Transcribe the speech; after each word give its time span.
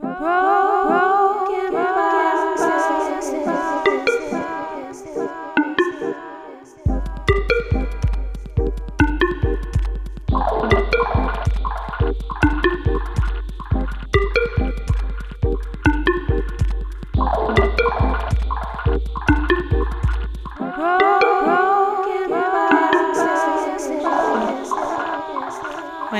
My 0.00 0.10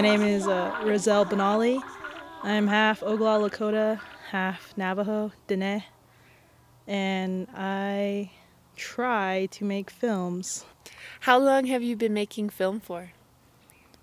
name 0.02 0.22
is 0.22 0.48
uh, 0.48 0.72
Razelle 0.82 1.24
Benally. 1.28 1.80
I'm 2.44 2.68
half 2.68 3.00
Oglala 3.00 3.50
Lakota, 3.50 4.00
half 4.30 4.72
Navajo, 4.76 5.32
Dene, 5.48 5.82
and 6.86 7.48
I 7.52 8.30
try 8.76 9.48
to 9.50 9.64
make 9.64 9.90
films. 9.90 10.64
How 11.20 11.36
long 11.38 11.66
have 11.66 11.82
you 11.82 11.96
been 11.96 12.14
making 12.14 12.50
film 12.50 12.78
for? 12.78 13.10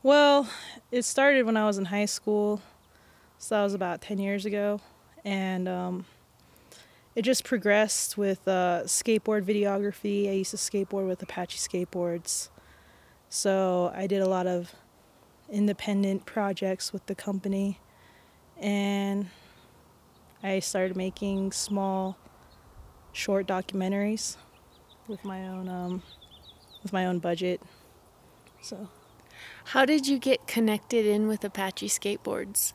Well, 0.03 0.49
it 0.91 1.03
started 1.03 1.45
when 1.45 1.55
I 1.55 1.65
was 1.65 1.77
in 1.77 1.85
high 1.85 2.05
school, 2.05 2.61
so 3.37 3.55
that 3.55 3.63
was 3.63 3.73
about 3.73 4.01
10 4.01 4.19
years 4.19 4.45
ago, 4.45 4.81
and 5.23 5.69
um, 5.69 6.05
it 7.15 7.21
just 7.21 7.45
progressed 7.45 8.17
with 8.17 8.45
uh, 8.49 8.81
skateboard 8.83 9.43
videography. 9.43 10.29
I 10.29 10.33
used 10.33 10.51
to 10.51 10.57
skateboard 10.57 11.07
with 11.07 11.23
Apache 11.23 11.57
skateboards, 11.57 12.49
so 13.29 13.93
I 13.95 14.07
did 14.07 14.21
a 14.21 14.27
lot 14.27 14.45
of 14.45 14.75
independent 15.49 16.25
projects 16.25 16.91
with 16.91 17.05
the 17.05 17.15
company 17.15 17.79
and 18.59 19.27
I 20.43 20.59
started 20.59 20.95
making 20.95 21.51
small 21.51 22.17
short 23.11 23.47
documentaries 23.47 24.37
with 25.07 25.23
my 25.23 25.47
own 25.47 25.67
um, 25.67 26.03
with 26.83 26.93
my 26.93 27.05
own 27.05 27.19
budget. 27.19 27.61
So 28.61 28.89
how 29.65 29.85
did 29.85 30.07
you 30.07 30.19
get 30.19 30.47
connected 30.47 31.05
in 31.05 31.27
with 31.27 31.43
Apache 31.43 31.89
skateboards? 31.89 32.73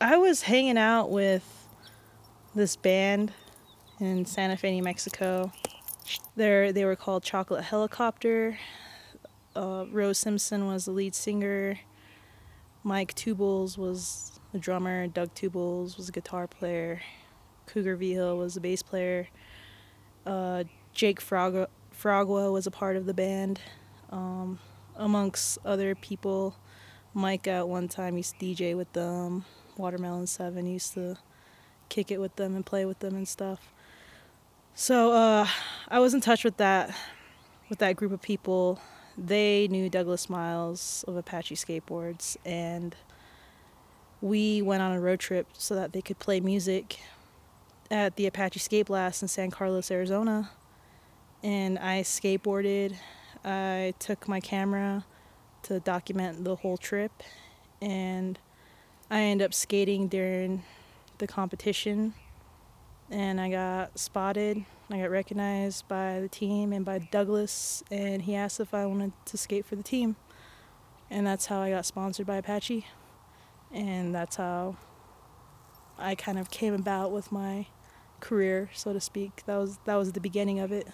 I 0.00 0.16
was 0.16 0.42
hanging 0.42 0.78
out 0.78 1.10
with 1.10 1.66
this 2.54 2.76
band 2.76 3.32
in 4.00 4.24
Santa 4.26 4.56
Fe, 4.56 4.72
New 4.72 4.82
Mexico. 4.82 5.52
They 6.36 6.72
they 6.72 6.84
were 6.84 6.96
called 6.96 7.22
Chocolate 7.22 7.64
Helicopter. 7.64 8.58
Uh, 9.56 9.86
Rose 9.90 10.18
Simpson 10.18 10.66
was 10.66 10.84
the 10.84 10.92
lead 10.92 11.14
singer. 11.14 11.80
Mike 12.84 13.14
Tubles 13.14 13.76
was 13.76 14.37
the 14.52 14.58
drummer. 14.58 15.06
Doug 15.06 15.34
Tubles 15.34 15.96
was 15.96 16.08
a 16.08 16.12
guitar 16.12 16.46
player. 16.46 17.00
Cougar 17.66 17.96
Vigil 17.96 18.36
was 18.36 18.56
a 18.56 18.60
bass 18.60 18.82
player. 18.82 19.28
Uh, 20.26 20.64
Jaque 20.94 21.20
Fragua, 21.20 21.68
Fragua 21.94 22.52
was 22.52 22.66
a 22.66 22.70
part 22.70 22.96
of 22.96 23.06
the 23.06 23.14
band, 23.14 23.60
um, 24.10 24.58
amongst 24.96 25.58
other 25.64 25.94
people. 25.94 26.56
Mike 27.14 27.46
at 27.46 27.68
one 27.68 27.88
time 27.88 28.16
used 28.16 28.38
to 28.38 28.46
DJ 28.46 28.76
with 28.76 28.92
them. 28.92 29.44
Watermelon 29.76 30.26
Seven 30.26 30.66
used 30.66 30.94
to 30.94 31.16
kick 31.88 32.10
it 32.10 32.20
with 32.20 32.36
them 32.36 32.54
and 32.54 32.64
play 32.64 32.84
with 32.84 32.98
them 32.98 33.14
and 33.14 33.26
stuff. 33.26 33.72
So 34.74 35.12
uh, 35.12 35.48
I 35.88 35.98
was 35.98 36.14
in 36.14 36.20
touch 36.20 36.44
with 36.44 36.56
that 36.58 36.94
with 37.68 37.78
that 37.80 37.96
group 37.96 38.12
of 38.12 38.22
people 38.22 38.80
they 39.18 39.66
knew 39.68 39.90
Douglas 39.90 40.30
Miles 40.30 41.04
of 41.08 41.16
Apache 41.16 41.56
Skateboards, 41.56 42.36
and 42.44 42.94
we 44.20 44.62
went 44.62 44.82
on 44.82 44.92
a 44.92 45.00
road 45.00 45.20
trip 45.20 45.46
so 45.52 45.74
that 45.74 45.92
they 45.92 46.02
could 46.02 46.18
play 46.18 46.40
music 46.40 47.00
at 47.90 48.16
the 48.16 48.26
Apache 48.26 48.60
Skate 48.60 48.86
Blast 48.86 49.22
in 49.22 49.28
San 49.28 49.50
Carlos, 49.50 49.90
Arizona. 49.90 50.50
And 51.42 51.78
I 51.78 52.02
skateboarded. 52.02 52.96
I 53.44 53.94
took 53.98 54.28
my 54.28 54.40
camera 54.40 55.04
to 55.64 55.80
document 55.80 56.44
the 56.44 56.56
whole 56.56 56.76
trip, 56.76 57.12
and 57.80 58.38
I 59.10 59.20
ended 59.20 59.44
up 59.44 59.54
skating 59.54 60.08
during 60.08 60.64
the 61.18 61.26
competition, 61.26 62.14
and 63.10 63.40
I 63.40 63.50
got 63.50 63.98
spotted 63.98 64.64
I 64.90 65.00
got 65.00 65.10
recognized 65.10 65.86
by 65.86 66.18
the 66.18 66.30
team 66.30 66.72
and 66.72 66.82
by 66.82 66.98
Douglas, 66.98 67.84
and 67.90 68.22
he 68.22 68.34
asked 68.34 68.58
if 68.58 68.72
I 68.72 68.86
wanted 68.86 69.12
to 69.26 69.36
skate 69.36 69.66
for 69.66 69.76
the 69.76 69.82
team. 69.82 70.16
And 71.10 71.26
that's 71.26 71.46
how 71.46 71.60
I 71.60 71.68
got 71.70 71.84
sponsored 71.84 72.26
by 72.26 72.36
Apache. 72.36 72.86
And 73.72 74.14
that's 74.14 74.36
how 74.36 74.76
I 75.98 76.14
kind 76.14 76.38
of 76.38 76.50
came 76.50 76.74
about 76.74 77.12
with 77.12 77.30
my 77.32 77.66
career, 78.20 78.70
so 78.74 78.92
to 78.92 79.00
speak. 79.00 79.42
That 79.46 79.56
was 79.56 79.78
that 79.84 79.96
was 79.96 80.12
the 80.12 80.20
beginning 80.20 80.60
of 80.60 80.72
it. 80.72 80.88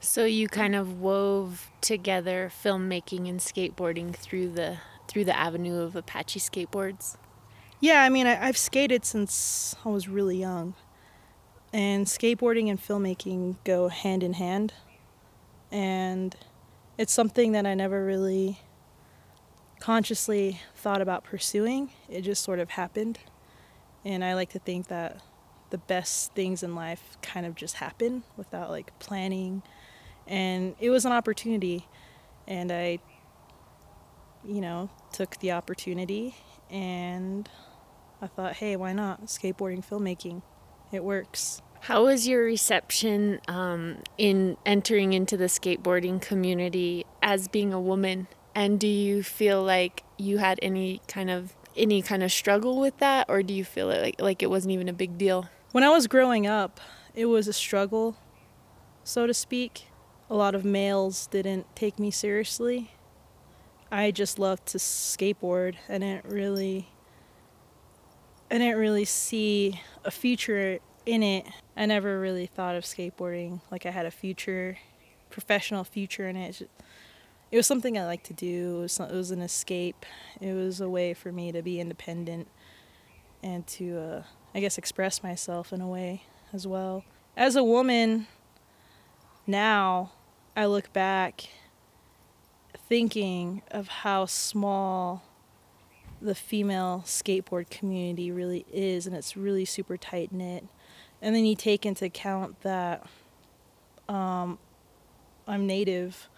So 0.00 0.24
you 0.24 0.48
kind 0.48 0.74
of 0.74 1.00
wove 1.00 1.70
together 1.80 2.50
filmmaking 2.62 3.28
and 3.28 3.40
skateboarding 3.40 4.14
through 4.14 4.50
the 4.50 4.78
through 5.08 5.24
the 5.24 5.38
avenue 5.38 5.80
of 5.80 5.96
Apache 5.96 6.40
skateboards. 6.40 7.16
Yeah, 7.80 8.02
I 8.02 8.08
mean, 8.08 8.26
I, 8.26 8.46
I've 8.46 8.56
skated 8.56 9.04
since 9.04 9.76
I 9.84 9.90
was 9.90 10.08
really 10.08 10.38
young. 10.38 10.74
And 11.72 12.06
skateboarding 12.06 12.70
and 12.70 12.80
filmmaking 12.80 13.56
go 13.64 13.88
hand 13.88 14.22
in 14.22 14.34
hand. 14.34 14.72
And 15.70 16.34
it's 16.96 17.12
something 17.12 17.52
that 17.52 17.66
I 17.66 17.74
never 17.74 18.04
really 18.04 18.60
consciously 19.84 20.58
thought 20.74 21.02
about 21.02 21.24
pursuing. 21.24 21.90
It 22.08 22.22
just 22.22 22.42
sort 22.42 22.58
of 22.58 22.70
happened. 22.70 23.18
And 24.02 24.24
I 24.24 24.34
like 24.34 24.48
to 24.52 24.58
think 24.58 24.88
that 24.88 25.20
the 25.68 25.76
best 25.76 26.32
things 26.32 26.62
in 26.62 26.74
life 26.74 27.18
kind 27.20 27.44
of 27.44 27.54
just 27.54 27.74
happen 27.74 28.22
without 28.34 28.70
like 28.70 28.98
planning. 28.98 29.62
And 30.26 30.74
it 30.80 30.88
was 30.88 31.04
an 31.04 31.12
opportunity. 31.12 31.86
And 32.48 32.72
I, 32.72 32.98
you 34.42 34.62
know, 34.62 34.88
took 35.12 35.38
the 35.40 35.52
opportunity 35.52 36.34
and 36.70 37.46
I 38.22 38.26
thought, 38.28 38.54
hey, 38.54 38.76
why 38.76 38.94
not? 38.94 39.26
Skateboarding, 39.26 39.86
filmmaking. 39.86 40.40
It 40.92 41.04
works. 41.04 41.60
How 41.80 42.06
was 42.06 42.26
your 42.26 42.42
reception 42.42 43.38
um, 43.48 43.98
in 44.16 44.56
entering 44.64 45.12
into 45.12 45.36
the 45.36 45.44
skateboarding 45.44 46.22
community 46.22 47.04
as 47.22 47.48
being 47.48 47.74
a 47.74 47.80
woman? 47.80 48.28
And 48.54 48.78
do 48.78 48.86
you 48.86 49.22
feel 49.22 49.62
like 49.62 50.02
you 50.16 50.38
had 50.38 50.58
any 50.62 51.00
kind 51.08 51.30
of 51.30 51.54
any 51.76 52.02
kind 52.02 52.22
of 52.22 52.30
struggle 52.30 52.78
with 52.78 52.98
that, 52.98 53.26
or 53.28 53.42
do 53.42 53.52
you 53.52 53.64
feel 53.64 53.90
it 53.90 54.00
like 54.00 54.20
like 54.20 54.42
it 54.42 54.50
wasn't 54.50 54.72
even 54.72 54.88
a 54.88 54.92
big 54.92 55.18
deal? 55.18 55.48
When 55.72 55.82
I 55.82 55.90
was 55.90 56.06
growing 56.06 56.46
up, 56.46 56.80
it 57.14 57.26
was 57.26 57.48
a 57.48 57.52
struggle, 57.52 58.16
so 59.02 59.26
to 59.26 59.34
speak. 59.34 59.86
A 60.30 60.34
lot 60.34 60.54
of 60.54 60.64
males 60.64 61.26
didn't 61.26 61.66
take 61.76 61.98
me 61.98 62.10
seriously. 62.10 62.92
I 63.90 64.10
just 64.10 64.38
loved 64.38 64.66
to 64.68 64.78
skateboard. 64.78 65.74
I 65.88 65.98
didn't 65.98 66.24
really 66.24 66.88
I 68.50 68.58
didn't 68.58 68.78
really 68.78 69.04
see 69.04 69.80
a 70.04 70.10
future 70.10 70.78
in 71.06 71.22
it, 71.22 71.46
I 71.76 71.86
never 71.86 72.18
really 72.18 72.46
thought 72.46 72.76
of 72.76 72.84
skateboarding 72.84 73.60
like 73.70 73.86
I 73.86 73.90
had 73.90 74.06
a 74.06 74.10
future, 74.10 74.78
professional 75.30 75.84
future 75.84 76.28
in 76.28 76.36
it. 76.36 76.68
It 77.54 77.56
was 77.56 77.68
something 77.68 77.96
I 77.96 78.04
liked 78.04 78.26
to 78.26 78.32
do. 78.32 78.78
It 78.78 78.80
was, 78.80 78.98
it 78.98 79.12
was 79.12 79.30
an 79.30 79.40
escape. 79.40 80.04
It 80.40 80.54
was 80.54 80.80
a 80.80 80.88
way 80.88 81.14
for 81.14 81.30
me 81.30 81.52
to 81.52 81.62
be 81.62 81.78
independent 81.78 82.48
and 83.44 83.64
to, 83.68 83.96
uh, 83.96 84.22
I 84.56 84.58
guess, 84.58 84.76
express 84.76 85.22
myself 85.22 85.72
in 85.72 85.80
a 85.80 85.86
way 85.86 86.24
as 86.52 86.66
well. 86.66 87.04
As 87.36 87.54
a 87.54 87.62
woman, 87.62 88.26
now 89.46 90.10
I 90.56 90.66
look 90.66 90.92
back 90.92 91.44
thinking 92.88 93.62
of 93.70 93.86
how 93.86 94.26
small 94.26 95.22
the 96.20 96.34
female 96.34 97.04
skateboard 97.06 97.70
community 97.70 98.32
really 98.32 98.66
is, 98.72 99.06
and 99.06 99.14
it's 99.14 99.36
really 99.36 99.64
super 99.64 99.96
tight 99.96 100.32
knit 100.32 100.66
and 101.22 101.36
then 101.36 101.44
you 101.46 101.54
take 101.54 101.86
into 101.86 102.04
account 102.04 102.62
that 102.62 103.06
um, 104.08 104.58
I'm 105.46 105.68
native, 105.68 106.28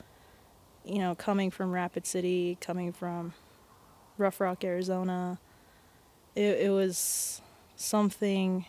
you 0.87 0.99
know, 0.99 1.15
coming 1.15 1.51
from 1.51 1.73
Rapid 1.73 2.07
City, 2.07 2.57
coming 2.61 2.93
from 2.93 3.35
Rough 4.19 4.41
Rock, 4.41 4.65
Arizona. 4.65 5.39
It, 6.35 6.61
it 6.61 6.71
was 6.71 7.41
something 7.77 8.67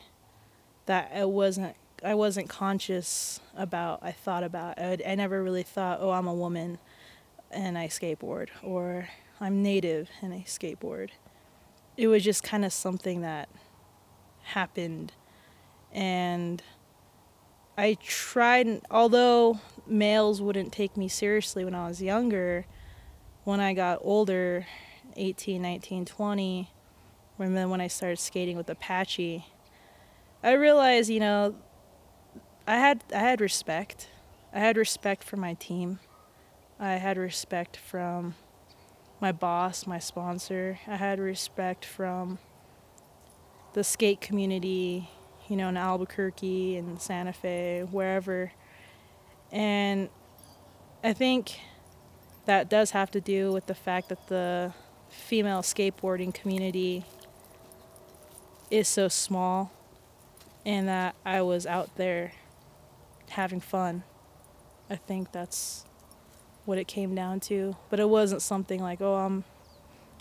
that 0.86 1.12
I 1.14 1.26
wasn't 1.26 1.76
I 2.04 2.14
wasn't 2.14 2.50
conscious 2.50 3.40
about. 3.56 4.00
I 4.04 4.12
thought 4.12 4.44
about. 4.44 4.80
I, 4.80 4.98
I 5.06 5.16
never 5.16 5.44
really 5.44 5.64
thought, 5.64 6.00
oh, 6.02 6.12
I'm 6.12 6.28
a 6.28 6.34
woman 6.34 6.78
and 7.50 7.78
I 7.78 7.88
skateboard, 7.88 8.50
or 8.62 9.10
I'm 9.40 9.64
native 9.64 10.10
and 10.22 10.34
I 10.34 10.44
skateboard. 10.48 11.10
It 11.96 12.08
was 12.08 12.24
just 12.24 12.44
kind 12.44 12.64
of 12.64 12.72
something 12.74 13.22
that 13.22 13.50
happened 14.44 15.14
and 15.92 16.62
I 17.78 17.96
tried, 18.02 18.82
although 18.90 19.60
males 19.86 20.42
wouldn't 20.42 20.74
take 20.74 20.98
me 20.98 21.08
seriously 21.08 21.64
when 21.64 21.76
I 21.76 21.88
was 21.88 22.02
younger, 22.02 22.66
when 23.44 23.60
I 23.60 23.74
got 23.74 24.00
older, 24.02 24.66
18, 25.16 25.62
19, 25.62 26.06
20, 26.06 26.72
when 27.38 27.54
then 27.54 27.70
when 27.70 27.80
I 27.80 27.88
started 27.88 28.18
skating 28.18 28.58
with 28.58 28.68
Apache, 28.70 29.46
I 30.44 30.54
realized, 30.54 31.10
you 31.12 31.20
know, 31.20 31.56
I 32.66 32.78
had 32.78 33.04
I 33.14 33.20
had 33.20 33.42
respect. 33.42 34.10
I 34.52 34.60
had 34.60 34.76
respect 34.76 35.24
for 35.24 35.38
my 35.38 35.54
team. 35.54 36.00
I 36.80 36.94
had 36.94 37.18
respect 37.18 37.78
from 37.78 38.36
my 39.20 39.32
boss, 39.32 39.86
my 39.86 40.00
sponsor. 40.00 40.80
I 40.88 40.96
had 40.96 41.20
respect 41.20 41.86
from 41.86 42.40
the 43.74 43.84
skate 43.84 44.20
community, 44.20 45.10
you 45.50 45.56
know, 45.56 45.70
in 45.70 45.78
Albuquerque 45.78 46.78
and 46.78 47.02
Santa 47.02 47.34
Fe, 47.34 47.86
wherever. 47.90 48.52
And 49.52 50.10
I 51.04 51.14
think 51.14 51.60
that 52.46 52.70
does 52.70 52.92
have 52.92 53.12
to 53.12 53.22
do 53.22 53.52
with 53.52 53.68
the 53.68 53.76
fact 53.76 54.10
that 54.10 54.28
the 54.28 54.74
female 55.10 55.62
skateboarding 55.62 56.34
community 56.34 57.06
is 58.70 58.88
so 58.88 59.08
small 59.08 59.72
and 60.66 60.88
that 60.88 61.16
I 61.26 61.42
was 61.42 61.66
out 61.66 61.96
there 61.96 62.34
having 63.30 63.62
fun. 63.62 64.04
I 64.90 64.96
think 64.96 65.32
that's 65.32 65.86
what 66.66 66.78
it 66.78 66.88
came 66.88 67.16
down 67.16 67.40
to. 67.42 67.76
But 67.90 68.00
it 68.00 68.10
wasn't 68.10 68.42
something 68.42 68.82
like, 68.82 69.02
oh, 69.02 69.16
I'm 69.16 69.44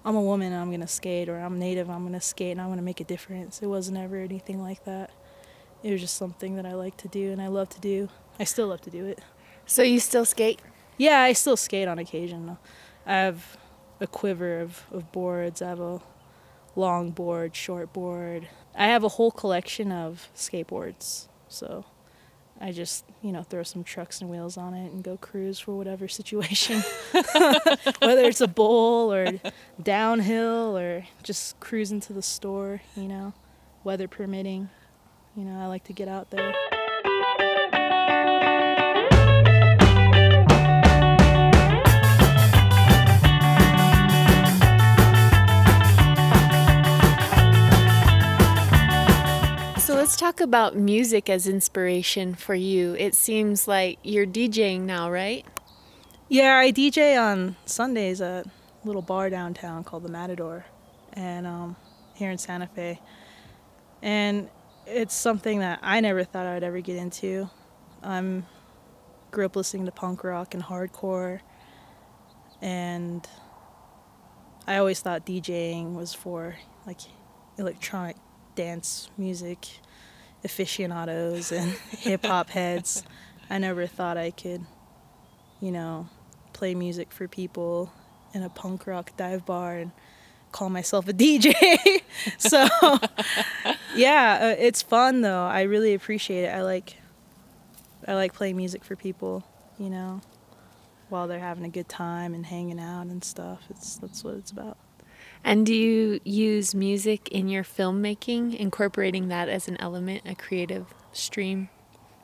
I'm 0.05 0.15
a 0.15 0.23
woman 0.23 0.53
I'm 0.53 0.71
gonna 0.71 0.87
skate, 0.87 1.29
or 1.29 1.39
I'm 1.39 1.59
native, 1.59 1.91
I'm 1.91 2.05
gonna 2.05 2.21
skate 2.21 2.53
and 2.53 2.61
I'm 2.61 2.69
gonna 2.69 2.83
make 2.83 3.01
a 3.01 3.05
difference. 3.05 3.61
It 3.61 3.67
wasn't 3.67 3.99
ever 3.99 4.17
anything 4.19 4.63
like 4.63 4.85
that. 4.85 5.11
It 5.87 5.93
was 5.93 6.01
just 6.01 6.17
something 6.17 6.57
that 6.57 6.67
I 6.67 6.75
like 6.75 6.97
to 6.97 7.09
do 7.09 7.31
and 7.31 7.41
I 7.41 7.47
love 7.47 7.69
to 7.69 7.81
do. 7.81 8.09
I 8.41 8.45
still 8.45 8.67
love 8.67 8.81
to 8.81 8.91
do 8.91 9.07
it. 9.07 9.21
So 9.67 9.85
you 9.85 10.01
still 10.01 10.25
skate? 10.25 10.59
Yeah, 10.99 11.21
I 11.21 11.33
still 11.33 11.57
skate 11.57 11.87
on 11.87 12.01
occasion. 12.01 12.59
I 13.07 13.13
have 13.13 13.57
a 14.01 14.09
quiver 14.09 14.59
of, 14.59 14.85
of 14.91 15.13
boards. 15.13 15.63
I 15.63 15.69
have 15.69 15.79
a 15.79 16.01
long 16.75 17.13
board, 17.13 17.55
short 17.55 17.93
board. 17.93 18.49
I 18.75 18.89
have 18.89 19.05
a 19.05 19.11
whole 19.11 19.31
collection 19.31 19.93
of 19.93 20.29
skateboards. 20.35 21.29
So 21.47 21.85
I 22.61 22.73
just, 22.73 23.05
you 23.23 23.31
know, 23.31 23.45
throw 23.45 23.63
some 23.63 23.85
trucks 23.85 24.21
and 24.21 24.29
wheels 24.29 24.57
on 24.57 24.75
it 24.75 24.91
and 24.91 25.05
go 25.05 25.17
cruise 25.17 25.61
for 25.61 25.77
whatever 25.77 26.09
situation. 26.09 26.83
Whether 28.01 28.25
it's 28.25 28.41
a 28.41 28.49
bowl 28.49 29.13
or 29.13 29.41
downhill 29.81 30.77
or 30.77 31.05
just 31.23 31.61
cruising 31.61 32.01
to 32.01 32.13
the 32.13 32.23
store, 32.23 32.81
you 32.97 33.07
know, 33.07 33.35
weather 33.85 34.09
permitting. 34.09 34.69
You 35.37 35.45
know, 35.45 35.61
I 35.61 35.67
like 35.67 35.85
to 35.85 35.93
get 35.93 36.09
out 36.09 36.31
there. 36.31 36.51
So 49.79 49.95
let's 49.95 50.17
talk 50.17 50.41
about 50.41 50.75
music 50.75 51.29
as 51.29 51.47
inspiration 51.47 52.35
for 52.35 52.55
you. 52.55 52.95
It 52.95 53.15
seems 53.15 53.69
like 53.69 53.99
you're 54.03 54.27
DJing 54.27 54.81
now, 54.81 55.11
right? 55.11 55.45
Yeah, 56.31 56.57
I 56.57 56.73
DJ 56.73 57.21
on 57.21 57.57
Sundays 57.67 58.23
at 58.23 58.47
a 58.47 58.51
little 58.85 59.03
bar 59.03 59.29
downtown 59.29 59.85
called 59.85 60.05
the 60.05 60.09
Matador, 60.09 60.65
and 61.13 61.47
um, 61.47 61.77
here 62.15 62.31
in 62.31 62.39
Santa 62.39 62.69
Fe. 62.69 63.01
And 64.01 64.49
it's 64.87 65.15
something 65.15 65.61
that 65.61 65.81
I 65.83 66.01
never 66.01 66.25
thought 66.25 66.47
I'd 66.47 66.63
ever 66.63 66.81
get 66.81 66.97
into. 66.97 67.51
I'm 68.03 68.47
grew 69.31 69.47
up 69.47 69.57
listening 69.57 69.85
to 69.87 69.93
punk 69.93 70.25
rock 70.25 70.55
and 70.55 70.63
hardcore, 70.63 71.41
and 72.63 73.27
I 74.67 74.77
always 74.79 75.01
thought 75.01 75.27
DJing 75.27 75.95
was 75.95 76.15
for 76.15 76.57
like 76.87 77.01
electronic 77.59 78.17
dance 78.55 79.11
music 79.19 79.67
aficionados 80.45 81.53
and 81.53 81.71
hip 81.91 82.25
hop 82.25 82.51
heads. 82.51 83.03
I 83.51 83.59
never 83.59 83.87
thought 83.87 84.17
I 84.17 84.31
could, 84.31 84.65
you 85.61 85.71
know, 85.71 86.09
play 86.53 86.75
music 86.75 87.13
for 87.13 87.29
people 87.29 87.93
in 88.33 88.43
a 88.43 88.49
punk 88.49 88.87
rock 88.87 89.17
dive 89.17 89.45
bar 89.45 89.77
and 89.77 89.93
call 90.57 90.71
myself 90.71 91.07
a 91.07 91.13
DJ. 91.13 91.53
so, 92.39 92.67
yeah, 93.95 94.39
uh, 94.41 94.57
it's 94.59 94.81
fun 94.81 95.21
though. 95.21 95.45
I 95.45 95.63
really 95.63 95.93
appreciate 95.93 96.45
it. 96.45 96.55
I 96.55 96.63
like 96.63 96.97
I 98.09 98.15
like 98.15 98.33
playing 98.33 98.57
music 98.57 98.83
for 98.83 98.97
people, 98.97 99.45
you 99.79 99.91
know, 99.91 100.23
while 101.11 101.29
they're 101.29 101.41
having 101.41 101.65
a 101.65 101.69
good 101.69 101.89
time 101.89 102.33
and 102.33 102.47
hanging 102.47 102.81
out 102.81 103.07
and 103.07 103.23
stuff. 103.23 103.65
It's 103.69 103.97
that's 103.97 104.25
what 104.25 104.35
it's 104.35 104.51
about. 104.51 104.79
And 105.45 105.67
do 105.67 105.75
you 105.75 106.21
use 106.25 106.75
music 106.75 107.29
in 107.29 107.49
your 107.49 107.63
filmmaking, 107.63 108.57
incorporating 108.57 109.29
that 109.29 109.49
as 109.49 109.69
an 109.69 109.77
element, 109.79 110.23
a 110.25 110.35
creative 110.35 110.87
stream? 111.13 111.69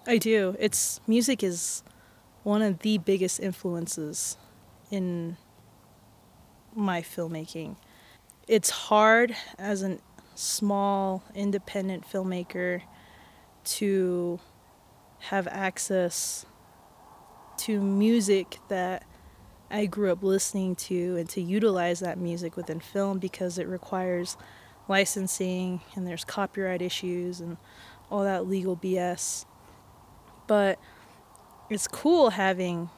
I 0.06 0.16
do. 0.16 0.56
It's 0.58 1.00
music 1.06 1.42
is 1.42 1.82
one 2.44 2.62
of 2.62 2.78
the 2.78 2.96
biggest 2.98 3.40
influences 3.40 4.38
in 4.90 5.36
my 6.74 7.02
filmmaking. 7.02 7.76
It's 8.48 8.70
hard 8.70 9.36
as 9.58 9.82
a 9.82 9.98
small 10.34 11.22
independent 11.34 12.08
filmmaker 12.08 12.82
to 13.64 14.40
have 15.20 15.46
access 15.48 16.44
to 17.56 17.80
music 17.80 18.58
that 18.68 19.04
I 19.70 19.86
grew 19.86 20.10
up 20.10 20.22
listening 20.22 20.74
to 20.76 21.16
and 21.16 21.28
to 21.30 21.40
utilize 21.40 22.00
that 22.00 22.18
music 22.18 22.56
within 22.56 22.80
film 22.80 23.18
because 23.18 23.58
it 23.58 23.68
requires 23.68 24.36
licensing 24.88 25.80
and 25.94 26.06
there's 26.06 26.24
copyright 26.24 26.82
issues 26.82 27.40
and 27.40 27.56
all 28.10 28.24
that 28.24 28.46
legal 28.46 28.76
BS. 28.76 29.46
But 30.48 30.78
it's 31.70 31.86
cool 31.86 32.30
having 32.30 32.90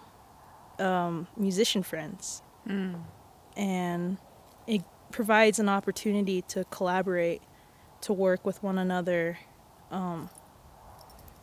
um, 0.79 1.29
musician 1.37 1.83
friends. 1.83 2.43
Mm. 2.67 3.03
And 3.57 4.19
it 4.67 4.83
provides 5.11 5.59
an 5.59 5.69
opportunity 5.69 6.43
to 6.43 6.65
collaborate, 6.65 7.43
to 8.03 8.13
work 8.13 8.45
with 8.45 8.63
one 8.63 8.79
another 8.79 9.39
um, 9.91 10.29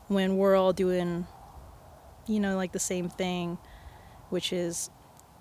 when 0.07 0.37
we're 0.37 0.55
all 0.55 0.73
doing, 0.73 1.25
you 2.27 2.39
know, 2.39 2.55
like 2.55 2.71
the 2.71 2.79
same 2.79 3.09
thing, 3.09 3.57
which 4.29 4.51
is 4.51 4.89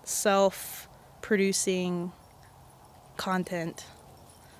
self 0.04 0.88
producing 1.22 2.12
content, 3.16 3.86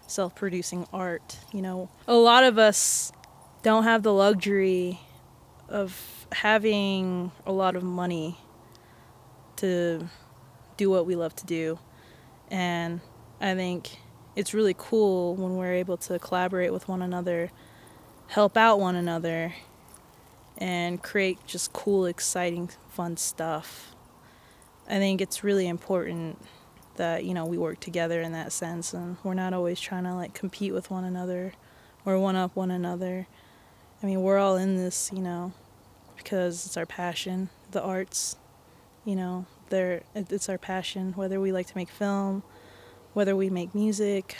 self 0.06 0.34
producing 0.34 0.86
art. 0.92 1.38
You 1.52 1.62
know, 1.62 1.90
a 2.06 2.14
lot 2.14 2.44
of 2.44 2.58
us 2.58 3.12
don't 3.62 3.84
have 3.84 4.02
the 4.02 4.12
luxury 4.12 5.00
of 5.68 6.26
having 6.32 7.30
a 7.46 7.52
lot 7.52 7.76
of 7.76 7.82
money 7.82 8.36
to 9.56 10.08
do 10.76 10.90
what 10.90 11.06
we 11.06 11.14
love 11.14 11.34
to 11.36 11.46
do. 11.46 11.78
And 12.50 13.00
I 13.40 13.54
think 13.54 13.98
it's 14.36 14.52
really 14.52 14.74
cool 14.76 15.34
when 15.34 15.56
we're 15.56 15.72
able 15.72 15.96
to 15.98 16.18
collaborate 16.18 16.72
with 16.72 16.88
one 16.88 17.02
another, 17.02 17.50
help 18.28 18.56
out 18.56 18.78
one 18.78 18.96
another, 18.96 19.54
and 20.58 21.02
create 21.02 21.38
just 21.46 21.72
cool, 21.72 22.06
exciting, 22.06 22.70
fun 22.90 23.16
stuff. 23.16 23.94
I 24.88 24.98
think 24.98 25.20
it's 25.20 25.42
really 25.42 25.68
important 25.68 26.38
that 26.96 27.24
you 27.24 27.32
know 27.32 27.46
we 27.46 27.56
work 27.56 27.80
together 27.80 28.20
in 28.20 28.32
that 28.32 28.52
sense, 28.52 28.92
and 28.92 29.16
we're 29.22 29.34
not 29.34 29.54
always 29.54 29.80
trying 29.80 30.04
to 30.04 30.14
like 30.14 30.34
compete 30.34 30.74
with 30.74 30.90
one 30.90 31.04
another 31.04 31.52
or 32.04 32.18
one 32.18 32.36
up 32.36 32.54
one 32.56 32.70
another. 32.70 33.26
I 34.02 34.06
mean, 34.06 34.22
we're 34.22 34.38
all 34.38 34.56
in 34.56 34.76
this, 34.76 35.10
you 35.12 35.20
know, 35.20 35.52
because 36.16 36.66
it's 36.66 36.76
our 36.76 36.86
passion, 36.86 37.48
the 37.70 37.82
arts. 37.82 38.36
You 39.04 39.16
know, 39.16 39.46
they 39.70 40.02
it's 40.14 40.48
our 40.48 40.58
passion. 40.58 41.12
Whether 41.16 41.40
we 41.40 41.52
like 41.52 41.66
to 41.68 41.76
make 41.76 41.88
film, 41.88 42.42
whether 43.12 43.34
we 43.34 43.50
make 43.50 43.74
music, 43.74 44.36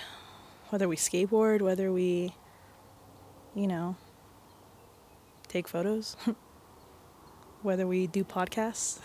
whether 0.71 0.89
we 0.89 0.97
skateboard, 0.97 1.61
whether 1.61 1.93
we, 1.93 2.35
you 3.55 3.67
know, 3.67 3.97
take 5.49 5.69
photos. 5.69 6.17
whether 7.63 7.87
we 7.87 8.07
do 8.07 8.25
podcasts. 8.25 8.99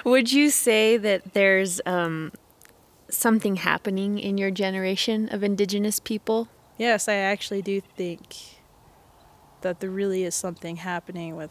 Would 0.04 0.32
you 0.32 0.50
say 0.50 0.96
that 0.96 1.34
there's 1.34 1.80
um, 1.84 2.32
something 3.08 3.56
happening 3.56 4.18
in 4.18 4.38
your 4.38 4.50
generation 4.50 5.28
of 5.28 5.42
Indigenous 5.42 6.00
people? 6.00 6.48
Yes, 6.78 7.08
I 7.08 7.14
actually 7.14 7.62
do 7.62 7.80
think 7.80 8.36
that 9.60 9.80
there 9.80 9.90
really 9.90 10.24
is 10.24 10.34
something 10.34 10.76
happening 10.76 11.36
with. 11.36 11.50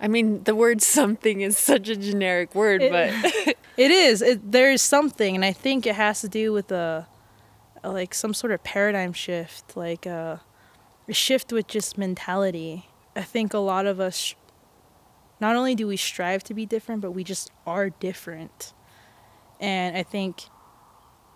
I 0.00 0.08
mean, 0.08 0.44
the 0.44 0.54
word 0.54 0.80
something 0.82 1.40
is 1.42 1.58
such 1.58 1.88
a 1.88 1.96
generic 1.96 2.54
word, 2.54 2.82
It- 2.82 2.90
but 2.90 3.56
It 3.76 3.90
is. 3.90 4.20
It, 4.20 4.52
there 4.52 4.70
is 4.70 4.82
something, 4.82 5.34
and 5.34 5.44
I 5.44 5.52
think 5.52 5.86
it 5.86 5.94
has 5.94 6.20
to 6.20 6.28
do 6.28 6.52
with 6.52 6.70
a, 6.70 7.06
a 7.82 7.90
like 7.90 8.12
some 8.12 8.34
sort 8.34 8.52
of 8.52 8.62
paradigm 8.62 9.12
shift, 9.14 9.74
like 9.76 10.04
a, 10.04 10.42
a 11.08 11.12
shift 11.14 11.50
with 11.52 11.66
just 11.66 11.96
mentality. 11.96 12.88
I 13.16 13.22
think 13.22 13.54
a 13.54 13.58
lot 13.58 13.86
of 13.86 13.98
us, 13.98 14.34
not 15.40 15.56
only 15.56 15.74
do 15.74 15.86
we 15.86 15.96
strive 15.96 16.42
to 16.44 16.54
be 16.54 16.66
different, 16.66 17.00
but 17.00 17.12
we 17.12 17.24
just 17.24 17.50
are 17.66 17.88
different. 17.88 18.74
And 19.60 19.96
I 19.96 20.02
think, 20.02 20.42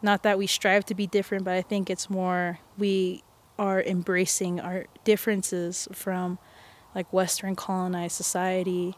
not 0.03 0.23
that 0.25 0.37
we 0.37 0.47
strive 0.47 0.85
to 0.87 0.95
be 0.95 1.07
different, 1.07 1.45
but 1.45 1.55
I 1.55 1.63
think 1.63 1.89
it's 1.89 2.11
more 2.11 2.59
we 2.77 3.23
are 3.59 3.81
embracing 3.83 4.61
our 4.61 4.85
differences 5.05 5.89
from 5.93 6.39
like 6.95 7.13
Western 7.13 7.57
colonized 7.57 8.17
society. 8.17 8.97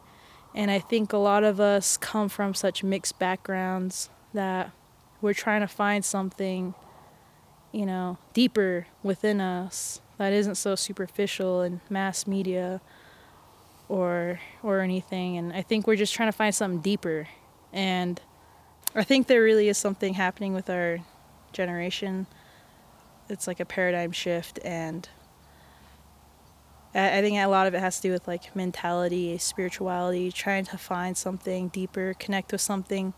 And 0.54 0.70
I 0.70 0.78
think 0.78 1.12
a 1.12 1.18
lot 1.18 1.44
of 1.44 1.60
us 1.60 1.96
come 1.96 2.28
from 2.28 2.54
such 2.54 2.82
mixed 2.82 3.18
backgrounds 3.18 4.10
that 4.32 4.70
we're 5.20 5.34
trying 5.34 5.60
to 5.60 5.68
find 5.68 6.04
something, 6.04 6.74
you 7.72 7.86
know, 7.86 8.18
deeper 8.32 8.86
within 9.02 9.40
us 9.40 10.00
that 10.18 10.32
isn't 10.32 10.54
so 10.54 10.74
superficial 10.74 11.62
in 11.62 11.80
mass 11.90 12.26
media 12.26 12.80
or 13.88 14.40
or 14.62 14.80
anything. 14.80 15.36
And 15.36 15.52
I 15.52 15.62
think 15.62 15.86
we're 15.86 15.96
just 15.96 16.14
trying 16.14 16.28
to 16.28 16.36
find 16.36 16.54
something 16.54 16.80
deeper. 16.80 17.28
And 17.72 18.20
I 18.94 19.04
think 19.04 19.26
there 19.26 19.42
really 19.42 19.68
is 19.68 19.78
something 19.78 20.14
happening 20.14 20.54
with 20.54 20.70
our 20.70 21.00
generation. 21.52 22.26
It's 23.28 23.46
like 23.46 23.60
a 23.60 23.64
paradigm 23.64 24.12
shift 24.12 24.58
and 24.64 25.08
I 26.96 27.20
think 27.20 27.36
a 27.36 27.46
lot 27.46 27.66
of 27.66 27.74
it 27.74 27.80
has 27.80 27.96
to 27.96 28.08
do 28.08 28.12
with 28.12 28.26
like 28.26 28.56
mentality, 28.56 29.36
spirituality, 29.36 30.32
trying 30.32 30.64
to 30.66 30.78
find 30.78 31.16
something 31.16 31.68
deeper, 31.68 32.14
connect 32.18 32.52
with 32.52 32.62
something 32.62 33.12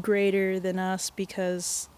greater 0.00 0.60
than 0.60 0.78
us 0.78 1.10
because 1.10 1.88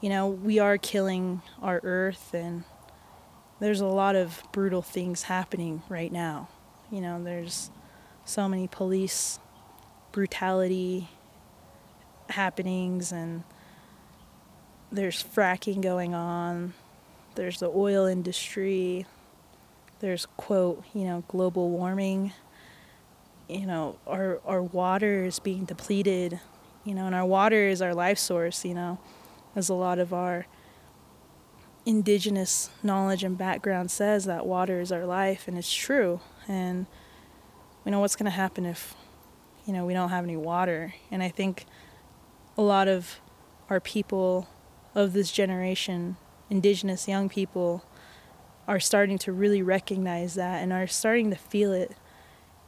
you 0.00 0.08
know, 0.08 0.26
we 0.28 0.58
are 0.58 0.76
killing 0.78 1.42
our 1.62 1.80
earth 1.82 2.34
and 2.34 2.64
there's 3.60 3.80
a 3.80 3.86
lot 3.86 4.14
of 4.14 4.42
brutal 4.52 4.82
things 4.82 5.24
happening 5.24 5.82
right 5.88 6.12
now. 6.12 6.48
You 6.90 7.00
know, 7.00 7.22
there's 7.22 7.70
so 8.24 8.48
many 8.48 8.68
police 8.68 9.38
brutality 10.12 11.08
happenings 12.28 13.12
and 13.12 13.44
there's 14.92 15.22
fracking 15.22 15.80
going 15.80 16.14
on. 16.14 16.74
There's 17.34 17.60
the 17.60 17.70
oil 17.74 18.06
industry. 18.06 19.06
There's 20.00 20.26
quote, 20.36 20.84
you 20.94 21.04
know, 21.04 21.24
global 21.28 21.70
warming. 21.70 22.32
You 23.48 23.66
know, 23.66 23.98
our 24.06 24.40
our 24.44 24.62
water 24.62 25.24
is 25.24 25.38
being 25.38 25.64
depleted, 25.64 26.40
you 26.84 26.94
know, 26.94 27.06
and 27.06 27.14
our 27.14 27.24
water 27.24 27.68
is 27.68 27.80
our 27.80 27.94
life 27.94 28.18
source, 28.18 28.64
you 28.64 28.74
know, 28.74 28.98
as 29.54 29.68
a 29.68 29.74
lot 29.74 29.98
of 29.98 30.12
our 30.12 30.46
indigenous 31.86 32.68
knowledge 32.82 33.22
and 33.22 33.38
background 33.38 33.90
says 33.90 34.24
that 34.24 34.44
water 34.44 34.80
is 34.80 34.90
our 34.90 35.06
life 35.06 35.46
and 35.46 35.56
it's 35.56 35.72
true. 35.72 36.20
And 36.48 36.86
we 37.84 37.92
know 37.92 38.00
what's 38.00 38.16
going 38.16 38.24
to 38.24 38.36
happen 38.36 38.66
if 38.66 38.94
you 39.64 39.72
know 39.72 39.86
we 39.86 39.94
don't 39.94 40.10
have 40.10 40.24
any 40.24 40.36
water. 40.36 40.94
And 41.10 41.22
I 41.22 41.28
think 41.28 41.64
a 42.58 42.62
lot 42.62 42.88
of 42.88 43.20
our 43.70 43.80
people 43.80 44.48
of 44.94 45.12
this 45.12 45.30
generation, 45.30 46.16
indigenous 46.50 47.06
young 47.06 47.28
people, 47.28 47.84
are 48.68 48.80
starting 48.80 49.18
to 49.18 49.32
really 49.32 49.62
recognize 49.62 50.34
that 50.34 50.62
and 50.62 50.72
are 50.72 50.86
starting 50.86 51.30
to 51.30 51.36
feel 51.36 51.72
it. 51.72 51.92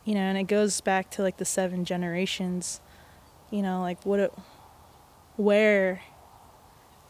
You 0.05 0.14
know, 0.14 0.21
and 0.21 0.38
it 0.38 0.45
goes 0.45 0.81
back 0.81 1.11
to 1.12 1.23
like 1.23 1.37
the 1.37 1.45
seven 1.45 1.85
generations. 1.85 2.81
You 3.50 3.62
know, 3.62 3.81
like 3.81 4.05
what, 4.07 4.21
it, 4.21 4.33
where, 5.37 6.02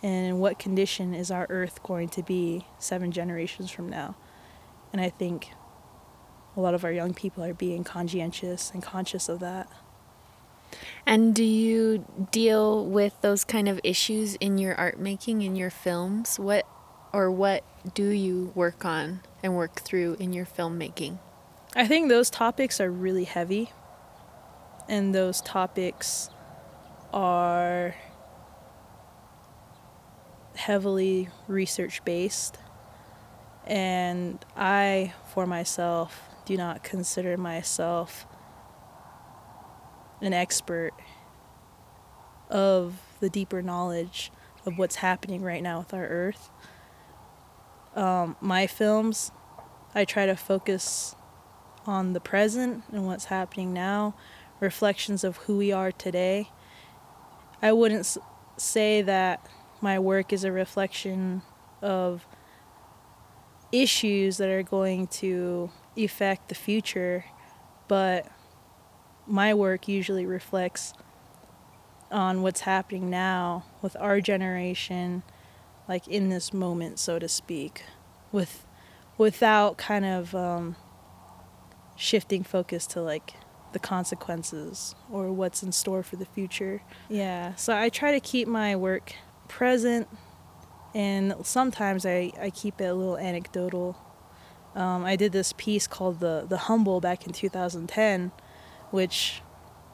and 0.03 0.27
in 0.27 0.39
what 0.39 0.59
condition 0.59 1.15
is 1.15 1.31
our 1.31 1.47
earth 1.49 1.83
going 1.83 2.09
to 2.11 2.23
be 2.23 2.67
seven 2.79 3.13
generations 3.13 3.71
from 3.71 3.89
now? 3.89 4.17
And 4.93 5.01
I 5.01 5.11
think 5.11 5.51
a 6.57 6.61
lot 6.61 6.75
of 6.75 6.85
our 6.85 6.93
young 6.93 7.15
people 7.15 7.45
are 7.45 7.55
being 7.55 7.85
conscientious 7.85 8.71
and 8.73 8.83
conscious 8.83 9.29
of 9.29 9.41
that. 9.41 9.69
And 11.07 11.35
do 11.35 11.45
you 11.45 12.05
deal 12.31 12.85
with 12.85 13.21
those 13.21 13.45
kind 13.45 13.69
of 13.69 13.81
issues 13.83 14.35
in 14.37 14.59
your 14.59 14.75
art 14.75 14.99
making, 14.99 15.43
in 15.43 15.57
your 15.57 15.71
films? 15.71 16.39
What 16.39 16.67
or 17.13 17.31
what 17.31 17.65
do 17.95 18.09
you 18.09 18.53
work 18.55 18.85
on 18.85 19.21
and 19.43 19.55
work 19.57 19.81
through 19.81 20.17
in 20.19 20.33
your 20.33 20.47
filmmaking? 20.47 21.19
I 21.75 21.87
think 21.87 22.09
those 22.09 22.31
topics 22.31 22.81
are 22.81 22.91
really 22.91 23.25
heavy. 23.25 23.73
And 24.89 25.15
those 25.15 25.41
topics 25.43 26.31
are 27.13 27.95
heavily 30.57 31.29
research 31.47 32.05
based. 32.05 32.59
And 33.67 34.45
I, 34.57 35.13
for 35.33 35.47
myself, 35.47 36.23
do 36.47 36.57
not 36.57 36.83
consider 36.83 37.37
myself 37.37 38.27
an 40.21 40.33
expert 40.33 40.93
of 42.49 43.01
the 43.21 43.29
deeper 43.29 43.61
knowledge 43.63 44.33
of 44.65 44.79
what's 44.79 44.97
happening 44.97 45.43
right 45.43 45.63
now 45.63 45.81
with 45.81 45.93
our 45.93 46.07
earth. 46.07 46.51
Um, 47.95 48.37
my 48.41 48.67
films, 48.67 49.33
I 49.95 50.05
try 50.05 50.27
to 50.27 50.37
focus 50.37 51.17
on 51.87 52.13
the 52.13 52.21
present 52.21 52.85
and 52.93 53.07
what's 53.07 53.27
happening 53.27 53.73
now, 53.73 54.15
reflections 54.61 55.25
of 55.25 55.39
who 55.39 55.57
we 55.57 55.73
are 55.73 55.91
today. 55.91 56.51
I 57.63 57.73
wouldn't 57.73 58.17
say 58.57 59.03
that 59.03 59.47
my 59.81 59.99
work 59.99 60.33
is 60.33 60.45
a 60.45 60.53
reflection 60.53 61.43
of 61.83 62.27
issues 63.73 64.37
that 64.39 64.49
are 64.49 64.63
going 64.63 65.07
to 65.07 65.71
affect 65.97 66.49
the 66.49 66.55
future, 66.55 67.25
but 67.87 68.27
my 69.27 69.55
work 69.55 69.89
usually 69.89 70.27
reflects 70.27 70.95
on 72.11 72.43
what's 72.43 72.61
happening 72.61 73.11
now 73.11 73.65
with 73.83 73.97
our 74.01 74.21
generation 74.21 75.23
like 75.89 76.07
in 76.07 76.29
this 76.29 76.53
moment 76.53 76.99
so 76.99 77.19
to 77.19 77.29
speak 77.29 77.83
with 78.31 78.67
without 79.17 79.77
kind 79.77 80.05
of 80.05 80.35
um, 80.35 80.77
shifting 81.97 82.45
focus 82.45 82.87
to 82.87 83.01
like 83.01 83.35
the 83.73 83.79
consequences 83.79 84.95
or 85.11 85.33
what's 85.33 85.63
in 85.63 85.73
store 85.73 86.03
for 86.03 86.17
the 86.17 86.25
future. 86.25 86.81
Yeah. 87.09 87.55
So 87.57 87.77
i 87.77 87.89
try 87.89 88.13
to 88.13 88.21
keep 88.21 88.49
my 88.49 88.77
work 88.77 89.15
present 89.49 90.09
and 90.95 91.35
sometimes 91.43 92.05
i, 92.07 92.33
I 92.41 92.51
keep 92.51 92.81
it 92.81 92.85
a 92.85 92.95
little 92.95 93.19
anecdotal. 93.19 93.97
Um, 94.75 95.05
i 95.05 95.17
did 95.17 95.33
this 95.33 95.53
piece 95.57 95.87
called 95.87 96.21
the, 96.21 96.47
the 96.49 96.59
humble 96.59 97.01
back 97.01 97.27
in 97.27 97.33
2010 97.33 98.31
which 98.91 99.43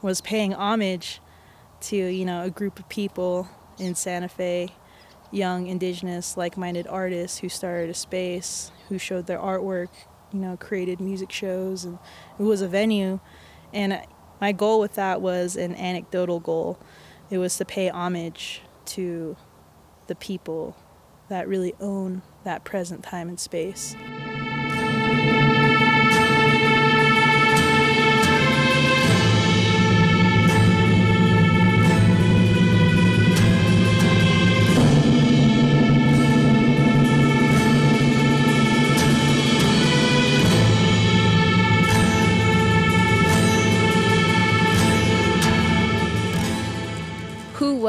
was 0.03 0.21
paying 0.21 0.53
homage 0.53 1.21
to 1.81 1.97
you 1.97 2.25
know 2.25 2.45
a 2.45 2.51
group 2.51 2.79
of 2.79 2.89
people 2.89 3.49
in 3.79 3.95
Santa 3.95 4.29
Fe, 4.29 4.69
young 5.35 5.67
indigenous 5.67 6.37
like-minded 6.37 6.87
artists 6.87 7.39
who 7.39 7.49
started 7.49 7.91
a 7.91 7.95
space, 7.95 8.71
who 8.89 8.99
showed 8.99 9.27
their 9.27 9.39
artwork, 9.39 9.89
you 10.33 10.39
know, 10.39 10.57
created 10.57 11.01
music 11.01 11.33
shows, 11.33 11.85
and 11.85 11.99
it 12.39 12.43
was 12.43 12.63
a 12.63 12.69
venue. 12.69 13.21
And 13.73 14.01
my 14.41 14.53
goal 14.53 14.81
with 14.81 14.95
that 14.95 15.21
was 15.21 15.57
an 15.57 15.75
anecdotal 15.75 16.41
goal. 16.41 16.79
It 17.31 17.39
was 17.39 17.57
to 17.57 17.65
pay 17.65 17.89
homage 17.89 18.63
to 18.87 19.37
the 20.07 20.15
people 20.15 20.77
that 21.29 21.49
really 21.49 21.75
own 21.81 22.23
that 22.45 22.65
present 22.65 23.03
time 23.03 23.29
and 23.29 23.41
space. 23.41 23.97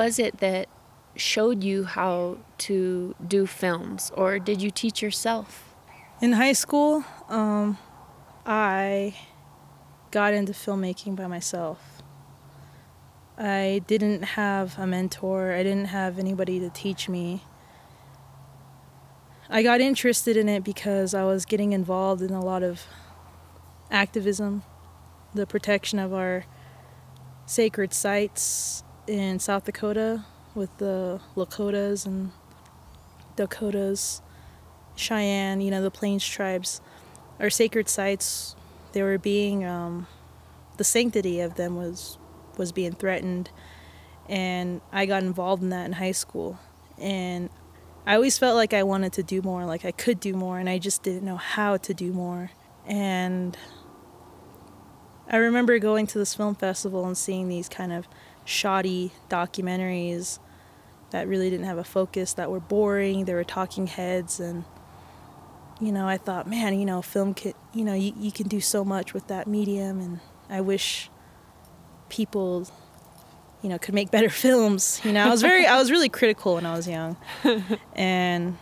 Was 0.06 0.20
it 0.20 0.38
that 0.38 0.70
showed 1.16 1.64
you 1.64 1.84
how 1.86 2.38
to 2.60 3.16
do 3.28 3.48
films, 3.48 4.12
or 4.16 4.38
did 4.38 4.62
you 4.62 4.70
teach 4.70 5.02
yourself? 5.02 5.74
In 6.22 6.34
high 6.34 6.54
school, 6.54 7.04
um, 7.28 7.80
I 8.46 9.16
got 10.12 10.36
into 10.36 10.54
filmmaking 10.54 11.16
by 11.16 11.26
myself. 11.26 12.04
I 13.36 13.82
didn't 13.88 14.22
have 14.40 14.78
a 14.78 14.86
mentor, 14.86 15.54
I 15.54 15.64
didn't 15.64 15.88
have 15.88 16.20
anybody 16.20 16.60
to 16.60 16.70
teach 16.70 17.10
me. 17.10 17.42
I 19.50 19.64
got 19.64 19.82
interested 19.82 20.38
in 20.38 20.48
it 20.48 20.64
because 20.64 21.16
I 21.16 21.24
was 21.24 21.46
getting 21.46 21.74
involved 21.74 22.22
in 22.22 22.32
a 22.32 22.46
lot 22.46 22.62
of 22.62 22.84
activism, 23.90 24.62
the 25.34 25.48
protection 25.48 25.98
of 25.98 26.14
our 26.14 26.46
sacred 27.48 27.92
sites, 27.92 28.85
in 29.08 29.40
South 29.40 29.66
Dakota 29.66 30.26
with 30.54 30.76
the 30.78 31.20
Lakotas 31.36 32.06
and 32.06 32.32
Dakotas, 33.36 34.22
Cheyenne, 34.96 35.62
you 35.62 35.72
know, 35.72 35.82
the 35.82 35.92
Plains 35.92 36.26
tribes, 36.26 36.82
our 37.40 37.50
sacred 37.50 37.90
sites, 37.90 38.56
they 38.94 39.04
were 39.04 39.18
being, 39.18 39.66
um, 39.66 40.08
the 40.78 40.84
sanctity 40.84 41.42
of 41.42 41.56
them 41.56 41.76
was 41.76 42.18
was 42.58 42.72
being 42.72 42.94
threatened, 42.94 43.50
and 44.30 44.80
I 44.92 45.06
got 45.06 45.24
involved 45.24 45.62
in 45.62 45.70
that 45.70 45.86
in 45.86 45.94
high 45.94 46.14
school, 46.14 46.58
and 46.98 47.50
I 48.06 48.16
always 48.16 48.38
felt 48.38 48.56
like 48.56 48.74
I 48.74 48.84
wanted 48.84 49.12
to 49.14 49.24
do 49.24 49.42
more, 49.42 49.66
like 49.66 49.84
I 49.84 49.92
could 49.92 50.20
do 50.22 50.34
more, 50.34 50.58
and 50.58 50.70
I 50.70 50.78
just 50.78 51.04
didn't 51.04 51.26
know 51.26 51.36
how 51.38 51.76
to 51.78 51.94
do 51.94 52.14
more. 52.14 52.52
And 52.86 53.58
I 55.28 55.38
remember 55.38 55.78
going 55.80 56.08
to 56.08 56.18
this 56.18 56.36
film 56.36 56.56
festival 56.56 57.06
and 57.06 57.18
seeing 57.18 57.50
these 57.50 57.68
kind 57.68 57.92
of 57.92 58.08
shoddy 58.46 59.12
documentaries 59.30 60.40
that 61.12 61.28
really 61.28 61.50
didn't 61.50 61.66
have 61.66 61.78
a 61.78 61.84
focus, 61.84 62.34
that 62.34 62.50
were 62.50 62.60
boring, 62.60 63.26
they 63.26 63.34
were 63.34 63.44
talking 63.44 63.88
heads, 63.88 64.40
and 64.40 64.64
you 65.82 65.92
know, 65.92 66.08
I 66.08 66.18
thought, 66.18 66.48
man, 66.48 66.80
you 66.80 66.86
know, 66.86 67.02
film 67.02 67.34
could, 67.34 67.54
you 67.74 67.84
know, 67.84 67.94
you, 67.94 68.14
you 68.18 68.32
can 68.32 68.48
do 68.48 68.62
so 68.62 68.86
much 68.86 69.14
with 69.14 69.28
that 69.28 69.48
medium, 69.48 70.00
and 70.00 70.20
I 70.50 70.62
wish 70.62 71.10
people 72.08 72.68
you 73.62 73.70
know, 73.70 73.80
could 73.80 73.96
make 73.96 74.12
better 74.12 74.30
films. 74.46 75.02
You 75.04 75.12
know, 75.12 75.26
I 75.26 75.30
was 75.30 75.42
very, 75.42 75.66
I 75.66 75.80
was 75.80 75.90
really 75.90 76.08
critical 76.08 76.56
when 76.56 76.68
I 76.68 76.76
was 76.76 76.88
young, 76.88 77.18
and 77.94 78.58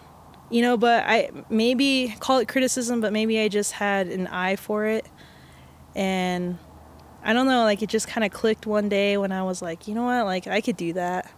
you 0.49 0.61
know, 0.61 0.77
but 0.77 1.03
I 1.05 1.29
maybe 1.49 2.15
call 2.19 2.37
it 2.37 2.47
criticism, 2.47 3.01
but 3.01 3.11
maybe 3.11 3.39
I 3.39 3.49
just 3.49 3.73
had 3.73 4.07
an 4.07 4.27
eye 4.27 4.55
for 4.55 4.85
it, 4.85 5.05
and 5.93 6.57
I 7.23 7.33
don't 7.33 7.47
know, 7.47 7.63
like 7.63 7.81
it 7.81 7.89
just 7.89 8.07
kind 8.07 8.23
of 8.23 8.31
clicked 8.31 8.65
one 8.65 8.89
day 8.89 9.17
when 9.17 9.31
I 9.31 9.43
was 9.43 9.61
like, 9.61 9.87
you 9.87 9.95
know 9.95 10.03
what, 10.03 10.25
like 10.25 10.47
I 10.47 10.61
could 10.61 10.77
do 10.77 10.93
that. 10.93 11.31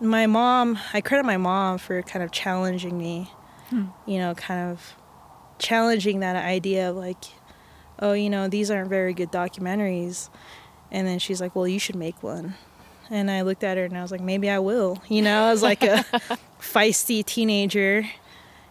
My 0.00 0.26
mom, 0.26 0.78
I 0.92 1.00
credit 1.00 1.24
my 1.24 1.36
mom 1.36 1.78
for 1.78 2.02
kind 2.02 2.22
of 2.22 2.30
challenging 2.30 2.98
me, 2.98 3.30
hmm. 3.70 3.86
you 4.06 4.18
know, 4.18 4.34
kind 4.34 4.70
of 4.70 4.94
challenging 5.58 6.20
that 6.20 6.36
idea 6.36 6.90
of 6.90 6.96
like, 6.96 7.24
oh, 8.00 8.12
you 8.12 8.28
know, 8.28 8.48
these 8.48 8.70
aren't 8.70 8.90
very 8.90 9.14
good 9.14 9.30
documentaries 9.30 10.28
and 10.94 11.08
then 11.08 11.18
she's 11.18 11.40
like, 11.40 11.54
Well, 11.56 11.66
you 11.68 11.78
should 11.78 11.96
make 11.96 12.22
one. 12.22 12.54
And 13.10 13.30
I 13.30 13.42
looked 13.42 13.64
at 13.64 13.76
her 13.76 13.84
and 13.84 13.98
I 13.98 14.02
was 14.02 14.12
like, 14.12 14.20
Maybe 14.20 14.48
I 14.48 14.60
will. 14.60 15.02
You 15.08 15.22
know, 15.22 15.44
I 15.44 15.50
was 15.50 15.60
like 15.60 15.82
a 15.82 16.04
feisty 16.60 17.24
teenager. 17.24 18.08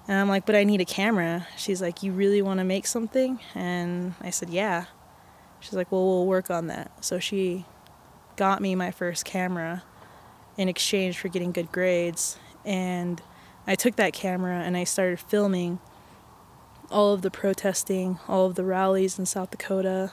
And 0.07 0.17
I'm 0.19 0.29
like, 0.29 0.45
But 0.45 0.55
I 0.55 0.63
need 0.63 0.79
a 0.79 0.85
camera. 0.85 1.45
She's 1.57 1.81
like, 1.81 2.01
You 2.01 2.13
really 2.13 2.41
want 2.41 2.59
to 2.59 2.63
make 2.63 2.87
something? 2.87 3.39
And 3.53 4.15
I 4.21 4.29
said, 4.29 4.49
Yeah. 4.49 4.85
She's 5.63 5.73
like, 5.73 5.91
Well, 5.91 6.05
we'll 6.05 6.25
work 6.25 6.51
on 6.51 6.67
that. 6.67 7.03
So 7.03 7.19
she 7.19 7.65
got 8.35 8.61
me 8.61 8.75
my 8.75 8.91
first 8.91 9.23
camera 9.23 9.83
in 10.57 10.67
exchange 10.67 11.17
for 11.17 11.29
getting 11.29 11.51
good 11.51 11.71
grades. 11.71 12.37
And 12.65 13.21
I 13.65 13.75
took 13.75 13.95
that 13.95 14.11
camera 14.11 14.59
and 14.59 14.75
I 14.75 14.83
started 14.83 15.19
filming 15.21 15.79
all 16.91 17.13
of 17.13 17.21
the 17.21 17.31
protesting, 17.31 18.19
all 18.27 18.45
of 18.47 18.55
the 18.55 18.63
rallies 18.65 19.17
in 19.17 19.25
South 19.25 19.51
Dakota, 19.51 20.11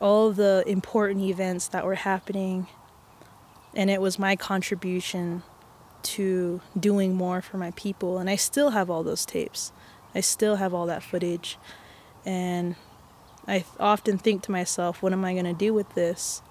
all 0.00 0.28
of 0.28 0.36
the 0.36 0.62
important 0.66 1.22
events 1.22 1.66
that 1.68 1.84
were 1.84 1.96
happening. 1.96 2.68
And 3.74 3.90
it 3.90 4.00
was 4.00 4.20
my 4.20 4.36
contribution 4.36 5.42
to 6.02 6.60
doing 6.78 7.14
more 7.14 7.42
for 7.42 7.56
my 7.56 7.72
people. 7.72 8.18
And 8.18 8.30
I 8.30 8.36
still 8.36 8.70
have 8.70 8.88
all 8.88 9.02
those 9.02 9.26
tapes, 9.26 9.72
I 10.14 10.20
still 10.20 10.56
have 10.56 10.72
all 10.72 10.86
that 10.86 11.02
footage. 11.02 11.58
And 12.24 12.76
I 13.46 13.64
often 13.78 14.18
think 14.18 14.42
to 14.42 14.52
myself, 14.52 15.02
what 15.02 15.12
am 15.12 15.24
I 15.24 15.32
going 15.32 15.44
to 15.44 15.52
do 15.52 15.74
with 15.74 15.94
this? 15.94 16.42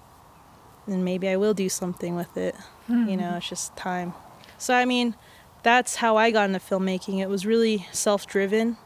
And 0.86 1.04
maybe 1.04 1.28
I 1.28 1.36
will 1.36 1.54
do 1.54 1.68
something 1.68 2.14
with 2.14 2.36
it. 2.36 2.54
Mm-hmm. 2.88 3.08
You 3.08 3.16
know, 3.16 3.36
it's 3.36 3.48
just 3.48 3.76
time. 3.76 4.14
So, 4.58 4.74
I 4.74 4.84
mean, 4.84 5.16
that's 5.62 5.96
how 5.96 6.16
I 6.16 6.30
got 6.30 6.50
into 6.50 6.60
filmmaking. 6.60 7.20
It 7.20 7.28
was 7.28 7.44
really 7.46 7.86
self 7.90 8.26
driven. 8.26 8.76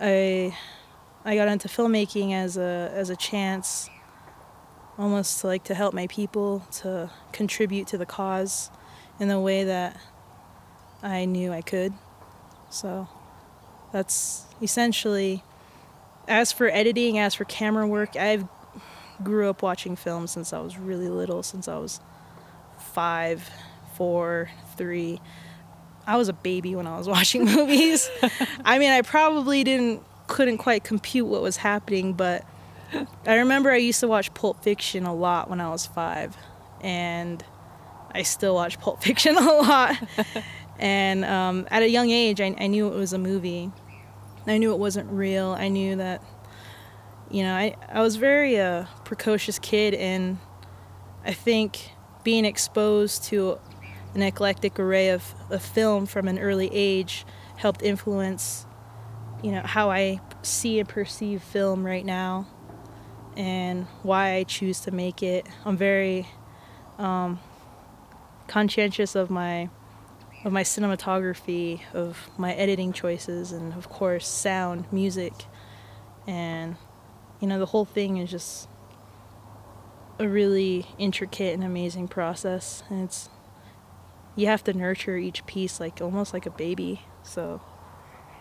I 0.00 0.56
I 1.24 1.36
got 1.36 1.48
into 1.48 1.68
filmmaking 1.68 2.32
as 2.32 2.56
a 2.56 2.90
as 2.94 3.08
a 3.08 3.16
chance 3.16 3.88
almost 4.98 5.40
to 5.40 5.46
like 5.46 5.64
to 5.64 5.74
help 5.74 5.94
my 5.94 6.06
people 6.08 6.66
to 6.72 7.10
contribute 7.32 7.86
to 7.88 7.98
the 7.98 8.06
cause 8.06 8.70
in 9.18 9.28
the 9.28 9.40
way 9.40 9.64
that 9.64 9.96
I 11.02 11.24
knew 11.24 11.52
I 11.52 11.62
could. 11.62 11.92
So 12.70 13.08
that's 13.92 14.46
essentially 14.60 15.44
as 16.28 16.52
for 16.52 16.68
editing, 16.68 17.18
as 17.18 17.34
for 17.34 17.44
camera 17.44 17.86
work, 17.86 18.16
I've 18.16 18.46
grew 19.22 19.48
up 19.48 19.62
watching 19.62 19.96
films 19.96 20.30
since 20.30 20.52
I 20.52 20.60
was 20.60 20.78
really 20.78 21.08
little, 21.08 21.42
since 21.42 21.68
I 21.68 21.78
was 21.78 22.00
five, 22.78 23.48
four, 23.94 24.50
three. 24.76 25.20
I 26.06 26.16
was 26.16 26.28
a 26.28 26.32
baby 26.32 26.74
when 26.74 26.86
I 26.86 26.98
was 26.98 27.08
watching 27.16 27.44
movies. 27.44 28.10
I 28.64 28.78
mean, 28.78 28.90
I 28.90 29.02
probably 29.02 29.64
didn't 29.64 30.02
couldn't 30.28 30.58
quite 30.58 30.82
compute 30.82 31.26
what 31.26 31.42
was 31.42 31.58
happening, 31.58 32.14
but 32.14 32.44
I 33.26 33.36
remember 33.36 33.70
I 33.70 33.76
used 33.76 34.00
to 34.00 34.08
watch 34.08 34.32
Pulp 34.34 34.62
Fiction 34.62 35.04
a 35.04 35.14
lot 35.14 35.50
when 35.50 35.60
I 35.60 35.68
was 35.68 35.86
five, 35.86 36.36
and 36.80 37.44
I 38.14 38.22
still 38.22 38.54
watch 38.54 38.78
Pulp 38.80 39.02
Fiction 39.04 39.36
a 39.36 39.40
lot. 39.40 39.96
and 40.78 41.24
um, 41.24 41.66
at 41.70 41.82
a 41.82 41.88
young 41.88 42.10
age, 42.10 42.40
I, 42.40 42.54
I 42.58 42.66
knew 42.66 42.88
it 42.88 42.94
was 42.94 43.12
a 43.12 43.18
movie. 43.18 43.70
I 44.46 44.58
knew 44.58 44.72
it 44.72 44.78
wasn't 44.78 45.10
real. 45.10 45.50
I 45.50 45.68
knew 45.68 45.96
that, 45.96 46.22
you 47.30 47.42
know, 47.42 47.54
I, 47.54 47.76
I 47.88 48.02
was 48.02 48.16
very 48.16 48.56
a 48.56 48.88
precocious 49.04 49.58
kid, 49.58 49.94
and 49.94 50.38
I 51.24 51.32
think 51.32 51.92
being 52.24 52.44
exposed 52.44 53.24
to 53.24 53.58
an 54.14 54.22
eclectic 54.22 54.78
array 54.78 55.10
of, 55.10 55.34
of 55.50 55.62
film 55.62 56.06
from 56.06 56.28
an 56.28 56.38
early 56.38 56.70
age 56.72 57.24
helped 57.56 57.82
influence 57.82 58.66
you 59.42 59.50
know 59.50 59.62
how 59.62 59.90
I 59.90 60.20
see 60.42 60.78
and 60.78 60.88
perceive 60.88 61.42
film 61.42 61.84
right 61.84 62.04
now 62.04 62.46
and 63.36 63.86
why 64.02 64.34
I 64.34 64.44
choose 64.44 64.80
to 64.80 64.90
make 64.90 65.22
it. 65.22 65.46
I'm 65.64 65.76
very 65.76 66.28
um, 66.98 67.40
conscientious 68.46 69.14
of 69.14 69.30
my 69.30 69.68
of 70.44 70.52
my 70.52 70.62
cinematography, 70.62 71.80
of 71.92 72.30
my 72.36 72.52
editing 72.54 72.92
choices, 72.92 73.52
and 73.52 73.72
of 73.74 73.88
course 73.88 74.26
sound, 74.26 74.92
music, 74.92 75.32
and 76.26 76.76
you 77.40 77.46
know 77.46 77.58
the 77.58 77.66
whole 77.66 77.84
thing 77.84 78.16
is 78.16 78.30
just 78.30 78.68
a 80.18 80.28
really 80.28 80.86
intricate 80.98 81.54
and 81.54 81.64
amazing 81.64 82.08
process, 82.08 82.82
and 82.90 83.04
it's 83.04 83.28
you 84.34 84.46
have 84.46 84.64
to 84.64 84.72
nurture 84.72 85.16
each 85.16 85.44
piece 85.46 85.78
like 85.78 86.00
almost 86.00 86.32
like 86.32 86.46
a 86.46 86.50
baby. 86.50 87.02
So 87.22 87.60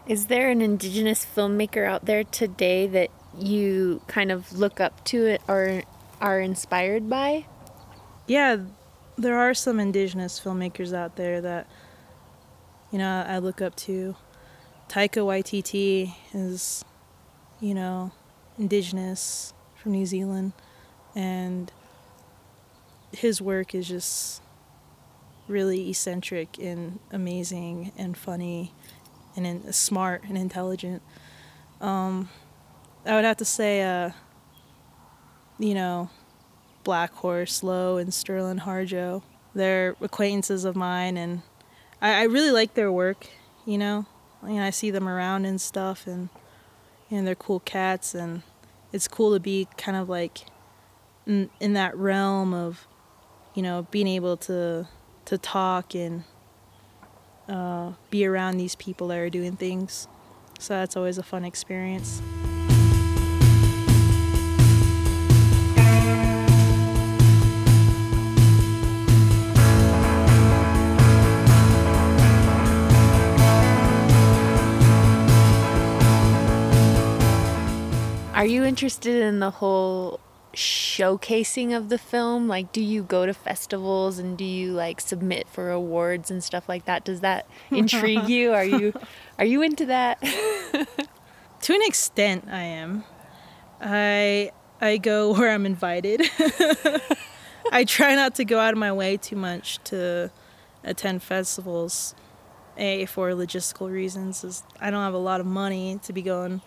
is 0.07 0.27
there 0.27 0.49
an 0.49 0.61
indigenous 0.61 1.25
filmmaker 1.25 1.85
out 1.85 2.05
there 2.05 2.23
today 2.23 2.87
that 2.87 3.09
you 3.37 4.01
kind 4.07 4.31
of 4.31 4.51
look 4.53 4.79
up 4.79 5.03
to 5.05 5.25
it 5.25 5.41
or 5.47 5.83
are 6.19 6.39
inspired 6.39 7.09
by? 7.09 7.45
Yeah, 8.27 8.57
there 9.17 9.37
are 9.37 9.53
some 9.53 9.79
indigenous 9.79 10.39
filmmakers 10.39 10.93
out 10.93 11.15
there 11.15 11.41
that 11.41 11.67
you 12.91 12.97
know 12.97 13.25
I 13.27 13.39
look 13.39 13.61
up 13.61 13.75
to. 13.77 14.15
Taika 14.89 15.23
Waititi 15.23 16.15
is, 16.33 16.83
you 17.61 17.73
know, 17.73 18.11
indigenous 18.57 19.53
from 19.75 19.93
New 19.93 20.05
Zealand, 20.05 20.51
and 21.15 21.71
his 23.13 23.41
work 23.41 23.73
is 23.73 23.87
just 23.87 24.41
really 25.47 25.89
eccentric 25.89 26.57
and 26.59 26.99
amazing 27.11 27.91
and 27.97 28.17
funny 28.17 28.73
and 29.35 29.45
in, 29.47 29.73
smart 29.73 30.23
and 30.27 30.37
intelligent. 30.37 31.01
Um, 31.79 32.29
I 33.05 33.15
would 33.15 33.25
have 33.25 33.37
to 33.37 33.45
say, 33.45 33.81
uh, 33.81 34.11
you 35.57 35.73
know, 35.73 36.09
Black 36.83 37.13
Horse, 37.13 37.63
Lowe, 37.63 37.97
and 37.97 38.09
Sterlin 38.11 38.59
Harjo. 38.61 39.23
They're 39.53 39.95
acquaintances 40.01 40.65
of 40.65 40.75
mine, 40.75 41.17
and 41.17 41.41
I, 42.01 42.21
I 42.21 42.23
really 42.23 42.51
like 42.51 42.73
their 42.73 42.91
work. 42.91 43.27
You 43.65 43.77
know, 43.77 44.05
I 44.41 44.47
mean, 44.47 44.59
I 44.59 44.71
see 44.71 44.91
them 44.91 45.07
around 45.07 45.45
and 45.45 45.61
stuff, 45.61 46.07
and 46.07 46.29
and 47.09 47.27
they're 47.27 47.35
cool 47.35 47.59
cats, 47.59 48.15
and 48.15 48.41
it's 48.91 49.07
cool 49.07 49.33
to 49.33 49.39
be 49.39 49.67
kind 49.77 49.95
of 49.95 50.09
like 50.09 50.45
in, 51.27 51.49
in 51.59 51.73
that 51.73 51.95
realm 51.95 52.53
of, 52.53 52.87
you 53.53 53.61
know, 53.61 53.87
being 53.91 54.07
able 54.07 54.37
to 54.37 54.87
to 55.25 55.37
talk 55.37 55.93
and 55.93 56.23
uh, 57.47 57.93
be 58.09 58.25
around 58.25 58.57
these 58.57 58.75
people 58.75 59.07
that 59.09 59.17
are 59.17 59.29
doing 59.29 59.55
things. 59.55 60.07
So 60.59 60.73
that's 60.73 60.95
always 60.95 61.17
a 61.17 61.23
fun 61.23 61.45
experience. 61.45 62.21
Are 78.41 78.45
you 78.47 78.63
interested 78.63 79.21
in 79.21 79.37
the 79.37 79.51
whole 79.51 80.19
showcasing 80.55 81.77
of 81.77 81.89
the 81.89 81.99
film? 81.99 82.47
Like, 82.47 82.71
do 82.71 82.81
you 82.81 83.03
go 83.03 83.27
to 83.27 83.35
festivals 83.35 84.17
and 84.17 84.35
do 84.35 84.43
you 84.43 84.71
like 84.71 84.99
submit 84.99 85.47
for 85.47 85.69
awards 85.69 86.31
and 86.31 86.43
stuff 86.43 86.67
like 86.67 86.85
that? 86.85 87.05
Does 87.05 87.19
that 87.19 87.45
intrigue 87.69 88.27
you? 88.27 88.51
Are 88.51 88.65
you 88.65 88.93
are 89.37 89.45
you 89.45 89.61
into 89.61 89.85
that? 89.85 90.19
to 90.23 91.73
an 91.73 91.81
extent, 91.83 92.47
I 92.49 92.63
am. 92.63 93.03
I 93.79 94.49
I 94.81 94.97
go 94.97 95.33
where 95.37 95.51
I'm 95.51 95.67
invited. 95.67 96.23
I 97.71 97.83
try 97.83 98.15
not 98.15 98.33
to 98.37 98.43
go 98.43 98.57
out 98.57 98.73
of 98.73 98.79
my 98.79 98.91
way 98.91 99.17
too 99.17 99.35
much 99.35 99.77
to 99.83 100.31
attend 100.83 101.21
festivals. 101.21 102.15
A 102.75 103.05
for 103.05 103.29
logistical 103.33 103.91
reasons 103.91 104.43
is 104.43 104.63
I 104.79 104.89
don't 104.89 105.03
have 105.03 105.13
a 105.13 105.19
lot 105.19 105.41
of 105.41 105.45
money 105.45 105.99
to 106.01 106.11
be 106.11 106.23
going, 106.23 106.63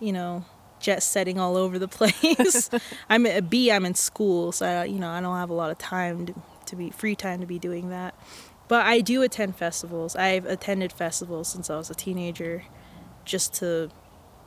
you 0.00 0.14
know, 0.14 0.46
jet 0.80 1.02
setting 1.02 1.38
all 1.38 1.56
over 1.56 1.78
the 1.78 1.88
place. 1.98 2.70
I'm 3.08 3.26
a 3.26 3.40
B. 3.40 3.70
I'm 3.70 3.84
in 3.84 3.94
school, 3.94 4.52
so 4.52 4.66
I, 4.66 4.84
you 4.84 4.98
know 4.98 5.10
I 5.10 5.20
don't 5.20 5.36
have 5.36 5.50
a 5.50 5.54
lot 5.54 5.70
of 5.70 5.78
time 5.78 6.26
to, 6.26 6.34
to 6.66 6.76
be 6.76 6.90
free 6.90 7.14
time 7.14 7.40
to 7.40 7.46
be 7.46 7.58
doing 7.58 7.90
that. 7.90 8.14
But 8.68 8.84
I 8.84 9.00
do 9.00 9.22
attend 9.22 9.56
festivals. 9.56 10.14
I've 10.14 10.44
attended 10.44 10.92
festivals 10.92 11.48
since 11.48 11.70
I 11.70 11.76
was 11.76 11.90
a 11.90 11.94
teenager, 11.94 12.64
just 13.24 13.54
to 13.54 13.90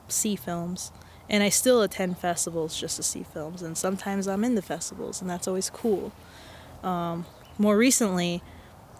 see 0.08 0.36
films, 0.36 0.92
and 1.28 1.42
I 1.42 1.48
still 1.48 1.82
attend 1.82 2.18
festivals 2.18 2.78
just 2.78 2.96
to 2.96 3.02
see 3.02 3.24
films. 3.24 3.62
And 3.62 3.76
sometimes 3.76 4.28
I'm 4.28 4.44
in 4.44 4.54
the 4.54 4.62
festivals, 4.62 5.20
and 5.20 5.28
that's 5.28 5.48
always 5.48 5.70
cool. 5.70 6.12
Um, 6.84 7.26
more 7.58 7.76
recently, 7.76 8.42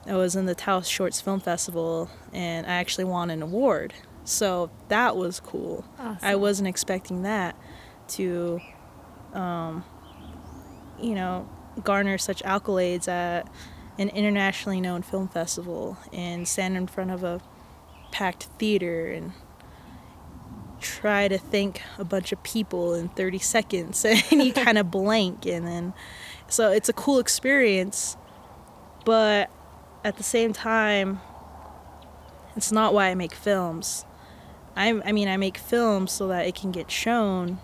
I 0.07 0.17
was 0.17 0.35
in 0.35 0.47
the 0.47 0.55
Taos 0.57 0.89
Shortz 0.89 1.23
Film 1.23 1.39
Festival, 1.39 2.11
and 2.33 2.67
I 2.67 2.71
actually 2.71 3.05
won 3.05 3.31
an 3.31 3.43
award 3.43 3.95
so 4.25 4.71
that 4.89 5.17
was 5.17 5.41
cool. 5.41 5.85
Awesome. 5.99 6.19
I 6.23 6.37
wasn't 6.37 6.69
expecting 6.69 7.23
that 7.23 7.57
to, 8.09 8.61
um, 9.33 9.85
you 11.01 11.15
know, 11.15 11.49
garner 11.83 12.19
such 12.19 12.43
accolades 12.43 13.09
at 13.09 13.49
an 13.99 14.09
internationally 14.11 14.81
known 14.81 15.03
film 15.03 15.29
festival 15.29 15.99
and 16.13 16.47
stand 16.47 16.77
in 16.77 16.87
front 16.87 17.11
of 17.11 17.25
a 17.25 17.41
packed 18.11 18.45
theater 18.59 19.11
and 19.11 19.33
try 20.81 21.29
to 21.29 21.39
thank 21.39 21.81
a 21.99 22.05
bunch 22.05 22.33
of 22.33 22.43
people 22.43 22.95
in 22.95 23.09
30 23.09 23.39
seconds 23.39 24.05
and 24.31 24.43
you 24.43 24.53
kind 24.53 24.79
of 24.79 24.91
blank 24.91 25.47
and 25.47 25.67
then 25.67 25.95
so 26.49 26.73
it's 26.73 26.89
a 26.89 26.93
cool 26.93 27.19
experience 27.19 28.17
but 29.05 29.49
at 30.05 30.17
the 30.17 30.23
same 30.23 30.53
time 30.53 31.21
it's 32.57 32.73
not 32.73 32.93
why 32.93 33.09
I 33.09 33.15
make 33.15 33.33
films 33.33 34.05
I, 34.75 35.01
I 35.05 35.13
mean, 35.13 35.29
I 35.29 35.37
make 35.37 35.59
films 35.59 36.13
so 36.13 36.29
that 36.29 36.47
it 36.47 36.55
can 36.55 36.73
get 36.73 36.91
shown, 36.91 37.59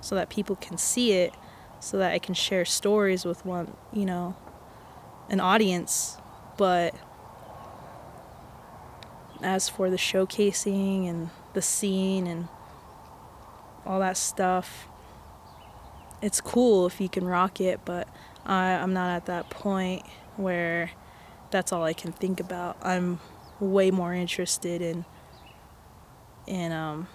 so 0.00 0.14
that 0.14 0.28
people 0.28 0.56
can 0.56 0.78
see 0.78 1.12
it, 1.12 1.34
so 1.78 1.96
that 1.98 2.12
I 2.12 2.18
can 2.18 2.34
share 2.34 2.64
stories 2.64 3.24
with 3.24 3.44
one, 3.44 3.76
you 3.92 4.04
know, 4.04 4.36
an 5.28 5.40
audience. 5.40 6.18
But 6.56 6.94
as 9.42 9.68
for 9.68 9.90
the 9.90 9.96
showcasing 9.96 11.08
and 11.08 11.30
the 11.54 11.62
scene 11.62 12.26
and 12.26 12.48
all 13.86 14.00
that 14.00 14.16
stuff, 14.16 14.88
it's 16.20 16.40
cool 16.40 16.86
if 16.86 17.00
you 17.00 17.08
can 17.08 17.26
rock 17.26 17.60
it, 17.60 17.80
but 17.84 18.08
I, 18.44 18.72
I'm 18.72 18.92
not 18.92 19.10
at 19.10 19.26
that 19.26 19.48
point 19.48 20.04
where 20.36 20.90
that's 21.50 21.72
all 21.72 21.84
I 21.84 21.92
can 21.92 22.12
think 22.12 22.40
about. 22.40 22.76
I'm 22.82 23.20
way 23.58 23.90
more 23.90 24.12
interested 24.12 24.82
in 24.82 25.04
in 26.50 26.72
um, 26.72 27.06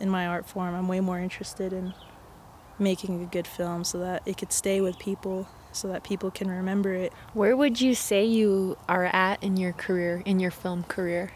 in 0.00 0.08
my 0.08 0.26
art 0.26 0.48
form. 0.48 0.74
I'm 0.74 0.88
way 0.88 1.00
more 1.00 1.20
interested 1.20 1.72
in 1.72 1.94
making 2.78 3.22
a 3.22 3.26
good 3.26 3.46
film 3.46 3.84
so 3.84 3.98
that 3.98 4.22
it 4.26 4.38
could 4.38 4.52
stay 4.52 4.80
with 4.80 4.98
people, 4.98 5.46
so 5.70 5.86
that 5.88 6.02
people 6.02 6.30
can 6.30 6.50
remember 6.50 6.94
it. 6.94 7.12
Where 7.34 7.56
would 7.56 7.80
you 7.80 7.94
say 7.94 8.24
you 8.24 8.76
are 8.88 9.04
at 9.04 9.40
in 9.42 9.56
your 9.56 9.72
career, 9.72 10.22
in 10.24 10.40
your 10.40 10.50
film 10.50 10.82
career? 10.84 11.32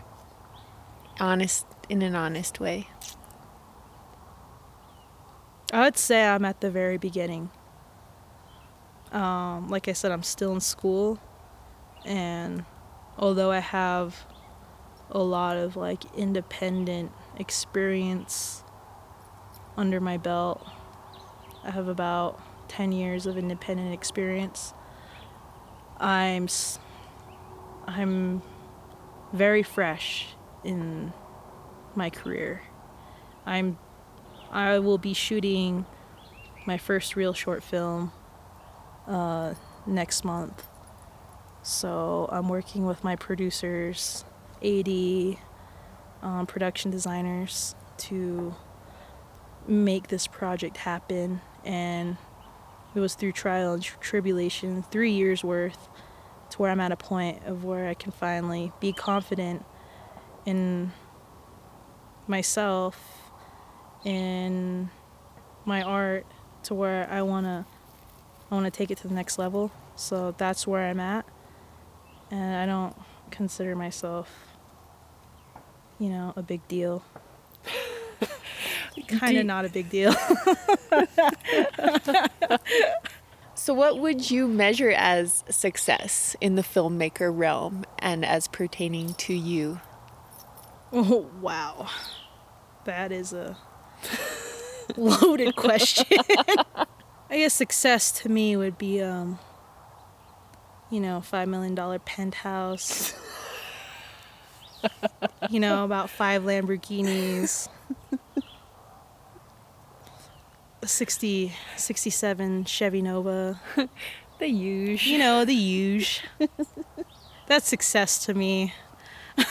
Honest, 1.21 1.67
in 1.89 2.03
an 2.03 2.17
honest 2.17 2.59
way. 2.59 2.89
I 5.73 5.85
would 5.85 5.99
say 5.99 6.27
I'm 6.27 6.45
at 6.45 6.61
the 6.61 6.71
very 6.71 6.97
beginning. 6.97 7.51
Um, 9.13 9.69
like 9.69 9.89
I 9.89 9.93
said, 9.93 10.13
I'm 10.13 10.23
still 10.23 10.53
in 10.53 10.61
school, 10.61 11.21
and 12.05 12.65
although 13.19 13.51
I 13.51 13.61
have 13.61 14.27
a 15.11 15.19
lot 15.19 15.57
of 15.57 15.77
like 15.77 16.05
independent 16.15 17.13
experience 17.37 18.63
under 19.77 20.01
my 20.01 20.17
belt. 20.17 20.67
I 21.65 21.71
have 21.71 21.89
about 21.89 22.41
10 22.69 22.93
years 22.93 23.27
of 23.27 23.37
independent 23.39 23.93
experience. 23.93 24.73
I'm 25.99 26.49
I'm 27.87 28.43
very 29.33 29.63
fresh 29.63 30.29
in 30.65 31.13
my 31.95 32.11
career. 32.11 32.63
I'm 33.45 33.79
I 34.51 34.79
will 34.79 34.99
be 34.99 35.15
shooting 35.15 35.87
my 36.67 36.79
first 36.79 37.17
real 37.17 37.33
short 37.33 37.63
film 37.63 38.13
uh, 39.07 39.55
next 39.87 40.25
month. 40.25 40.67
So 41.63 42.29
I'm 42.31 42.49
working 42.49 42.87
with 42.87 43.03
my 43.03 43.17
producers 43.17 44.25
80 44.63 45.39
um, 46.23 46.47
production 46.47 46.91
designers 46.91 47.75
to 47.99 48.55
make 49.67 50.09
this 50.09 50.27
project 50.27 50.77
happen. 50.79 51.41
And 51.65 52.17
it 52.95 53.01
was 53.01 53.15
through 53.15 53.33
trial 53.33 53.75
and 53.75 53.83
tribulation, 53.83 54.83
three 54.83 55.13
years 55.13 55.45
worth, 55.45 55.89
to 56.51 56.59
where 56.59 56.71
I'm 56.71 56.81
at 56.81 56.93
a 56.93 56.97
point 56.97 57.43
of 57.45 57.65
where 57.65 57.89
I 57.89 57.95
can 57.95 58.13
finally 58.13 58.73
be 58.81 58.93
confident 58.93 59.65
in 60.45 60.93
myself, 62.27 63.31
in 64.05 64.91
my 65.65 65.83
art, 65.83 66.27
to 66.65 66.75
where 66.75 67.09
I 67.11 67.23
wanna, 67.23 67.67
I 68.51 68.55
wanna 68.55 68.71
take 68.71 68.91
it 68.91 68.99
to 68.99 69.09
the 69.09 69.15
next 69.15 69.39
level. 69.39 69.73
So 69.97 70.35
that's 70.39 70.67
where 70.67 70.89
I'm 70.89 71.01
at, 71.01 71.27
and 72.31 72.57
I 72.57 72.67
don't 72.67 72.97
consider 73.31 73.75
myself 73.77 74.57
you 75.99 76.09
know, 76.09 76.33
a 76.37 76.43
big 76.43 76.67
deal. 76.69 77.03
kind 79.09 79.39
of 79.39 79.47
not 79.47 79.65
a 79.65 79.69
big 79.69 79.89
deal. 79.91 80.13
so, 83.55 83.73
what 83.75 83.99
would 83.99 84.31
you 84.31 84.47
measure 84.49 84.91
as 84.91 85.45
success 85.49 86.37
in 86.41 86.55
the 86.57 86.63
filmmaker 86.63 87.37
realm 87.37 87.85
and 87.99 88.25
as 88.25 88.49
pertaining 88.49 89.15
to 89.15 89.35
you? 89.35 89.81
Oh, 90.93 91.27
wow. 91.41 91.89
That 92.85 93.11
is 93.11 93.33
a 93.33 93.57
loaded 94.97 95.57
question. 95.57 96.07
I 97.29 97.39
guess 97.39 97.55
success 97.55 98.13
to 98.21 98.29
me 98.29 98.57
would 98.57 98.79
be, 98.79 99.03
um, 99.03 99.41
you 100.91 101.01
know, 101.01 101.23
$5 101.25 101.49
million 101.49 102.01
penthouse 102.01 103.15
you 105.51 105.61
know, 105.61 105.85
about 105.85 106.11
five 106.11 106.43
Lamborghinis, 106.43 107.69
60, 110.85 111.53
67 111.77 112.65
Chevy 112.65 113.03
Nova. 113.03 113.61
the 114.39 114.47
huge. 114.47 115.07
You 115.07 115.19
know, 115.19 115.45
the 115.45 115.55
huge. 115.55 116.23
That's 117.47 117.69
success 117.69 118.25
to 118.27 118.35
me. 118.35 118.73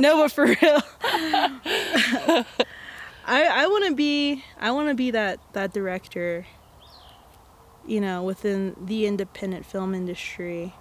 no, 0.00 0.16
but 0.22 0.32
for 0.32 0.46
real. 0.46 0.82
I 3.26 3.44
I 3.44 3.66
want 3.66 3.84
to 3.86 3.94
be 3.94 4.42
I 4.58 4.70
want 4.72 4.88
to 4.88 4.94
be 4.94 5.10
that 5.10 5.38
that 5.52 5.72
director. 5.72 6.46
You 7.90 8.00
know, 8.00 8.22
within 8.22 8.76
the 8.80 9.04
independent 9.04 9.66
film 9.66 9.96
industry 9.96 10.74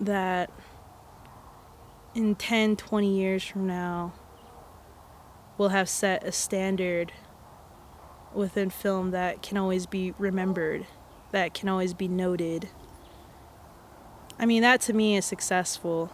that 0.00 0.50
in 2.16 2.34
10, 2.34 2.74
20 2.74 3.16
years 3.16 3.44
from 3.44 3.64
now, 3.64 4.12
we'll 5.56 5.68
have 5.68 5.88
set 5.88 6.24
a 6.24 6.32
standard 6.32 7.12
within 8.34 8.70
film 8.70 9.12
that 9.12 9.40
can 9.40 9.56
always 9.56 9.86
be 9.86 10.14
remembered, 10.18 10.84
that 11.30 11.54
can 11.54 11.68
always 11.68 11.94
be 11.94 12.08
noted. 12.08 12.68
I 14.40 14.46
mean, 14.46 14.62
that 14.62 14.80
to 14.80 14.92
me 14.92 15.16
is 15.16 15.24
successful. 15.24 16.10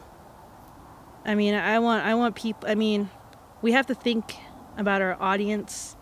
I 1.25 1.35
mean, 1.35 1.55
I 1.55 1.79
want 1.79 2.05
I 2.05 2.15
want 2.17 2.35
people 2.35 2.69
I 2.69 2.75
mean, 2.75 3.09
we 3.63 3.73
have 3.73 3.87
to 3.87 3.95
think 3.95 4.37
about 4.77 5.01
our 5.01 5.17
audience 5.19 5.97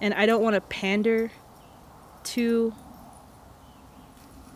and 0.00 0.14
I 0.14 0.24
don't 0.24 0.42
want 0.42 0.54
to 0.54 0.62
pander 0.62 1.30
to 2.26 2.74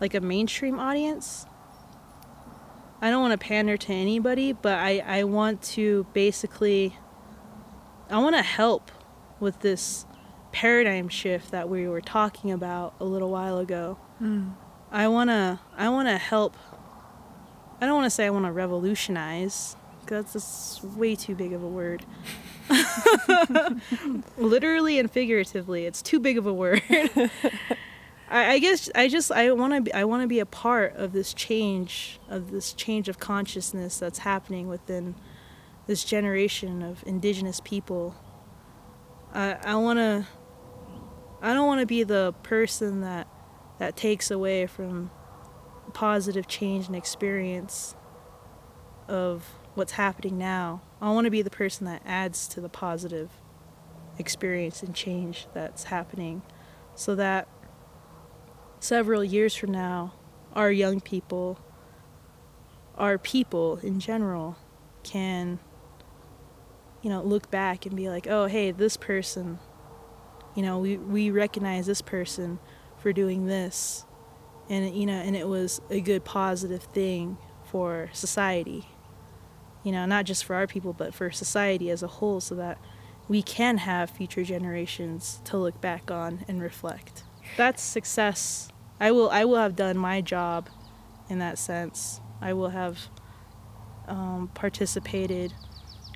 like 0.00 0.14
a 0.14 0.20
mainstream 0.20 0.78
audience. 0.78 1.46
I 3.02 3.10
don't 3.10 3.22
want 3.22 3.38
to 3.38 3.46
pander 3.46 3.76
to 3.76 3.92
anybody, 3.92 4.52
but 4.52 4.78
I, 4.78 5.02
I 5.06 5.24
want 5.24 5.62
to 5.62 6.06
basically 6.12 6.96
I 8.10 8.18
want 8.18 8.36
to 8.36 8.42
help 8.42 8.90
with 9.38 9.60
this 9.60 10.04
paradigm 10.52 11.08
shift 11.08 11.50
that 11.52 11.68
we 11.68 11.86
were 11.88 12.00
talking 12.00 12.50
about 12.50 12.94
a 12.98 13.04
little 13.04 13.30
while 13.30 13.58
ago. 13.58 13.98
Mm. 14.20 14.54
I 14.90 15.08
want 15.08 15.30
to 15.30 15.60
I 15.76 15.88
want 15.88 16.08
to 16.08 16.18
help 16.18 16.56
I 17.80 17.86
don't 17.86 17.94
want 17.94 18.06
to 18.06 18.10
say 18.10 18.26
I 18.26 18.30
want 18.30 18.46
to 18.46 18.52
revolutionize 18.52 19.76
cuz 20.06 20.32
that's 20.32 20.82
way 20.82 21.14
too 21.14 21.34
big 21.34 21.52
of 21.52 21.62
a 21.62 21.68
word. 21.68 22.04
Literally 24.38 24.98
and 24.98 25.10
figuratively, 25.10 25.86
it's 25.86 26.02
too 26.02 26.20
big 26.20 26.38
of 26.38 26.46
a 26.46 26.52
word. 26.52 26.82
I, 28.30 28.52
I 28.52 28.58
guess 28.58 28.88
I 28.94 29.08
just 29.08 29.32
I 29.32 29.50
want 29.52 29.74
to 29.74 29.80
be 29.80 29.92
I 29.92 30.04
want 30.04 30.22
to 30.22 30.28
be 30.28 30.38
a 30.38 30.46
part 30.46 30.94
of 30.96 31.12
this 31.12 31.34
change 31.34 32.20
of 32.28 32.50
this 32.50 32.72
change 32.72 33.08
of 33.08 33.18
consciousness 33.18 33.98
that's 33.98 34.20
happening 34.20 34.68
within 34.68 35.16
this 35.86 36.04
generation 36.04 36.82
of 36.82 37.02
indigenous 37.06 37.60
people. 37.60 38.14
I 39.34 39.56
I 39.64 39.74
want 39.76 39.98
to 39.98 40.26
I 41.42 41.52
don't 41.54 41.66
want 41.66 41.80
to 41.80 41.86
be 41.86 42.04
the 42.04 42.34
person 42.42 43.00
that 43.00 43.26
that 43.78 43.96
takes 43.96 44.30
away 44.30 44.66
from 44.66 45.10
positive 45.92 46.46
change 46.46 46.86
and 46.86 46.94
experience 46.94 47.96
of 49.08 49.44
what's 49.74 49.92
happening 49.92 50.38
now. 50.38 50.82
I 51.00 51.10
want 51.12 51.24
to 51.24 51.30
be 51.30 51.42
the 51.42 51.50
person 51.50 51.86
that 51.86 52.02
adds 52.04 52.46
to 52.48 52.60
the 52.60 52.68
positive 52.68 53.30
experience 54.18 54.82
and 54.82 54.94
change 54.94 55.46
that's 55.54 55.84
happening 55.84 56.42
so 56.94 57.14
that 57.14 57.48
several 58.80 59.24
years 59.24 59.54
from 59.54 59.72
now, 59.72 60.12
our 60.52 60.70
young 60.70 61.00
people, 61.00 61.58
our 62.96 63.16
people 63.16 63.78
in 63.78 63.98
general, 63.98 64.56
can, 65.02 65.58
you 67.00 67.08
know, 67.08 67.22
look 67.22 67.50
back 67.50 67.86
and 67.86 67.96
be 67.96 68.10
like, 68.10 68.26
oh, 68.26 68.46
hey, 68.46 68.70
this 68.70 68.98
person, 68.98 69.58
you 70.54 70.62
know, 70.62 70.78
we, 70.78 70.98
we 70.98 71.30
recognize 71.30 71.86
this 71.86 72.02
person 72.02 72.58
for 72.98 73.12
doing 73.12 73.46
this. 73.46 74.04
And, 74.68 74.94
you 74.94 75.06
know, 75.06 75.14
and 75.14 75.34
it 75.34 75.48
was 75.48 75.80
a 75.88 76.00
good 76.00 76.24
positive 76.24 76.82
thing 76.82 77.38
for 77.64 78.10
society. 78.12 78.86
You 79.82 79.92
know, 79.92 80.04
not 80.06 80.26
just 80.26 80.44
for 80.44 80.54
our 80.56 80.66
people, 80.66 80.92
but 80.92 81.14
for 81.14 81.30
society 81.30 81.90
as 81.90 82.02
a 82.02 82.06
whole, 82.06 82.40
so 82.40 82.54
that 82.56 82.78
we 83.28 83.42
can 83.42 83.78
have 83.78 84.10
future 84.10 84.44
generations 84.44 85.40
to 85.44 85.56
look 85.56 85.80
back 85.80 86.10
on 86.10 86.44
and 86.48 86.60
reflect. 86.60 87.22
That's 87.56 87.82
success. 87.82 88.68
I 88.98 89.12
will 89.12 89.30
I 89.30 89.44
will 89.44 89.56
have 89.56 89.76
done 89.76 89.96
my 89.96 90.20
job 90.20 90.68
in 91.28 91.38
that 91.38 91.58
sense. 91.58 92.20
I 92.40 92.52
will 92.52 92.70
have 92.70 92.98
um, 94.08 94.50
participated, 94.54 95.54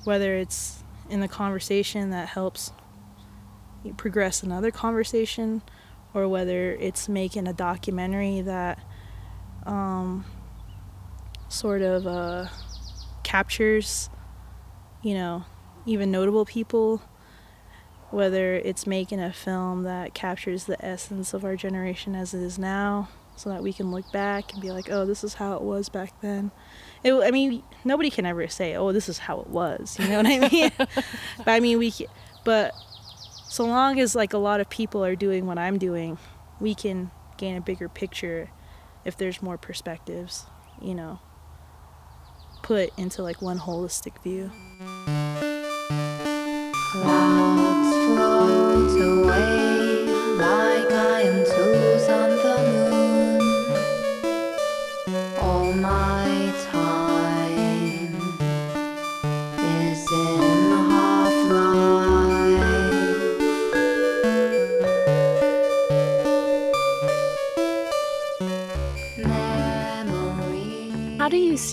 whether 0.03 0.35
it's 0.35 0.83
in 1.09 1.21
the 1.21 1.27
conversation 1.27 2.09
that 2.11 2.27
helps 2.29 2.71
progress 3.97 4.43
another 4.43 4.71
conversation, 4.71 5.61
or 6.13 6.27
whether 6.27 6.73
it's 6.73 7.07
making 7.07 7.47
a 7.47 7.53
documentary 7.53 8.41
that 8.41 8.79
um, 9.65 10.25
sort 11.47 11.81
of 11.81 12.05
uh, 12.05 12.47
captures, 13.35 14.09
you 15.03 15.13
know, 15.13 15.43
even 15.85 16.09
notable 16.09 16.45
people, 16.45 17.01
whether 18.09 18.55
it's 18.55 18.87
making 18.87 19.19
a 19.19 19.33
film 19.33 19.83
that 19.83 20.13
captures 20.13 20.63
the 20.63 20.85
essence 20.85 21.33
of 21.33 21.43
our 21.43 21.57
generation 21.57 22.15
as 22.15 22.33
it 22.33 22.41
is 22.41 22.57
now, 22.57 23.09
so 23.35 23.49
that 23.49 23.61
we 23.61 23.73
can 23.73 23.91
look 23.91 24.09
back 24.13 24.53
and 24.53 24.61
be 24.61 24.71
like, 24.71 24.89
oh, 24.89 25.05
this 25.05 25.21
is 25.21 25.33
how 25.33 25.51
it 25.51 25.61
was 25.61 25.89
back 25.89 26.13
then. 26.21 26.49
It, 27.03 27.13
I 27.13 27.29
mean, 27.29 27.61
nobody 27.83 28.09
can 28.09 28.25
ever 28.25 28.47
say, 28.47 28.73
oh, 28.77 28.93
this 28.93 29.09
is 29.09 29.17
how 29.17 29.41
it 29.41 29.47
was. 29.47 29.99
You 29.99 30.07
know 30.07 30.17
what 30.23 30.27
I 30.27 30.49
mean? 30.49 30.71
but 30.77 31.47
I 31.49 31.59
mean, 31.59 31.77
we, 31.77 31.91
can, 31.91 32.07
but 32.45 32.73
so 33.49 33.65
long 33.65 33.99
as 33.99 34.15
like 34.15 34.31
a 34.31 34.37
lot 34.37 34.61
of 34.61 34.69
people 34.69 35.03
are 35.03 35.17
doing 35.17 35.45
what 35.45 35.57
I'm 35.57 35.77
doing, 35.77 36.17
we 36.61 36.73
can 36.73 37.11
gain 37.35 37.57
a 37.57 37.61
bigger 37.61 37.89
picture 37.89 38.49
if 39.03 39.17
there's 39.17 39.41
more 39.41 39.57
perspectives, 39.57 40.45
you 40.81 40.95
know, 40.95 41.19
put 42.65 42.91
into 42.97 43.21
like 43.21 43.43
one 43.43 43.59
holistic 43.59 44.17
view. 44.23 44.49
Clouds 46.91 47.95
float 48.07 49.01
away 49.01 49.64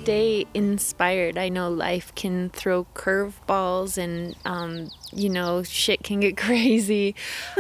stay 0.03 0.45
inspired? 0.53 1.39
I 1.39 1.49
know 1.49 1.71
life 1.71 2.13
can 2.17 2.51
throw 2.51 2.87
curveballs 2.93 3.97
and 3.97 4.35
um, 4.45 4.89
you 5.13 5.31
know, 5.31 5.63
shit 5.63 6.03
can 6.03 6.19
get 6.19 6.37
crazy. 6.47 7.15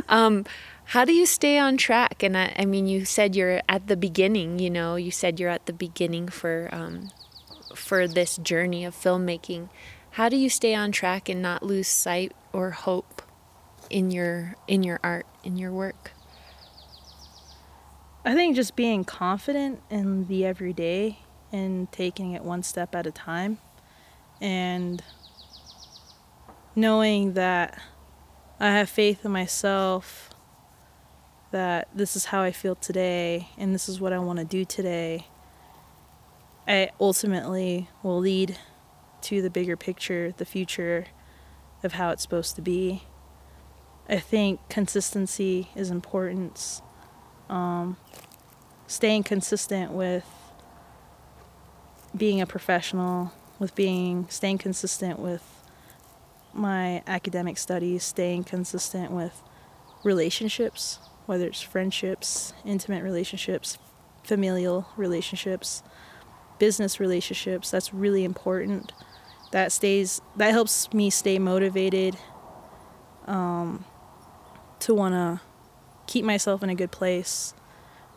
Um, 0.08 0.44
how 0.86 1.04
do 1.04 1.12
you 1.12 1.24
stay 1.24 1.56
on 1.56 1.76
track? 1.76 2.24
And 2.24 2.36
I, 2.36 2.52
I, 2.58 2.64
mean, 2.64 2.88
you 2.88 3.04
said 3.04 3.36
you're 3.36 3.62
at 3.68 3.86
the 3.86 3.96
beginning. 3.96 4.58
You 4.58 4.70
know, 4.70 4.96
you 4.96 5.12
said 5.12 5.38
you're 5.38 5.50
at 5.50 5.66
the 5.66 5.72
beginning 5.72 6.28
for 6.28 6.68
um, 6.72 7.10
for 7.76 8.08
this 8.08 8.38
journey 8.38 8.84
of 8.84 8.94
filmmaking. 8.96 9.68
How 10.10 10.28
do 10.28 10.36
you 10.36 10.50
stay 10.50 10.74
on 10.74 10.90
track 10.90 11.28
and 11.28 11.40
not 11.40 11.62
lose 11.62 11.86
sight 11.86 12.32
or 12.52 12.72
hope 12.72 13.22
in 13.88 14.10
your 14.10 14.56
in 14.66 14.82
your 14.82 14.98
art 15.04 15.26
in 15.44 15.56
your 15.56 15.70
work? 15.70 16.10
I 18.24 18.34
think 18.34 18.56
just 18.56 18.74
being 18.74 19.04
confident 19.04 19.80
in 19.90 20.26
the 20.26 20.44
everyday 20.44 21.18
and 21.52 21.90
taking 21.92 22.32
it 22.32 22.42
one 22.42 22.62
step 22.62 22.94
at 22.94 23.06
a 23.06 23.10
time, 23.10 23.58
and 24.40 25.02
knowing 26.74 27.34
that 27.34 27.80
I 28.58 28.70
have 28.70 28.88
faith 28.88 29.24
in 29.24 29.32
myself, 29.32 30.30
that 31.50 31.88
this 31.94 32.16
is 32.16 32.26
how 32.26 32.42
I 32.42 32.50
feel 32.50 32.74
today, 32.74 33.48
and 33.58 33.74
this 33.74 33.88
is 33.88 34.00
what 34.00 34.12
I 34.12 34.18
want 34.18 34.38
to 34.38 34.44
do 34.44 34.64
today, 34.64 35.26
I 36.66 36.90
ultimately 37.00 37.88
will 38.02 38.18
lead 38.18 38.58
to 39.22 39.42
the 39.42 39.50
bigger 39.50 39.76
picture, 39.76 40.32
the 40.36 40.44
future 40.44 41.06
of 41.82 41.92
how 41.94 42.10
it's 42.10 42.22
supposed 42.22 42.56
to 42.56 42.62
be. 42.62 43.02
I 44.08 44.18
think 44.18 44.60
consistency 44.68 45.68
is 45.74 45.90
important. 45.90 46.80
Um, 47.48 47.96
staying 48.86 49.24
consistent 49.24 49.92
with 49.92 50.24
being 52.16 52.40
a 52.40 52.46
professional, 52.46 53.32
with 53.58 53.74
being 53.74 54.26
staying 54.28 54.58
consistent 54.58 55.18
with 55.18 55.42
my 56.52 57.02
academic 57.06 57.56
studies, 57.58 58.04
staying 58.04 58.44
consistent 58.44 59.10
with 59.10 59.42
relationships, 60.04 60.98
whether 61.26 61.46
it's 61.46 61.60
friendships, 61.60 62.52
intimate 62.64 63.02
relationships, 63.02 63.78
familial 64.24 64.86
relationships, 64.96 65.82
business 66.58 67.00
relationships. 67.00 67.70
That's 67.70 67.94
really 67.94 68.24
important. 68.24 68.92
That 69.52 69.72
stays 69.72 70.20
that 70.36 70.50
helps 70.50 70.92
me 70.92 71.10
stay 71.10 71.38
motivated 71.38 72.16
um, 73.26 73.84
to 74.80 74.94
want 74.94 75.14
to 75.14 75.40
keep 76.06 76.24
myself 76.24 76.62
in 76.62 76.70
a 76.70 76.74
good 76.74 76.90
place, 76.90 77.54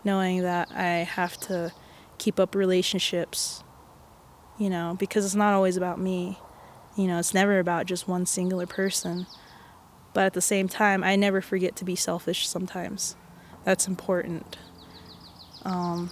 knowing 0.03 0.41
that 0.41 0.71
I 0.71 1.03
have 1.03 1.38
to 1.41 1.71
keep 2.17 2.39
up 2.39 2.55
relationships, 2.55 3.63
you 4.57 4.69
know, 4.69 4.95
because 4.99 5.25
it's 5.25 5.35
not 5.35 5.53
always 5.53 5.77
about 5.77 5.99
me. 5.99 6.39
You 6.97 7.07
know, 7.07 7.19
it's 7.19 7.33
never 7.33 7.59
about 7.59 7.85
just 7.85 8.07
one 8.07 8.25
singular 8.25 8.65
person. 8.65 9.27
But 10.13 10.25
at 10.25 10.33
the 10.33 10.41
same 10.41 10.69
time, 10.69 11.03
I 11.03 11.17
never 11.17 11.41
forget 11.41 11.75
to 11.77 11.85
be 11.85 11.95
selfish 11.95 12.47
sometimes. 12.47 13.15
That's 13.65 13.87
important. 13.87 14.57
Um, 15.63 16.09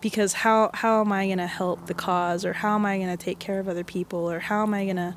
because 0.00 0.34
how, 0.34 0.70
how 0.74 1.00
am 1.00 1.12
I 1.12 1.26
going 1.26 1.38
to 1.38 1.46
help 1.46 1.86
the 1.86 1.94
cause, 1.94 2.44
or 2.44 2.52
how 2.52 2.74
am 2.74 2.84
I 2.84 2.98
going 2.98 3.16
to 3.16 3.16
take 3.16 3.38
care 3.38 3.58
of 3.58 3.68
other 3.68 3.84
people, 3.84 4.30
or 4.30 4.38
how 4.40 4.62
am 4.62 4.74
I 4.74 4.84
going 4.84 4.96
to 4.96 5.14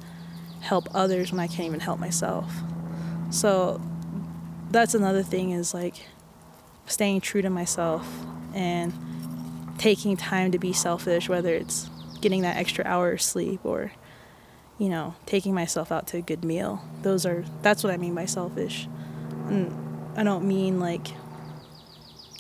help 0.62 0.88
others 0.94 1.32
when 1.32 1.40
I 1.40 1.48
can't 1.48 1.68
even 1.68 1.82
help 1.82 2.00
myself? 2.00 2.52
So 3.32 3.82
that's 4.72 4.96
another 4.96 5.24
thing 5.24 5.52
is 5.52 5.74
like 5.74 6.06
staying 6.86 7.22
true 7.22 7.42
to 7.42 7.50
myself 7.50 8.08
and 8.54 8.94
taking 9.78 10.16
time 10.18 10.52
to 10.52 10.60
be 10.60 10.74
selfish, 10.74 11.28
whether 11.28 11.54
it's 11.54 11.90
getting 12.22 12.42
that 12.42 12.58
extra 12.58 12.86
hour 12.86 13.12
of 13.12 13.22
sleep 13.22 13.62
or 13.64 13.92
you 14.78 14.88
know, 14.88 15.14
taking 15.26 15.54
myself 15.54 15.92
out 15.92 16.08
to 16.08 16.18
a 16.18 16.22
good 16.22 16.44
meal. 16.44 16.82
Those 17.02 17.26
are 17.26 17.44
that's 17.62 17.84
what 17.84 17.94
I 17.94 17.98
mean 17.98 18.16
by 18.16 18.26
selfish. 18.26 18.88
And 19.50 19.76
I 20.16 20.24
don't 20.24 20.46
mean 20.46 20.80
like 20.80 21.08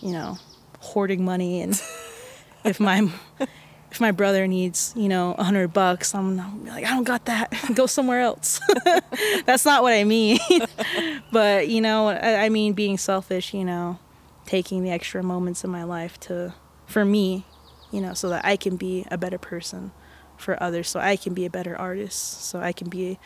you 0.02 0.13
know, 0.13 0.38
hoarding 0.80 1.26
money 1.26 1.62
and 1.62 1.72
if 2.63 2.80
my 2.80 3.12
if 3.92 4.00
my 4.00 4.12
brother 4.12 4.48
needs, 4.48 4.94
you 4.96 5.10
know, 5.10 5.36
a 5.38 5.44
hundred 5.44 5.74
bucks, 5.74 6.13
I'm 6.13 6.65
like, 6.65 6.86
I 6.86 6.92
don't 6.92 7.04
got 7.04 7.26
that. 7.26 7.54
Go 7.74 7.86
somewhere 7.88 8.22
else. 8.22 8.60
That's 9.46 9.65
not 9.65 9.82
what 9.84 9.94
I 9.94 10.04
mean. 10.04 10.39
but 11.32 11.68
you 11.68 11.82
know, 11.82 12.08
I, 12.08 12.46
I 12.46 12.50
mean 12.50 12.74
being 12.74 12.98
selfish. 12.98 13.54
You 13.54 13.65
know, 13.65 14.00
taking 14.46 14.84
the 14.84 14.92
extra 14.92 15.24
moments 15.24 15.63
in 15.63 15.70
my 15.70 15.84
life 15.84 16.20
to, 16.22 16.54
for 16.86 17.04
me, 17.04 17.46
you 17.91 18.02
know, 18.02 18.13
so 18.13 18.30
that 18.30 18.45
I 18.45 18.56
can 18.56 18.75
be 18.75 19.06
a 19.12 19.17
better 19.17 19.38
person 19.38 19.91
for 20.38 20.62
others 20.62 20.88
so 20.88 20.99
I 20.99 21.15
can 21.15 21.34
be 21.34 21.45
a 21.45 21.49
better 21.49 21.75
artist, 21.75 22.43
so 22.43 22.60
I 22.60 22.71
can 22.71 22.89
be, 22.89 23.19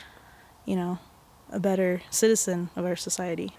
you 0.66 0.76
know, 0.76 1.00
a 1.52 1.60
better 1.60 2.02
citizen 2.10 2.70
of 2.76 2.86
our 2.86 2.96
society. 2.96 3.52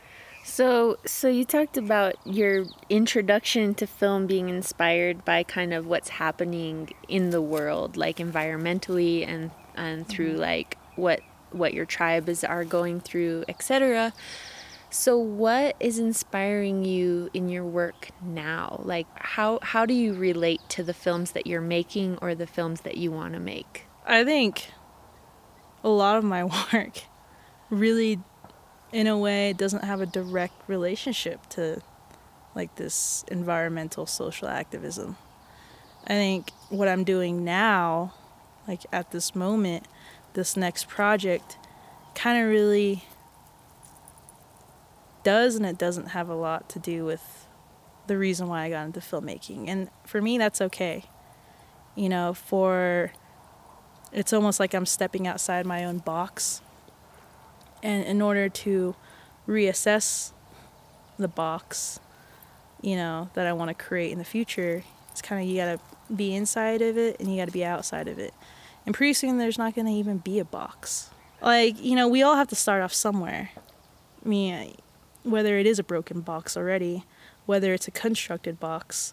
So, 0.45 0.99
so 1.07 1.29
you 1.29 1.45
talked 1.47 1.79
about 1.79 2.17
your 2.27 2.67
introduction 2.91 3.75
to 3.77 3.87
film 3.87 4.27
being 4.27 4.51
inspired 4.51 5.25
by 5.25 5.43
kind 5.43 5.73
of 5.73 5.87
what's 5.87 6.11
happening 6.11 6.91
in 7.09 7.31
the 7.31 7.41
world, 7.41 7.97
like 7.97 8.19
environmentally 8.19 9.27
and 9.27 9.51
and 9.77 10.07
through 10.07 10.33
mm-hmm. 10.33 10.41
like 10.41 10.79
what 10.97 11.21
what 11.51 11.73
your 11.73 11.87
tribes 11.87 12.45
are 12.45 12.65
going 12.65 13.01
through, 13.01 13.45
etc. 13.49 14.13
So, 14.95 15.19
what 15.19 15.75
is 15.81 15.99
inspiring 15.99 16.85
you 16.85 17.29
in 17.35 17.49
your 17.49 17.65
work 17.65 18.11
now? 18.23 18.81
Like, 18.85 19.09
how 19.17 19.59
how 19.61 19.87
do 19.87 19.93
you 19.93 20.15
relate 20.15 20.61
to 20.69 20.85
the 20.85 20.95
films 20.95 21.33
that 21.33 21.49
you're 21.49 21.61
making 21.61 22.17
or 22.23 22.37
the 22.37 22.47
films 22.47 22.83
that 22.83 22.97
you 22.97 23.11
want 23.11 23.35
to 23.35 23.41
make? 23.41 23.87
I 24.07 24.23
think 24.23 24.69
a 25.83 25.89
lot 25.89 26.17
of 26.17 26.23
my 26.23 26.45
work 26.73 27.03
really 27.71 28.21
in 28.93 29.09
a 29.09 29.19
way 29.19 29.53
doesn't 29.53 29.83
have 29.83 30.01
a 30.01 30.07
direct 30.07 30.55
relationship 30.69 31.49
to 31.51 31.83
like 32.55 32.77
this 32.77 33.25
environmental 33.27 34.07
social 34.07 34.47
activism. 34.47 35.17
I 36.05 36.11
think 36.11 36.53
what 36.69 36.87
I'm 36.87 37.03
doing 37.03 37.43
now, 37.43 38.15
like 38.69 38.87
at 38.93 39.11
this 39.11 39.35
moment, 39.35 39.89
this 40.35 40.57
next 40.57 40.87
project, 40.87 41.59
kind 42.15 42.41
of 42.41 42.49
really 42.49 43.03
does 45.25 45.57
and 45.57 45.67
it 45.67 45.79
doesn't 45.79 46.09
have 46.09 46.29
a 46.29 46.35
lot 46.35 46.69
to 46.71 46.79
do 46.79 47.05
with 47.05 47.47
the 48.07 48.19
reason 48.19 48.49
why 48.49 48.65
I 48.65 48.71
got 48.71 48.87
into 48.87 49.01
filmmaking. 49.01 49.69
And 49.69 49.89
for 50.05 50.21
me, 50.21 50.39
that's 50.39 50.61
okay. 50.61 51.05
You 51.97 52.09
know, 52.09 52.35
for 52.35 53.13
it's 54.13 54.33
almost 54.33 54.61
like 54.61 54.75
I'm 54.75 54.87
stepping 54.87 55.27
outside 55.27 55.67
my 55.67 55.85
own 55.85 55.99
box 55.99 56.61
and 57.83 58.05
in 58.07 58.23
order 58.23 58.49
to 58.49 58.97
reassess 59.47 60.33
the 61.19 61.29
box, 61.29 62.01
you 62.81 62.97
know, 62.97 63.29
that 63.35 63.47
I 63.47 63.53
want 63.53 63.69
to 63.69 63.75
create 63.75 64.11
in 64.11 64.19
the 64.19 64.25
future, 64.25 64.83
it's 65.11 65.21
kind 65.21 65.43
of 65.43 65.49
you 65.49 65.57
got 65.57 65.79
to 65.79 66.15
be 66.15 66.35
inside 66.35 66.81
of 66.81 66.97
it 66.97 67.21
and 67.21 67.31
you 67.31 67.41
got 67.41 67.47
to 67.47 67.53
be 67.53 67.65
outside 67.65 68.09
of 68.09 68.19
it. 68.19 68.33
And 68.87 68.95
pretty 68.95 69.13
soon 69.13 69.39
there's 69.39 69.59
not 69.59 69.75
going 69.75 69.87
to 69.87 69.93
even 69.93 70.19
be 70.19 70.39
a 70.39 70.45
box. 70.45 71.11
Like, 71.43 71.83
you 71.83 71.95
know, 71.95 72.09
we 72.09 72.23
all 72.23 72.37
have 72.37 72.49
to 72.49 72.55
start 72.55 72.83
off 72.83 72.93
somewhere. 72.93 73.51
I 74.25 74.29
mean, 74.29 74.75
whether 75.25 75.59
it 75.59 75.67
is 75.67 75.79
a 75.79 75.85
broken 75.85 76.21
box 76.21 76.57
already, 76.57 77.05
whether 77.47 77.75
it's 77.75 77.89
a 77.89 77.91
constructed 77.91 78.61
box. 78.61 79.13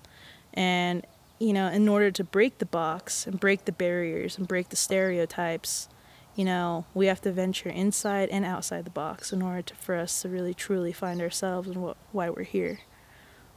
And, 0.53 1.05
you 1.39 1.53
know, 1.53 1.67
in 1.67 1.87
order 1.89 2.11
to 2.11 2.23
break 2.23 2.59
the 2.59 2.65
box 2.65 3.25
and 3.25 3.39
break 3.39 3.65
the 3.65 3.71
barriers 3.71 4.37
and 4.37 4.47
break 4.47 4.69
the 4.69 4.75
stereotypes, 4.75 5.89
you 6.35 6.45
know, 6.45 6.85
we 6.93 7.07
have 7.07 7.21
to 7.21 7.31
venture 7.31 7.69
inside 7.69 8.29
and 8.29 8.45
outside 8.45 8.85
the 8.85 8.91
box 8.91 9.33
in 9.33 9.41
order 9.41 9.61
to, 9.63 9.75
for 9.75 9.95
us 9.95 10.21
to 10.21 10.29
really 10.29 10.53
truly 10.53 10.91
find 10.91 11.21
ourselves 11.21 11.67
and 11.67 11.81
what, 11.81 11.97
why 12.11 12.29
we're 12.29 12.43
here. 12.43 12.81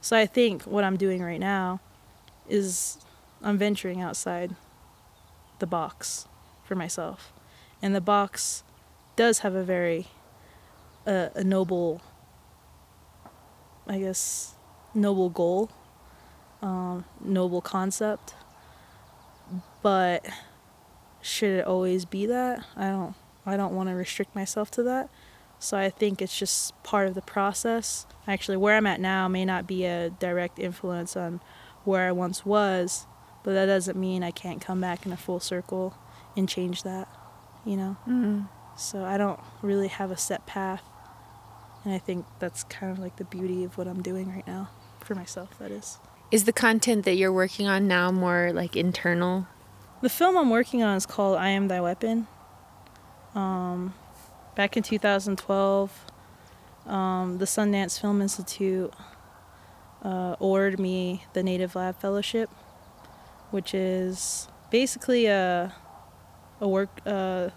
So 0.01 0.17
I 0.17 0.25
think 0.25 0.63
what 0.63 0.83
I'm 0.83 0.97
doing 0.97 1.21
right 1.21 1.39
now 1.39 1.79
is 2.49 2.97
I'm 3.41 3.57
venturing 3.57 4.01
outside 4.01 4.55
the 5.59 5.67
box 5.67 6.27
for 6.63 6.75
myself. 6.75 7.31
And 7.81 7.95
the 7.95 8.01
box 8.01 8.63
does 9.15 9.39
have 9.39 9.55
a 9.55 9.63
very 9.63 10.07
uh, 11.07 11.29
a 11.35 11.43
noble, 11.43 12.01
I 13.87 13.99
guess, 13.99 14.55
noble 14.93 15.29
goal, 15.29 15.69
um, 16.61 17.05
noble 17.21 17.61
concept. 17.61 18.33
But 19.81 20.25
should 21.21 21.59
it 21.59 21.65
always 21.65 22.05
be 22.05 22.25
that? 22.25 22.65
I 22.75 22.89
don't 22.89 23.15
I 23.45 23.57
don't 23.57 23.75
want 23.75 23.89
to 23.89 23.95
restrict 23.95 24.35
myself 24.35 24.71
to 24.71 24.83
that. 24.83 25.09
So 25.59 25.77
I 25.77 25.89
think 25.89 26.21
it's 26.21 26.37
just 26.37 26.81
part 26.83 27.07
of 27.07 27.13
the 27.13 27.21
process. 27.21 28.05
Actually, 28.27 28.57
where 28.57 28.75
I'm 28.75 28.87
at 28.87 28.99
now 28.99 29.27
may 29.27 29.45
not 29.45 29.67
be 29.67 29.85
a 29.85 30.09
direct 30.09 30.59
influence 30.59 31.15
on 31.15 31.41
where 31.83 32.07
I 32.07 32.11
once 32.11 32.45
was, 32.45 33.05
but 33.43 33.53
that 33.53 33.67
doesn't 33.67 33.97
mean 33.97 34.23
I 34.23 34.31
can't 34.31 34.59
come 34.59 34.81
back 34.81 35.05
in 35.05 35.11
a 35.11 35.17
full 35.17 35.39
circle 35.39 35.95
and 36.35 36.49
change 36.49 36.83
that, 36.83 37.07
you 37.63 37.77
know? 37.77 37.97
Mm-hmm. 38.07 38.41
So 38.77 39.05
I 39.05 39.17
don't 39.17 39.39
really 39.61 39.87
have 39.87 40.11
a 40.11 40.17
set 40.17 40.45
path. 40.45 40.83
And 41.85 41.93
I 41.93 41.99
think 41.99 42.25
that's 42.39 42.63
kind 42.65 42.91
of 42.91 42.99
like 42.99 43.15
the 43.15 43.23
beauty 43.23 43.63
of 43.63 43.77
what 43.77 43.87
I'm 43.87 44.01
doing 44.01 44.29
right 44.29 44.45
now 44.45 44.69
for 44.99 45.15
myself, 45.15 45.57
that 45.59 45.71
is. 45.71 45.99
Is 46.31 46.43
the 46.43 46.53
content 46.53 47.05
that 47.05 47.15
you're 47.15 47.31
working 47.31 47.67
on 47.67 47.87
now 47.87 48.11
more 48.11 48.51
like 48.51 48.75
internal 48.75 49.47
the 50.05 50.09
film 50.09 50.37
I'm 50.37 50.51
working 50.51 50.83
on 50.83 50.97
is 50.97 51.05
called 51.05 51.37
I 51.37 51.49
Am 51.49 51.67
Thy 51.67 51.81
Weapon. 51.81 52.27
Um, 53.33 53.93
back 54.53 54.77
in 54.77 54.83
2012, 54.83 56.05
um, 56.85 57.37
the 57.39 57.45
Sundance 57.45 57.99
Film 57.99 58.21
Institute 58.21 58.93
uh, 60.03 60.35
awarded 60.39 60.79
me 60.79 61.23
the 61.33 61.41
Native 61.41 61.75
Lab 61.75 61.99
Fellowship, 61.99 62.51
which 63.49 63.73
is 63.73 64.47
basically 64.69 65.25
a 65.25 65.73
a 66.61 66.67
work 66.67 67.03
a 67.07 67.51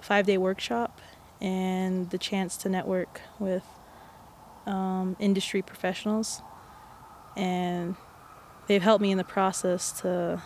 five 0.00 0.26
day 0.26 0.36
workshop 0.36 1.00
and 1.40 2.10
the 2.10 2.18
chance 2.18 2.56
to 2.58 2.68
network 2.68 3.20
with 3.38 3.64
um, 4.66 5.16
industry 5.18 5.62
professionals, 5.62 6.42
and 7.36 7.96
they've 8.66 8.82
helped 8.82 9.02
me 9.02 9.10
in 9.10 9.18
the 9.18 9.24
process 9.24 9.92
to 10.00 10.42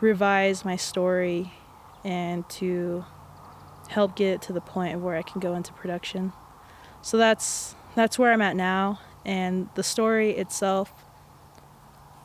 revise 0.00 0.64
my 0.64 0.76
story 0.76 1.52
and 2.04 2.48
to 2.50 3.04
help 3.88 4.16
get 4.16 4.34
it 4.34 4.42
to 4.42 4.52
the 4.52 4.60
point 4.60 5.00
where 5.00 5.16
I 5.16 5.22
can 5.22 5.40
go 5.40 5.54
into 5.54 5.72
production. 5.72 6.32
So 7.02 7.16
that's 7.16 7.74
that's 7.94 8.18
where 8.18 8.32
I'm 8.32 8.42
at 8.42 8.56
now 8.56 8.98
and 9.24 9.68
the 9.74 9.82
story 9.82 10.32
itself 10.32 10.92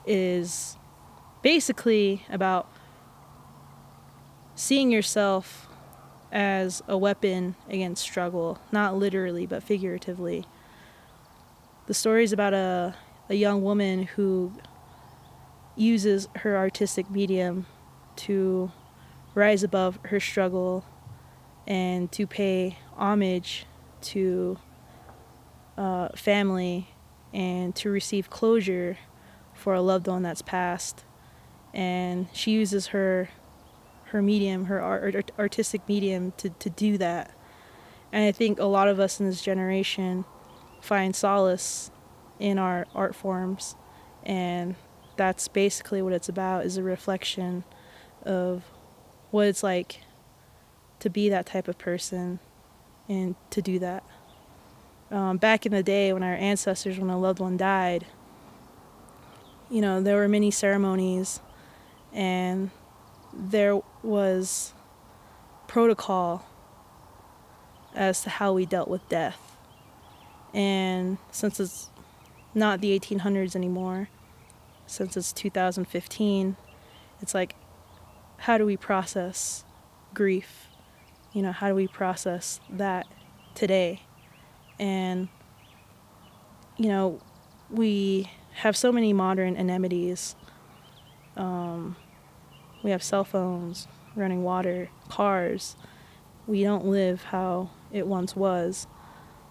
is 0.06 0.78
basically 1.41 2.25
about 2.30 2.69
seeing 4.56 4.91
yourself 4.91 5.68
as 6.32 6.84
a 6.88 6.98
weapon 6.98 7.56
against 7.70 8.04
struggle, 8.04 8.60
not 8.72 8.96
literally 8.96 9.46
but 9.46 9.63
figuratively. 9.63 10.46
The 11.88 11.94
story 11.94 12.24
is 12.24 12.34
about 12.34 12.54
a, 12.54 12.96
a 13.30 13.36
young 13.36 13.63
woman 13.63 14.04
who 14.04 14.54
uses 15.76 16.28
her 16.38 16.58
artistic 16.58 17.10
medium 17.10 17.65
to 18.15 18.72
rise 19.34 19.63
above 19.63 19.98
her 20.06 20.20
struggle 20.20 20.86
and 21.65 22.12
to 22.12 22.28
pay 22.28 22.78
homage 22.96 23.65
to 24.02 24.58
uh, 25.78 26.10
family 26.10 26.89
and 27.34 27.76
to 27.76 27.89
receive 27.89 28.30
closure 28.30 28.98
for 29.54 29.74
a 29.74 29.82
loved 29.82 30.08
one 30.08 30.24
that's 30.24 30.42
passed. 30.42 31.04
And 31.74 32.28
she 32.34 32.52
uses 32.52 32.88
her 32.88 33.30
her 34.10 34.22
medium, 34.22 34.65
her 34.65 34.82
art, 34.82 35.32
artistic 35.38 35.88
medium, 35.88 36.34
to, 36.38 36.50
to 36.50 36.69
do 36.69 36.98
that. 36.98 37.32
And 38.12 38.24
I 38.26 38.32
think 38.32 38.60
a 38.60 38.65
lot 38.65 38.88
of 38.88 39.00
us 39.00 39.19
in 39.19 39.28
this 39.28 39.41
generation 39.41 40.26
find 40.82 41.15
solace 41.15 41.91
in 42.39 42.58
our 42.58 42.88
art 42.95 43.15
forms 43.15 43.76
and 44.24 44.76
that's 45.17 45.48
basically 45.48 46.02
what 46.02 46.13
it's 46.13 46.30
about 46.30 46.65
is 46.65 46.78
a 46.78 46.84
reflection 46.84 47.63
of 48.24 48.63
what 49.32 49.48
it's 49.48 49.63
like 49.63 50.00
to 51.00 51.10
be 51.10 51.30
that 51.30 51.45
type 51.45 51.67
of 51.67 51.78
person 51.78 52.39
and 53.08 53.36
to 53.50 53.62
do 53.62 53.80
that. 53.80 54.04
Um, 55.12 55.38
back 55.38 55.65
in 55.65 55.72
the 55.72 55.84
day 55.84 56.13
when 56.13 56.24
our 56.24 56.36
ancestors, 56.36 57.00
when 57.00 57.10
a 57.10 57.19
loved 57.19 57.39
one 57.39 57.58
died, 57.58 58.06
you 59.69 59.82
know, 59.82 60.02
there 60.02 60.15
were 60.15 60.28
many 60.28 60.52
ceremonies 60.52 61.41
and 62.13 62.72
there 63.34 63.82
was 64.04 64.74
protocol 65.68 66.46
as 67.96 68.22
to 68.24 68.30
how 68.30 68.54
we 68.54 68.66
dealt 68.66 68.88
with 68.88 69.08
death. 69.10 69.58
And 70.54 71.18
since 71.32 71.60
it's 71.60 71.89
not 72.54 72.82
the 72.82 72.97
1800s 72.97 73.56
anymore, 73.56 74.10
since 74.88 75.16
it's 75.16 75.32
2015, 75.34 76.56
it's 77.22 77.34
like, 77.34 77.56
how 78.38 78.58
do 78.58 78.66
we 78.66 78.78
process 78.78 79.64
grief? 80.14 80.70
You 81.34 81.41
know, 81.41 81.52
how 81.52 81.68
do 81.70 81.76
we 81.76 81.88
process 81.88 82.60
that 82.70 83.06
today? 83.54 84.02
And, 84.80 85.28
you 86.78 86.88
know, 86.88 87.20
we 87.70 88.32
have 88.54 88.76
so 88.76 88.91
many 88.91 89.14
modern 89.14 89.58
amenities. 89.58 90.36
Um, 91.38 91.95
we 92.84 92.91
have 92.91 93.03
cell 93.03 93.23
phones, 93.23 93.88
running 94.15 94.43
water, 94.43 94.89
cars. 95.09 95.75
We 96.47 96.63
don't 96.63 96.86
live 96.86 97.23
how 97.23 97.69
it 97.91 98.07
once 98.07 98.36
was. 98.36 98.88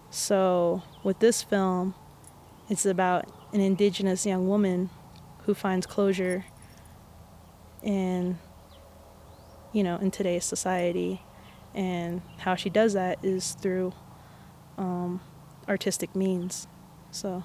So, 0.09 0.83
with 1.03 1.19
this 1.19 1.43
film, 1.43 1.93
it's 2.69 2.85
about 2.85 3.25
an 3.53 3.61
indigenous 3.61 4.25
young 4.25 4.47
woman 4.47 4.89
who 5.45 5.53
finds 5.53 5.85
closure 5.85 6.45
in 7.81 8.37
you 9.71 9.83
know 9.83 9.95
in 9.97 10.11
today's 10.11 10.43
society 10.43 11.21
and 11.73 12.21
how 12.39 12.55
she 12.55 12.69
does 12.69 12.93
that 12.93 13.23
is 13.23 13.53
through 13.53 13.93
um, 14.77 15.21
artistic 15.67 16.15
means. 16.15 16.67
So 17.11 17.43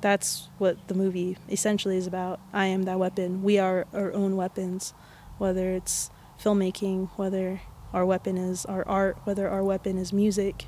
that's 0.00 0.48
what 0.58 0.88
the 0.88 0.94
movie 0.94 1.36
essentially 1.48 1.96
is 1.96 2.06
about. 2.06 2.40
I 2.52 2.66
am 2.66 2.84
that 2.84 2.98
weapon. 2.98 3.42
We 3.42 3.58
are 3.58 3.86
our 3.92 4.12
own 4.12 4.36
weapons, 4.36 4.94
whether 5.38 5.72
it's 5.72 6.10
filmmaking, 6.42 7.10
whether 7.16 7.60
our 7.92 8.06
weapon 8.06 8.36
is 8.36 8.64
our 8.66 8.86
art, 8.86 9.18
whether 9.24 9.48
our 9.48 9.64
weapon 9.64 9.98
is 9.98 10.12
music. 10.12 10.66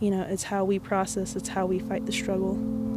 You 0.00 0.10
know, 0.10 0.22
it's 0.22 0.44
how 0.44 0.64
we 0.64 0.78
process, 0.78 1.34
it's 1.34 1.48
how 1.50 1.66
we 1.66 1.78
fight 1.78 2.06
the 2.06 2.12
struggle. 2.12 2.87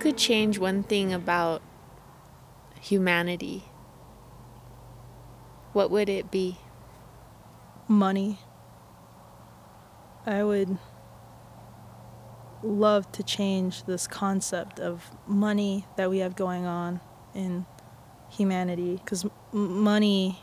Could 0.00 0.16
change 0.16 0.58
one 0.58 0.82
thing 0.82 1.12
about 1.12 1.62
humanity, 2.80 3.64
what 5.72 5.90
would 5.90 6.08
it 6.08 6.30
be? 6.30 6.58
money. 7.90 8.38
I 10.24 10.44
would 10.44 10.78
love 12.62 13.10
to 13.12 13.22
change 13.22 13.84
this 13.84 14.06
concept 14.06 14.78
of 14.78 15.10
money 15.26 15.86
that 15.96 16.08
we 16.08 16.18
have 16.18 16.36
going 16.36 16.66
on 16.66 17.00
in 17.34 17.66
humanity 18.30 19.00
because 19.02 19.24
m- 19.24 19.30
money 19.82 20.40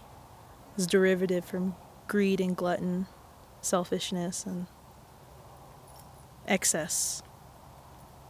is 0.75 0.87
derivative 0.87 1.45
from 1.45 1.75
greed 2.07 2.41
and 2.41 2.55
glutton, 2.55 3.07
selfishness 3.61 4.45
and 4.45 4.67
excess. 6.47 7.21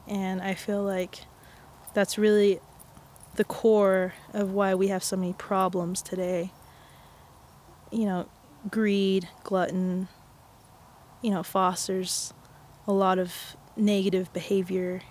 And 0.07 0.41
I 0.41 0.53
feel 0.53 0.83
like 0.83 1.25
that's 1.93 2.17
really 2.17 2.59
the 3.35 3.43
core 3.43 4.13
of 4.33 4.51
why 4.51 4.73
we 4.75 4.87
have 4.87 5.03
so 5.03 5.15
many 5.15 5.33
problems 5.33 6.01
today. 6.01 6.51
You 7.91 8.05
know, 8.05 8.29
greed, 8.69 9.27
glutton, 9.43 10.07
you 11.21 11.31
know, 11.31 11.43
fosters 11.43 12.33
a 12.87 12.93
lot 12.93 13.19
of 13.19 13.55
negative 13.75 14.31
behavior 14.33 15.01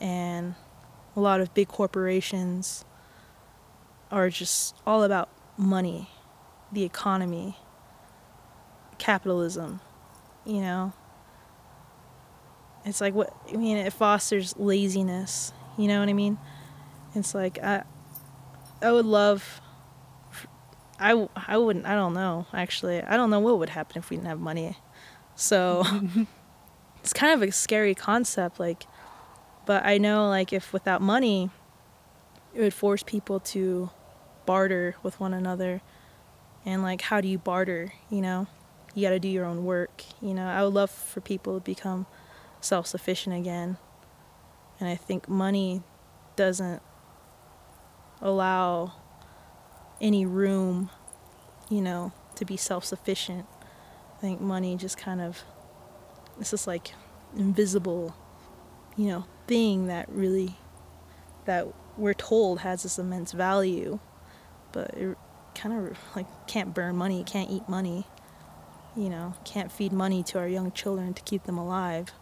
and 0.00 0.54
a 1.14 1.20
lot 1.20 1.40
of 1.40 1.54
big 1.54 1.68
corporations 1.68 2.84
are 4.10 4.28
just 4.30 4.74
all 4.86 5.02
about 5.02 5.28
money, 5.56 6.08
the 6.70 6.84
economy, 6.84 7.56
capitalism, 8.98 9.80
you 10.44 10.60
know. 10.60 10.92
It's 12.86 13.00
like 13.00 13.14
what 13.14 13.34
I 13.52 13.56
mean, 13.56 13.76
it 13.76 13.92
fosters 13.92 14.56
laziness, 14.56 15.52
you 15.76 15.88
know 15.88 15.98
what 15.98 16.08
I 16.08 16.12
mean? 16.12 16.38
It's 17.16 17.34
like 17.34 17.58
I 17.62 17.82
I 18.80 18.92
would 18.92 19.06
love 19.06 19.60
I, 20.98 21.28
I 21.34 21.58
wouldn't 21.58 21.84
I 21.84 21.94
don't 21.94 22.14
know 22.14 22.46
actually. 22.52 23.02
I 23.02 23.16
don't 23.16 23.28
know 23.28 23.40
what 23.40 23.58
would 23.58 23.70
happen 23.70 23.98
if 23.98 24.08
we 24.08 24.16
didn't 24.16 24.28
have 24.28 24.40
money. 24.40 24.78
So 25.34 25.84
it's 27.00 27.12
kind 27.12 27.34
of 27.34 27.46
a 27.46 27.50
scary 27.50 27.94
concept 27.94 28.60
like 28.60 28.86
but 29.66 29.84
I 29.84 29.98
know 29.98 30.28
like 30.28 30.52
if 30.52 30.72
without 30.72 31.02
money 31.02 31.50
it 32.54 32.60
would 32.60 32.74
force 32.74 33.02
people 33.02 33.40
to 33.40 33.90
barter 34.46 34.94
with 35.02 35.18
one 35.18 35.34
another. 35.34 35.82
And 36.64 36.82
like 36.82 37.00
how 37.02 37.20
do 37.20 37.26
you 37.26 37.38
barter 37.38 37.92
you 38.10 38.22
know? 38.22 38.46
You 38.94 39.02
got 39.02 39.10
to 39.10 39.18
do 39.18 39.28
your 39.28 39.44
own 39.44 39.64
work 39.64 40.04
you 40.22 40.34
know? 40.34 40.46
I 40.46 40.62
would 40.62 40.72
love 40.72 40.90
for 40.90 41.20
people 41.20 41.54
to 41.54 41.60
become 41.60 42.06
self-sufficient 42.60 43.36
again 43.36 43.78
and 44.78 44.88
I 44.88 44.94
think 44.94 45.28
money 45.28 45.82
doesn't 46.36 46.82
allow 48.20 48.92
any 50.00 50.26
room, 50.26 50.90
you 51.70 51.80
know, 51.80 52.12
to 52.34 52.44
be 52.44 52.56
self 52.56 52.84
sufficient. 52.84 53.46
I 54.16 54.20
think 54.20 54.40
money 54.40 54.76
just 54.76 54.98
kind 54.98 55.20
of, 55.20 55.42
it's 56.38 56.50
just 56.50 56.66
like 56.66 56.92
invisible, 57.36 58.14
you 58.96 59.08
know, 59.08 59.24
thing 59.46 59.86
that 59.86 60.08
really, 60.10 60.56
that 61.46 61.66
we're 61.96 62.14
told 62.14 62.60
has 62.60 62.82
this 62.82 62.98
immense 62.98 63.32
value, 63.32 63.98
but 64.72 64.90
it 64.94 65.16
kind 65.54 65.88
of 65.88 65.98
like 66.14 66.26
can't 66.46 66.74
burn 66.74 66.96
money, 66.96 67.24
can't 67.24 67.50
eat 67.50 67.66
money, 67.66 68.06
you 68.94 69.08
know, 69.08 69.34
can't 69.44 69.72
feed 69.72 69.92
money 69.92 70.22
to 70.24 70.38
our 70.38 70.48
young 70.48 70.70
children 70.72 71.14
to 71.14 71.22
keep 71.22 71.44
them 71.44 71.56
alive. 71.56 72.12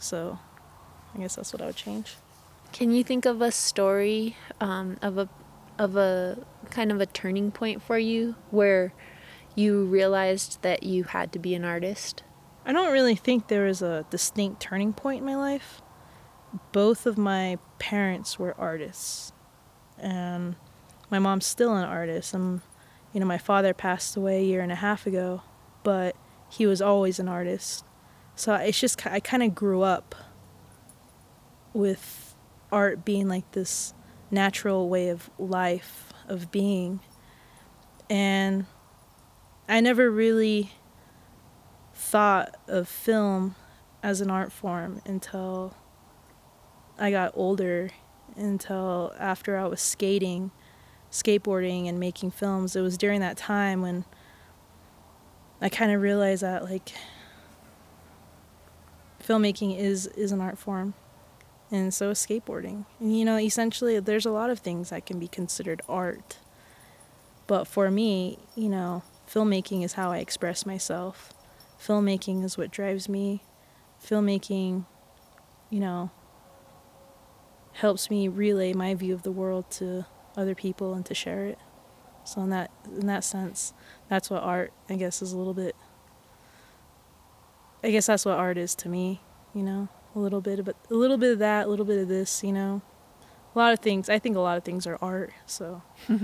So 0.00 0.38
I 1.14 1.18
guess 1.18 1.36
that's 1.36 1.52
what 1.52 1.62
I 1.62 1.66
would 1.66 1.76
change. 1.76 2.16
Can 2.72 2.90
you 2.90 3.04
think 3.04 3.26
of 3.26 3.40
a 3.42 3.52
story 3.52 4.36
um, 4.60 4.96
of 5.02 5.18
a 5.18 5.28
of 5.78 5.96
a 5.96 6.38
kind 6.70 6.92
of 6.92 7.00
a 7.00 7.06
turning 7.06 7.50
point 7.50 7.82
for 7.82 7.98
you 7.98 8.34
where 8.50 8.92
you 9.54 9.84
realized 9.84 10.60
that 10.62 10.82
you 10.82 11.04
had 11.04 11.32
to 11.32 11.38
be 11.38 11.54
an 11.54 11.64
artist? 11.64 12.22
I 12.64 12.72
don't 12.72 12.92
really 12.92 13.14
think 13.14 13.48
there 13.48 13.64
was 13.64 13.82
a 13.82 14.04
distinct 14.10 14.60
turning 14.60 14.92
point 14.92 15.20
in 15.20 15.26
my 15.26 15.36
life. 15.36 15.80
Both 16.72 17.06
of 17.06 17.16
my 17.16 17.58
parents 17.78 18.38
were 18.38 18.54
artists, 18.58 19.32
and 19.98 20.56
my 21.10 21.18
mom's 21.18 21.46
still 21.46 21.74
an 21.74 21.84
artist. 21.84 22.34
And 22.34 22.60
you 23.12 23.20
know, 23.20 23.26
my 23.26 23.38
father 23.38 23.74
passed 23.74 24.16
away 24.16 24.40
a 24.40 24.44
year 24.44 24.60
and 24.60 24.72
a 24.72 24.76
half 24.76 25.06
ago, 25.06 25.42
but 25.82 26.14
he 26.48 26.66
was 26.66 26.80
always 26.82 27.18
an 27.18 27.28
artist. 27.28 27.84
So 28.40 28.54
it's 28.54 28.80
just 28.80 29.06
I 29.06 29.20
kind 29.20 29.42
of 29.42 29.54
grew 29.54 29.82
up 29.82 30.14
with 31.74 32.34
art 32.72 33.04
being 33.04 33.28
like 33.28 33.52
this 33.52 33.92
natural 34.30 34.88
way 34.88 35.10
of 35.10 35.28
life, 35.38 36.14
of 36.26 36.50
being. 36.50 37.00
And 38.08 38.64
I 39.68 39.82
never 39.82 40.10
really 40.10 40.72
thought 41.92 42.56
of 42.66 42.88
film 42.88 43.56
as 44.02 44.22
an 44.22 44.30
art 44.30 44.52
form 44.52 45.02
until 45.04 45.76
I 46.98 47.10
got 47.10 47.32
older, 47.34 47.90
until 48.36 49.12
after 49.18 49.58
I 49.58 49.66
was 49.66 49.82
skating, 49.82 50.50
skateboarding, 51.10 51.86
and 51.90 52.00
making 52.00 52.30
films. 52.30 52.74
It 52.74 52.80
was 52.80 52.96
during 52.96 53.20
that 53.20 53.36
time 53.36 53.82
when 53.82 54.06
I 55.60 55.68
kind 55.68 55.92
of 55.92 56.00
realized 56.00 56.42
that, 56.42 56.64
like, 56.64 56.94
filmmaking 59.22 59.78
is, 59.78 60.06
is 60.08 60.32
an 60.32 60.40
art 60.40 60.58
form 60.58 60.94
and 61.70 61.94
so 61.94 62.10
is 62.10 62.18
skateboarding. 62.18 62.84
And 62.98 63.16
you 63.16 63.24
know, 63.24 63.38
essentially, 63.38 63.98
there's 64.00 64.26
a 64.26 64.30
lot 64.30 64.50
of 64.50 64.58
things 64.58 64.90
that 64.90 65.06
can 65.06 65.18
be 65.18 65.28
considered 65.28 65.82
art. 65.88 66.38
But 67.46 67.66
for 67.66 67.90
me, 67.90 68.38
you 68.56 68.68
know, 68.68 69.02
filmmaking 69.28 69.84
is 69.84 69.94
how 69.94 70.10
I 70.12 70.18
express 70.18 70.66
myself. 70.66 71.32
Filmmaking 71.80 72.44
is 72.44 72.58
what 72.58 72.70
drives 72.70 73.08
me. 73.08 73.42
Filmmaking, 74.04 74.86
you 75.68 75.80
know, 75.80 76.10
helps 77.74 78.10
me 78.10 78.28
relay 78.28 78.72
my 78.72 78.94
view 78.94 79.14
of 79.14 79.22
the 79.22 79.32
world 79.32 79.70
to 79.70 80.06
other 80.36 80.54
people 80.54 80.94
and 80.94 81.06
to 81.06 81.14
share 81.14 81.46
it. 81.46 81.58
So 82.24 82.42
in 82.42 82.50
that 82.50 82.70
in 82.84 83.06
that 83.06 83.24
sense, 83.24 83.72
that's 84.08 84.28
what 84.28 84.42
art 84.42 84.72
I 84.88 84.96
guess 84.96 85.22
is 85.22 85.32
a 85.32 85.38
little 85.38 85.54
bit 85.54 85.74
I 87.82 87.90
guess 87.90 88.06
that's 88.06 88.24
what 88.24 88.38
art 88.38 88.58
is 88.58 88.74
to 88.76 88.88
me, 88.88 89.20
you 89.54 89.62
know 89.62 89.88
a 90.14 90.18
little 90.18 90.40
bit 90.40 90.58
of 90.58 90.68
a 90.68 90.74
little 90.90 91.16
bit 91.16 91.32
of 91.32 91.38
that, 91.38 91.66
a 91.66 91.70
little 91.70 91.84
bit 91.84 91.98
of 91.98 92.08
this, 92.08 92.42
you 92.42 92.52
know. 92.52 92.82
A 93.54 93.58
lot 93.58 93.72
of 93.72 93.80
things. 93.80 94.08
I 94.08 94.20
think 94.20 94.36
a 94.36 94.40
lot 94.40 94.56
of 94.56 94.64
things 94.64 94.86
are 94.86 94.96
art, 95.02 95.32
so 95.46 95.82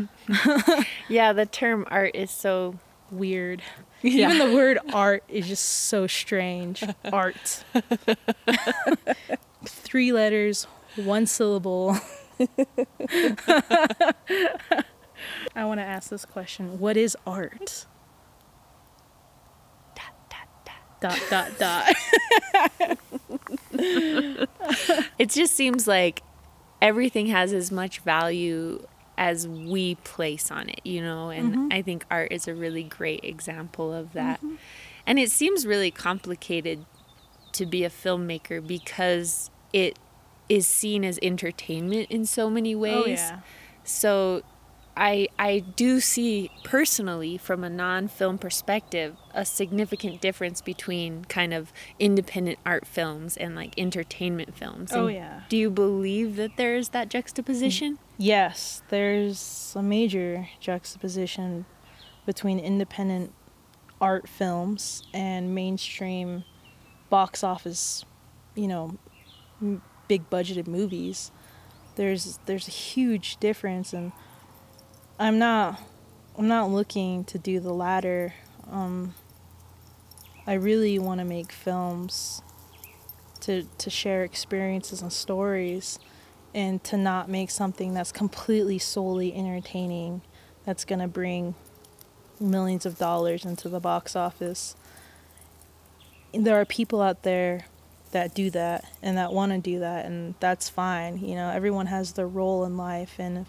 yeah, 1.08 1.32
the 1.32 1.46
term 1.46 1.86
art 1.90 2.12
is 2.14 2.30
so 2.30 2.78
weird. 3.10 3.62
Yeah. 4.02 4.32
Even 4.32 4.50
the 4.50 4.54
word 4.54 4.78
art 4.92 5.24
is 5.28 5.48
just 5.48 5.64
so 5.64 6.06
strange. 6.06 6.84
art. 7.12 7.64
Three 9.64 10.12
letters, 10.12 10.68
one 10.94 11.26
syllable. 11.26 11.96
I 12.38 12.46
want 15.64 15.80
to 15.80 15.84
ask 15.84 16.10
this 16.10 16.24
question. 16.24 16.78
What 16.78 16.96
is 16.96 17.16
art? 17.26 17.86
Dot 21.00 21.20
dot 21.30 21.50
dot. 21.58 21.94
it 25.18 25.30
just 25.30 25.54
seems 25.54 25.86
like 25.86 26.22
everything 26.80 27.26
has 27.26 27.52
as 27.52 27.70
much 27.70 28.00
value 28.00 28.84
as 29.18 29.48
we 29.48 29.94
place 29.96 30.50
on 30.50 30.68
it, 30.68 30.80
you 30.84 31.00
know, 31.00 31.30
and 31.30 31.52
mm-hmm. 31.52 31.68
I 31.72 31.82
think 31.82 32.04
art 32.10 32.32
is 32.32 32.46
a 32.46 32.54
really 32.54 32.82
great 32.82 33.24
example 33.24 33.92
of 33.92 34.12
that. 34.12 34.38
Mm-hmm. 34.38 34.56
And 35.06 35.18
it 35.18 35.30
seems 35.30 35.66
really 35.66 35.90
complicated 35.90 36.84
to 37.52 37.64
be 37.64 37.84
a 37.84 37.90
filmmaker 37.90 38.64
because 38.66 39.50
it 39.72 39.98
is 40.48 40.66
seen 40.66 41.04
as 41.04 41.18
entertainment 41.22 42.10
in 42.10 42.26
so 42.26 42.50
many 42.50 42.74
ways. 42.74 42.94
Oh 42.94 43.06
yeah. 43.06 43.40
So 43.84 44.42
I 44.96 45.28
I 45.38 45.58
do 45.58 46.00
see 46.00 46.50
personally 46.64 47.36
from 47.36 47.62
a 47.62 47.68
non-film 47.68 48.38
perspective 48.38 49.16
a 49.34 49.44
significant 49.44 50.20
difference 50.20 50.62
between 50.62 51.26
kind 51.26 51.52
of 51.52 51.72
independent 51.98 52.58
art 52.64 52.86
films 52.86 53.36
and 53.36 53.54
like 53.54 53.74
entertainment 53.78 54.56
films. 54.56 54.92
Oh, 54.92 55.06
And 55.06 55.16
yeah. 55.16 55.40
Do 55.48 55.56
you 55.58 55.70
believe 55.70 56.36
that 56.36 56.56
there's 56.56 56.90
that 56.90 57.10
juxtaposition? 57.10 57.98
Yes, 58.16 58.82
there's 58.88 59.74
a 59.76 59.82
major 59.82 60.48
juxtaposition 60.60 61.66
between 62.24 62.58
independent 62.58 63.32
art 64.00 64.28
films 64.28 65.02
and 65.12 65.54
mainstream 65.54 66.44
box 67.10 67.44
office, 67.44 68.04
you 68.54 68.66
know, 68.66 68.96
big 70.08 70.28
budgeted 70.30 70.66
movies. 70.66 71.30
There's 71.96 72.38
there's 72.46 72.66
a 72.68 72.72
huge 72.72 73.36
difference 73.38 73.92
and 73.92 74.12
I'm 75.18 75.38
not 75.38 75.80
I'm 76.36 76.48
not 76.48 76.70
looking 76.70 77.24
to 77.24 77.38
do 77.38 77.58
the 77.58 77.72
latter. 77.72 78.34
Um 78.70 79.14
I 80.46 80.54
really 80.54 80.98
want 80.98 81.20
to 81.20 81.24
make 81.24 81.52
films 81.52 82.42
to 83.40 83.66
to 83.78 83.88
share 83.88 84.24
experiences 84.24 85.00
and 85.00 85.10
stories 85.10 85.98
and 86.54 86.84
to 86.84 86.98
not 86.98 87.30
make 87.30 87.50
something 87.50 87.94
that's 87.94 88.12
completely 88.12 88.78
solely 88.78 89.34
entertaining 89.34 90.20
that's 90.66 90.84
going 90.84 90.98
to 90.98 91.08
bring 91.08 91.54
millions 92.38 92.84
of 92.84 92.98
dollars 92.98 93.44
into 93.44 93.68
the 93.68 93.80
box 93.80 94.16
office. 94.16 94.74
And 96.34 96.46
there 96.46 96.60
are 96.60 96.64
people 96.64 97.00
out 97.00 97.22
there 97.22 97.66
that 98.10 98.34
do 98.34 98.50
that 98.50 98.84
and 99.02 99.16
that 99.16 99.32
want 99.32 99.52
to 99.52 99.58
do 99.58 99.78
that 99.80 100.04
and 100.04 100.34
that's 100.40 100.68
fine. 100.68 101.18
You 101.18 101.36
know, 101.36 101.50
everyone 101.50 101.86
has 101.86 102.12
their 102.12 102.28
role 102.28 102.64
in 102.64 102.76
life 102.76 103.14
and 103.18 103.46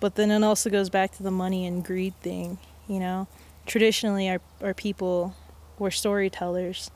but 0.00 0.14
then 0.14 0.30
it 0.30 0.42
also 0.42 0.70
goes 0.70 0.90
back 0.90 1.12
to 1.12 1.22
the 1.22 1.30
money 1.30 1.66
and 1.66 1.84
greed 1.84 2.18
thing, 2.20 2.58
you 2.88 2.98
know. 2.98 3.28
Traditionally 3.66 4.28
our 4.28 4.40
our 4.62 4.74
people 4.74 5.34
were 5.78 5.90
storytellers. 5.90 6.90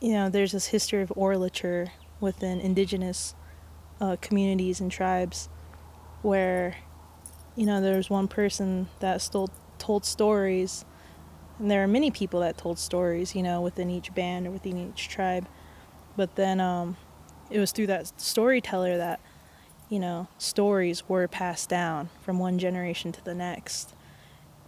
You 0.00 0.12
know, 0.12 0.28
there's 0.30 0.52
this 0.52 0.66
history 0.66 1.02
of 1.02 1.10
orature 1.10 1.90
within 2.20 2.60
indigenous 2.60 3.34
uh, 4.00 4.16
communities 4.20 4.80
and 4.80 4.90
tribes 4.90 5.48
where 6.22 6.76
you 7.56 7.66
know 7.66 7.80
there 7.80 7.96
was 7.96 8.08
one 8.08 8.28
person 8.28 8.88
that 9.00 9.20
stole, 9.20 9.50
told 9.78 10.04
stories 10.04 10.84
and 11.58 11.70
there 11.70 11.82
are 11.82 11.88
many 11.88 12.10
people 12.10 12.40
that 12.40 12.56
told 12.56 12.78
stories 12.78 13.34
you 13.34 13.42
know 13.42 13.60
within 13.60 13.90
each 13.90 14.14
band 14.14 14.46
or 14.46 14.50
within 14.50 14.76
each 14.78 15.08
tribe 15.08 15.46
but 16.16 16.36
then 16.36 16.60
um, 16.60 16.96
it 17.50 17.58
was 17.58 17.72
through 17.72 17.86
that 17.86 18.20
storyteller 18.20 18.96
that 18.96 19.20
you 19.90 19.98
know 19.98 20.28
stories 20.38 21.06
were 21.08 21.28
passed 21.28 21.68
down 21.68 22.08
from 22.22 22.38
one 22.38 22.58
generation 22.58 23.12
to 23.12 23.22
the 23.24 23.34
next. 23.34 23.94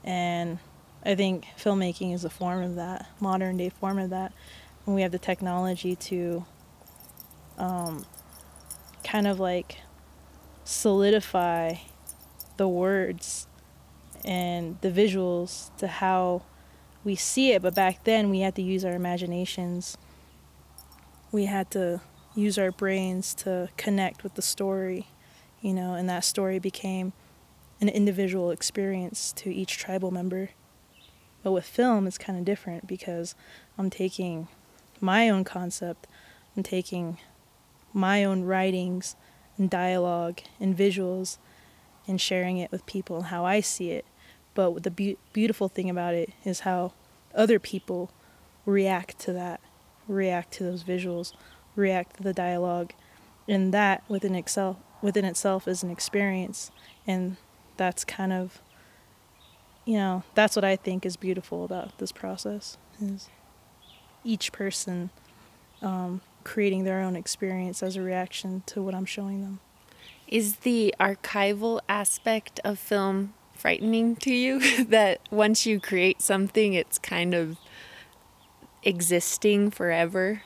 And 0.05 0.59
i 1.05 1.15
think 1.15 1.47
filmmaking 1.59 2.15
is 2.15 2.25
a 2.25 2.31
form 2.31 2.63
of 2.63 2.75
that 2.77 3.09
modern 3.21 3.57
day 3.57 3.71
form 3.71 3.99
of 3.99 4.11
that. 4.11 4.33
And 4.85 4.95
we 4.95 5.03
have 5.03 5.13
the 5.13 5.19
technology 5.19 5.97
to 5.97 6.45
um, 7.57 8.05
kind 9.05 9.27
of 9.27 9.39
like 9.39 9.79
solidify 10.65 11.75
the 12.57 12.69
words 12.69 13.47
and 14.25 14.77
the 14.81 14.91
visuals 14.91 15.75
to 15.77 15.87
how 15.87 16.43
we 17.05 17.15
see 17.15 17.53
it. 17.53 17.63
But 17.63 17.75
back 17.75 18.05
then 18.05 18.31
we 18.31 18.41
had 18.41 18.55
to 18.57 18.63
use 18.63 18.85
our 18.85 18.95
imaginations. 18.95 19.97
We 21.31 21.47
had 21.47 21.71
to 21.73 22.01
use 22.35 22.59
our 22.59 22.73
brains 22.73 23.35
to 23.35 23.69
connect 23.77 24.23
with 24.23 24.35
the 24.35 24.43
story 24.43 25.07
you 25.63 25.73
know 25.73 25.95
and 25.95 26.09
that 26.09 26.25
story 26.25 26.59
became 26.59 27.13
an 27.81 27.89
individual 27.89 28.51
experience 28.51 29.33
to 29.33 29.53
each 29.53 29.79
tribal 29.79 30.11
member 30.11 30.51
but 31.43 31.53
with 31.53 31.65
film 31.65 32.07
it's 32.07 32.19
kind 32.19 32.39
of 32.39 32.45
different 32.45 32.87
because 32.87 33.35
i'm 33.79 33.89
taking 33.89 34.49
my 35.01 35.31
own 35.31 35.43
concept 35.45 36.07
i'm 36.57 36.63
taking 36.63 37.19
my 37.95 38.25
own 38.25 38.45
writings 38.45 39.17
and 39.59 39.71
dialogue 39.71 40.41
and 40.61 40.77
visuals 40.77 41.39
and 42.07 42.21
sharing 42.21 42.59
it 42.59 42.71
with 42.71 42.85
people 42.87 43.17
and 43.17 43.27
how 43.27 43.45
I 43.45 43.61
see 43.61 43.91
it. 43.91 44.05
But 44.55 44.83
the 44.83 44.91
be- 44.91 45.19
beautiful 45.33 45.69
thing 45.69 45.89
about 45.89 46.15
it 46.15 46.31
is 46.45 46.61
how 46.61 46.93
other 47.35 47.59
people 47.59 48.11
react 48.67 49.19
to 49.21 49.33
that, 49.33 49.61
react 50.09 50.53
to 50.55 50.65
those 50.65 50.85
visuals, 50.85 51.33
react 51.75 52.17
to 52.17 52.23
the 52.23 52.33
dialogue, 52.35 52.93
and 53.49 53.73
that 53.73 54.03
within 54.09 54.35
itself 54.35 54.77
within 55.03 55.25
itself 55.25 55.69
is 55.69 55.83
an 55.83 55.91
experience, 55.91 56.71
and 57.07 57.37
that's 57.77 58.05
kind 58.05 58.33
of 58.33 58.63
you 59.85 59.95
know 59.95 60.23
that's 60.35 60.57
what 60.57 60.65
I 60.65 60.77
think 60.77 61.05
is 61.05 61.17
beautiful 61.17 61.65
about 61.65 61.99
this 61.99 62.13
process 62.13 62.79
is 63.01 63.29
each 64.25 64.53
person 64.53 65.11
um, 65.83 66.21
creating 66.45 66.85
their 66.85 67.01
own 67.01 67.17
experience 67.17 67.83
as 67.83 67.97
a 67.97 68.03
reaction 68.03 68.63
to 68.67 68.83
what 68.83 68.95
I'm 68.95 69.05
showing 69.05 69.43
them. 69.43 69.61
Is 70.29 70.57
the 70.57 70.95
archival 71.01 71.81
aspect 71.89 72.61
of 72.65 72.79
film 72.79 73.35
frightening 73.55 74.17
to 74.17 74.33
you? 74.33 74.85
that 74.85 75.21
once 75.31 75.67
you 75.67 75.81
create 75.81 76.23
something, 76.23 76.75
it's 76.75 76.99
kind 76.99 77.35
of 77.35 77.59
existing 78.83 79.71
forever, 79.71 80.43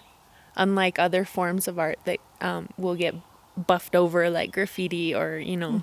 unlike 0.56 0.98
other 0.98 1.24
forms 1.24 1.68
of 1.68 1.78
art 1.78 1.98
that 2.04 2.18
um, 2.40 2.70
will 2.76 2.94
get 2.94 3.14
buffed 3.56 3.94
over, 3.96 4.28
like 4.30 4.52
graffiti, 4.52 5.14
or 5.14 5.38
you 5.38 5.56
know. 5.56 5.82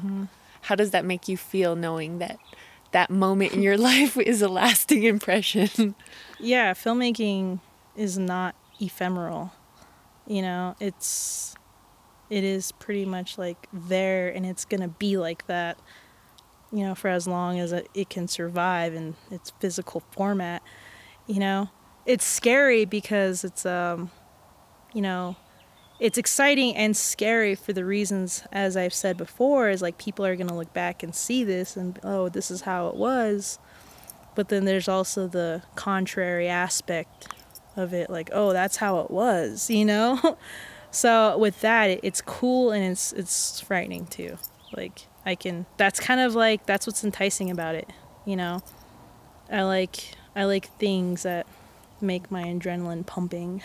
How 0.62 0.76
does 0.76 0.92
that 0.92 1.04
make 1.04 1.28
you 1.28 1.36
feel 1.36 1.76
knowing 1.76 2.20
that 2.20 2.40
that 2.92 3.10
moment 3.10 3.52
in 3.52 3.62
your 3.62 3.78
life 3.92 4.18
is 4.18 4.42
a 4.42 4.48
lasting 4.48 5.04
impression? 5.04 5.96
Yeah, 6.40 6.74
filmmaking 6.74 7.60
is 7.98 8.18
not 8.18 8.56
ephemeral. 8.80 9.52
You 10.26 10.42
know, 10.42 10.76
it's 10.80 11.56
it 12.30 12.44
is 12.44 12.72
pretty 12.72 13.06
much 13.06 13.38
like 13.38 13.68
there 13.72 14.30
and 14.30 14.46
it's 14.46 14.66
to 14.82 14.88
be 14.88 15.18
like 15.18 15.46
that 15.48 15.78
you 16.72 16.80
know 16.80 16.96
for 16.96 17.08
as 17.08 17.28
long 17.28 17.60
as 17.60 17.72
it, 17.72 17.88
it 17.94 18.10
can 18.10 18.28
survive 18.28 18.96
in 18.96 19.16
its 19.30 19.52
physical 19.60 20.02
format 20.12 20.64
you 21.28 21.40
know 21.40 21.70
it's 22.06 22.26
scary 22.26 22.86
because 22.86 23.44
it's 23.44 23.66
um 23.66 24.10
you 24.94 25.02
know 25.02 25.36
it's 26.00 26.18
exciting 26.18 26.76
and 26.76 26.98
scary 26.98 27.56
for 27.56 27.72
the 27.72 27.86
reasons 27.86 28.44
as 28.52 28.76
i've 28.76 28.94
said 28.94 29.16
before 29.16 29.70
is 29.70 29.82
like 29.82 29.98
people 29.98 30.26
are 30.26 30.36
going 30.36 30.48
to 30.48 30.54
look 30.54 30.74
back 30.74 31.04
and 31.04 31.14
see 31.14 31.44
this 31.44 31.78
and 31.78 32.00
oh 32.04 32.30
this 32.30 32.52
is 32.52 32.62
how 32.62 32.88
it 32.88 32.96
was. 32.96 33.60
But 34.36 34.50
then 34.50 34.66
there's 34.66 34.88
also 34.88 35.28
the 35.28 35.62
contrary 35.76 36.48
aspect 36.48 37.28
of 37.76 37.94
it 37.94 38.10
like 38.10 38.30
oh 38.34 38.54
that's 38.54 38.78
how 38.78 39.00
it 39.00 39.12
was 39.12 39.70
you 39.70 39.86
know? 39.86 40.38
So 40.92 41.38
with 41.38 41.62
that 41.62 42.00
it's 42.04 42.22
cool 42.22 42.72
and 42.72 42.84
it's 42.84 43.14
it's 43.14 43.60
frightening 43.62 44.08
too. 44.08 44.38
Like 44.76 45.08
i 45.26 45.36
can 45.36 45.66
that's 45.78 46.00
kind 46.00 46.20
of 46.20 46.36
like 46.36 46.66
that's 46.66 46.86
what's 46.88 47.04
enticing 47.04 47.50
about 47.50 47.76
it 47.76 47.90
you 48.26 48.36
know? 48.36 48.62
I 49.52 49.64
like 49.64 50.16
i 50.36 50.46
like 50.46 50.68
things 50.80 51.24
that 51.24 51.46
make 52.04 52.30
my 52.30 52.44
adrenaline 52.44 53.06
pumping 53.06 53.62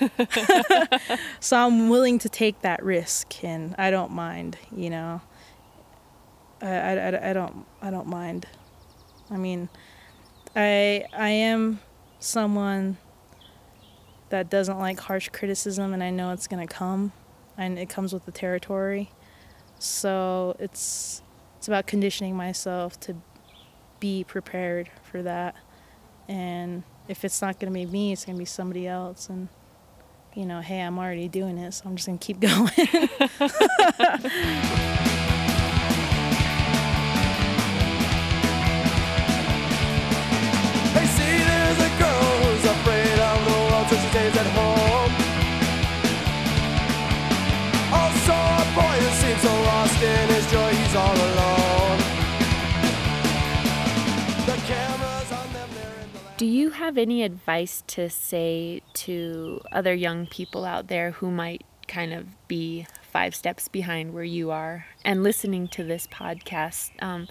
so 1.40 1.56
i'm 1.56 1.88
willing 1.88 2.18
to 2.18 2.28
take 2.28 2.60
that 2.60 2.82
risk 2.82 3.44
and 3.44 3.74
i 3.78 3.90
don't 3.90 4.12
mind 4.12 4.58
you 4.74 4.90
know 4.90 5.20
I, 6.60 6.68
I, 6.68 7.30
I, 7.30 7.32
don't 7.32 7.66
i 7.80 7.90
don't 7.90 8.08
mind 8.08 8.46
i 9.30 9.36
mean 9.36 9.68
i 10.56 11.04
i 11.12 11.28
am 11.28 11.80
someone 12.18 12.98
that 14.30 14.50
doesn't 14.50 14.78
like 14.78 15.00
harsh 15.00 15.28
criticism 15.30 15.92
and 15.92 16.02
I 16.02 16.10
know 16.10 16.32
it's 16.32 16.46
going 16.46 16.66
to 16.66 16.72
come 16.72 17.12
and 17.56 17.78
it 17.78 17.88
comes 17.88 18.12
with 18.12 18.24
the 18.24 18.32
territory. 18.32 19.10
So 19.78 20.56
it's 20.58 21.22
it's 21.56 21.66
about 21.66 21.86
conditioning 21.86 22.36
myself 22.36 23.00
to 23.00 23.16
be 23.98 24.22
prepared 24.24 24.90
for 25.02 25.22
that. 25.22 25.56
And 26.28 26.84
if 27.08 27.24
it's 27.24 27.40
not 27.42 27.58
going 27.58 27.72
to 27.72 27.78
be 27.78 27.86
me, 27.86 28.12
it's 28.12 28.24
going 28.24 28.36
to 28.36 28.38
be 28.38 28.44
somebody 28.44 28.86
else 28.86 29.28
and 29.28 29.48
you 30.34 30.46
know, 30.46 30.60
hey, 30.60 30.80
I'm 30.80 30.98
already 30.98 31.26
doing 31.26 31.58
it, 31.58 31.72
so 31.72 31.88
I'm 31.88 31.96
just 31.96 32.06
going 32.08 32.18
to 32.18 32.24
keep 32.24 32.38
going. 32.38 32.68
You 56.68 56.74
have 56.74 56.98
any 56.98 57.22
advice 57.22 57.82
to 57.86 58.10
say 58.10 58.82
to 58.92 59.58
other 59.72 59.94
young 59.94 60.26
people 60.26 60.66
out 60.66 60.88
there 60.88 61.12
who 61.12 61.30
might 61.30 61.64
kind 61.86 62.12
of 62.12 62.26
be 62.46 62.86
five 63.10 63.34
steps 63.34 63.68
behind 63.68 64.12
where 64.12 64.22
you 64.22 64.50
are 64.50 64.84
and 65.02 65.22
listening 65.22 65.66
to 65.66 65.82
this 65.82 66.06
podcast? 66.06 66.90
Um, 67.00 67.26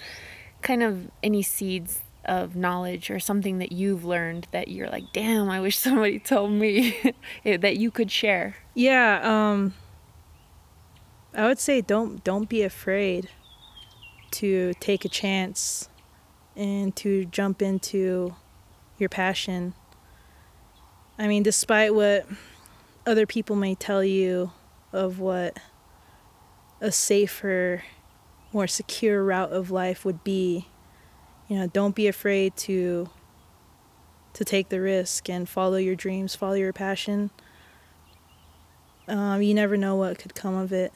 kind 0.64 0.82
of 0.82 1.12
any 1.22 1.44
seeds 1.44 2.02
of 2.26 2.56
knowledge 2.56 3.12
or 3.12 3.20
something 3.20 3.60
that 3.60 3.72
you've 3.72 4.04
learned 4.04 4.48
that 4.54 4.70
you're 4.70 4.90
like, 4.90 5.14
damn, 5.14 5.52
I 5.52 5.60
wish 5.60 5.78
somebody 5.88 6.18
told 6.18 6.52
me 6.52 7.14
that 7.46 7.78
you 7.78 7.92
could 7.92 8.10
share? 8.10 8.56
Yeah, 8.74 9.20
um, 9.22 9.76
I 11.36 11.46
would 11.46 11.60
say 11.60 11.82
don't 11.82 12.24
don't 12.24 12.50
be 12.50 12.64
afraid 12.64 13.30
to 14.32 14.74
take 14.80 15.06
a 15.06 15.10
chance 15.10 15.90
and 16.56 16.96
to 16.96 17.26
jump 17.26 17.62
into 17.62 18.34
your 18.98 19.10
passion. 19.10 19.74
I 21.18 21.28
mean, 21.28 21.44
despite 21.44 21.94
what 21.94 22.26
other 23.06 23.26
people 23.26 23.56
may 23.56 23.76
tell 23.76 24.04
you 24.04 24.52
of 24.92 25.20
what 25.20 25.58
a 26.80 26.92
safer, 26.92 27.84
more 28.54 28.68
secure 28.68 29.24
route 29.24 29.52
of 29.52 29.72
life 29.72 30.06
would 30.06 30.24
be, 30.24 30.68
you 31.48 31.58
know, 31.58 31.68
don't 31.68 31.96
be 31.96 32.08
afraid 32.08 32.56
to 32.58 33.10
to 34.34 34.46
take 34.46 34.70
the 34.70 34.80
risk 34.80 35.30
and 35.30 35.50
follow 35.50 35.78
your 35.78 35.96
dreams, 35.96 36.36
follow 36.36 36.54
your 36.54 36.72
passion. 36.72 37.32
Um, 39.08 39.42
you 39.42 39.56
never 39.56 39.78
know 39.78 39.96
what 39.96 40.20
could 40.20 40.36
come 40.36 40.54
of 40.54 40.72
it. 40.72 40.94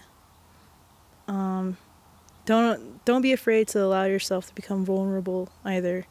Um, 1.28 1.78
don't 2.46 3.04
don't 3.06 3.22
be 3.22 3.32
afraid 3.32 3.68
to 3.70 3.84
allow 3.84 4.04
yourself 4.04 4.48
to 4.48 4.54
become 4.54 4.86
vulnerable 4.86 5.50
either. 5.64 6.06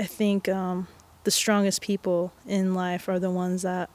I 0.00 0.04
think 0.04 0.48
um, 0.48 0.88
the 1.24 1.30
strongest 1.30 1.82
people 1.82 2.32
in 2.46 2.72
life 2.72 3.06
are 3.06 3.18
the 3.18 3.30
ones 3.30 3.60
that 3.62 3.90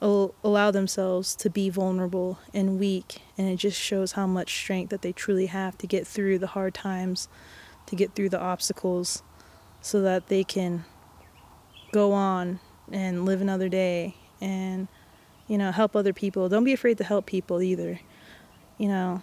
allow 0.00 0.70
themselves 0.70 1.34
to 1.34 1.50
be 1.50 1.70
vulnerable 1.70 2.38
and 2.52 2.78
weak, 2.78 3.20
and 3.36 3.48
it 3.48 3.56
just 3.56 3.80
shows 3.80 4.12
how 4.12 4.28
much 4.28 4.54
strength 4.54 4.90
that 4.90 5.02
they 5.02 5.10
truly 5.10 5.46
have 5.46 5.76
to 5.78 5.88
get 5.88 6.06
through 6.06 6.38
the 6.38 6.46
hard 6.46 6.72
times, 6.72 7.26
to 7.86 7.96
get 7.96 8.14
through 8.14 8.28
the 8.28 8.38
obstacles, 8.40 9.24
so 9.80 10.00
that 10.02 10.28
they 10.28 10.44
can 10.44 10.84
go 11.90 12.12
on 12.12 12.60
and 12.92 13.24
live 13.24 13.40
another 13.40 13.68
day 13.68 14.14
and 14.40 14.86
you 15.48 15.58
know 15.58 15.72
help 15.72 15.96
other 15.96 16.12
people. 16.12 16.48
Don't 16.48 16.62
be 16.62 16.72
afraid 16.72 16.98
to 16.98 17.04
help 17.04 17.26
people 17.26 17.60
either. 17.60 17.98
You 18.78 18.86
know, 18.86 19.22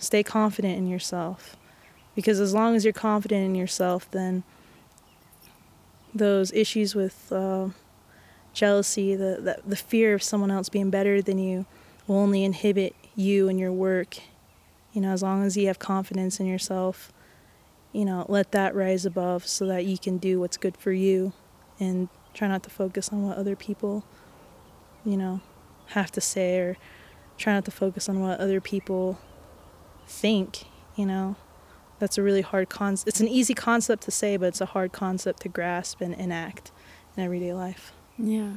stay 0.00 0.24
confident 0.24 0.76
in 0.76 0.88
yourself 0.88 1.56
because 2.16 2.40
as 2.40 2.52
long 2.52 2.74
as 2.74 2.82
you're 2.82 2.92
confident 2.92 3.44
in 3.44 3.54
yourself, 3.54 4.10
then 4.10 4.42
those 6.18 6.52
issues 6.52 6.94
with 6.94 7.32
uh, 7.32 7.68
jealousy, 8.52 9.14
the, 9.14 9.38
the 9.40 9.62
the 9.66 9.76
fear 9.76 10.14
of 10.14 10.22
someone 10.22 10.50
else 10.50 10.68
being 10.68 10.90
better 10.90 11.22
than 11.22 11.38
you, 11.38 11.66
will 12.06 12.16
only 12.16 12.44
inhibit 12.44 12.94
you 13.14 13.48
and 13.48 13.58
your 13.58 13.72
work. 13.72 14.18
You 14.92 15.02
know, 15.02 15.12
as 15.12 15.22
long 15.22 15.44
as 15.44 15.56
you 15.56 15.66
have 15.66 15.78
confidence 15.78 16.40
in 16.40 16.46
yourself, 16.46 17.12
you 17.92 18.04
know, 18.04 18.24
let 18.28 18.52
that 18.52 18.74
rise 18.74 19.04
above 19.04 19.46
so 19.46 19.66
that 19.66 19.84
you 19.84 19.98
can 19.98 20.16
do 20.18 20.40
what's 20.40 20.56
good 20.56 20.76
for 20.76 20.92
you, 20.92 21.32
and 21.78 22.08
try 22.34 22.48
not 22.48 22.62
to 22.64 22.70
focus 22.70 23.10
on 23.10 23.22
what 23.26 23.36
other 23.36 23.56
people, 23.56 24.04
you 25.04 25.16
know, 25.16 25.40
have 25.88 26.10
to 26.12 26.20
say 26.20 26.58
or 26.58 26.76
try 27.38 27.52
not 27.52 27.64
to 27.66 27.70
focus 27.70 28.08
on 28.08 28.20
what 28.20 28.40
other 28.40 28.60
people 28.60 29.18
think, 30.06 30.64
you 30.96 31.04
know 31.04 31.36
that's 31.98 32.18
a 32.18 32.22
really 32.22 32.42
hard 32.42 32.68
concept. 32.68 33.08
It's 33.08 33.20
an 33.20 33.28
easy 33.28 33.54
concept 33.54 34.02
to 34.04 34.10
say, 34.10 34.36
but 34.36 34.46
it's 34.46 34.60
a 34.60 34.66
hard 34.66 34.92
concept 34.92 35.42
to 35.42 35.48
grasp 35.48 36.00
and 36.00 36.14
enact 36.14 36.72
in 37.16 37.22
everyday 37.22 37.52
life. 37.52 37.92
Yeah. 38.18 38.54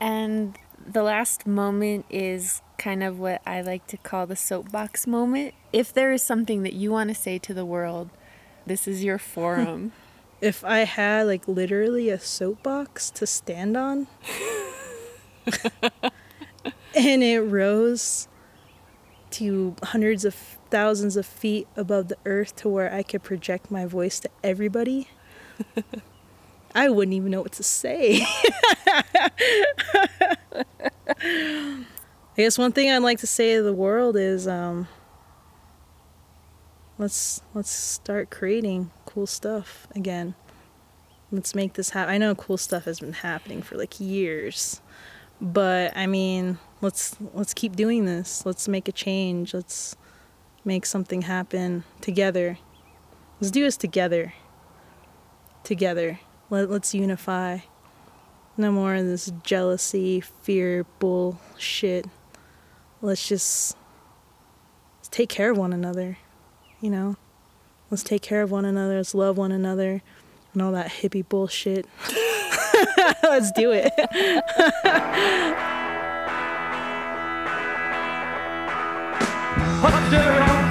And 0.00 0.58
the 0.86 1.02
last 1.02 1.46
moment 1.46 2.06
is 2.10 2.62
kind 2.78 3.02
of 3.02 3.18
what 3.18 3.40
I 3.46 3.60
like 3.60 3.86
to 3.88 3.96
call 3.96 4.26
the 4.26 4.36
soapbox 4.36 5.06
moment. 5.06 5.54
If 5.72 5.92
there 5.92 6.12
is 6.12 6.22
something 6.22 6.62
that 6.64 6.72
you 6.72 6.90
want 6.90 7.08
to 7.10 7.14
say 7.14 7.38
to 7.38 7.54
the 7.54 7.64
world, 7.64 8.10
this 8.66 8.88
is 8.88 9.04
your 9.04 9.18
forum. 9.18 9.92
if 10.42 10.64
I 10.64 10.80
had 10.80 11.28
like 11.28 11.46
literally 11.46 12.10
a 12.10 12.18
soapbox 12.18 13.10
to 13.12 13.26
stand 13.26 13.76
on 13.76 14.08
and 16.96 17.22
it 17.22 17.40
rose 17.40 18.26
to 19.30 19.76
hundreds 19.84 20.24
of 20.24 20.58
thousands 20.72 21.18
of 21.18 21.26
feet 21.26 21.68
above 21.76 22.08
the 22.08 22.16
earth 22.24 22.56
to 22.56 22.68
where 22.68 22.92
I 22.92 23.02
could 23.02 23.22
project 23.22 23.70
my 23.70 23.84
voice 23.84 24.18
to 24.20 24.30
everybody, 24.42 25.08
I 26.74 26.88
wouldn't 26.88 27.14
even 27.14 27.30
know 27.30 27.42
what 27.42 27.52
to 27.52 27.62
say. 27.62 28.22
I 31.24 31.84
guess 32.36 32.56
one 32.56 32.72
thing 32.72 32.90
I'd 32.90 33.02
like 33.02 33.18
to 33.18 33.26
say 33.26 33.56
to 33.56 33.62
the 33.62 33.74
world 33.74 34.16
is 34.16 34.48
um, 34.48 34.88
let's 36.96 37.42
let's 37.52 37.70
start 37.70 38.30
creating 38.30 38.90
cool 39.04 39.26
stuff 39.26 39.86
again. 39.94 40.34
Let's 41.30 41.54
make 41.54 41.74
this 41.74 41.90
happen. 41.90 42.14
I 42.14 42.18
know 42.18 42.34
cool 42.34 42.56
stuff 42.56 42.86
has 42.86 43.00
been 43.00 43.12
happening 43.12 43.60
for 43.60 43.76
like 43.76 44.00
years, 44.00 44.80
but 45.38 45.94
I 45.94 46.06
mean, 46.06 46.58
let's 46.80 47.14
let's 47.34 47.52
keep 47.52 47.76
doing 47.76 48.06
this. 48.06 48.46
Let's 48.46 48.66
make 48.68 48.88
a 48.88 48.92
change. 48.92 49.52
Let's 49.52 49.96
make 50.64 50.86
something 50.86 51.22
happen 51.22 51.84
together. 52.00 52.58
Let's 53.40 53.50
do 53.50 53.64
this 53.64 53.76
together. 53.76 54.34
Together. 55.64 56.20
Let, 56.50 56.70
let's 56.70 56.94
unify. 56.94 57.58
No 58.56 58.70
more 58.70 58.94
of 58.94 59.06
this 59.06 59.32
jealousy, 59.42 60.20
fear, 60.20 60.84
bullshit. 60.98 62.06
Let's 63.00 63.26
just 63.26 63.76
let's 64.98 65.08
take 65.08 65.28
care 65.28 65.50
of 65.50 65.58
one 65.58 65.72
another. 65.72 66.18
You 66.80 66.90
know? 66.90 67.16
Let's 67.90 68.02
take 68.02 68.22
care 68.22 68.42
of 68.42 68.50
one 68.50 68.64
another. 68.64 68.96
Let's 68.96 69.14
love 69.14 69.36
one 69.36 69.52
another. 69.52 70.02
And 70.52 70.62
all 70.62 70.72
that 70.72 70.88
hippie 70.88 71.28
bullshit. 71.28 71.86
let's 73.22 73.52
do 73.52 73.72
it. 73.72 73.92
Hot 79.82 80.61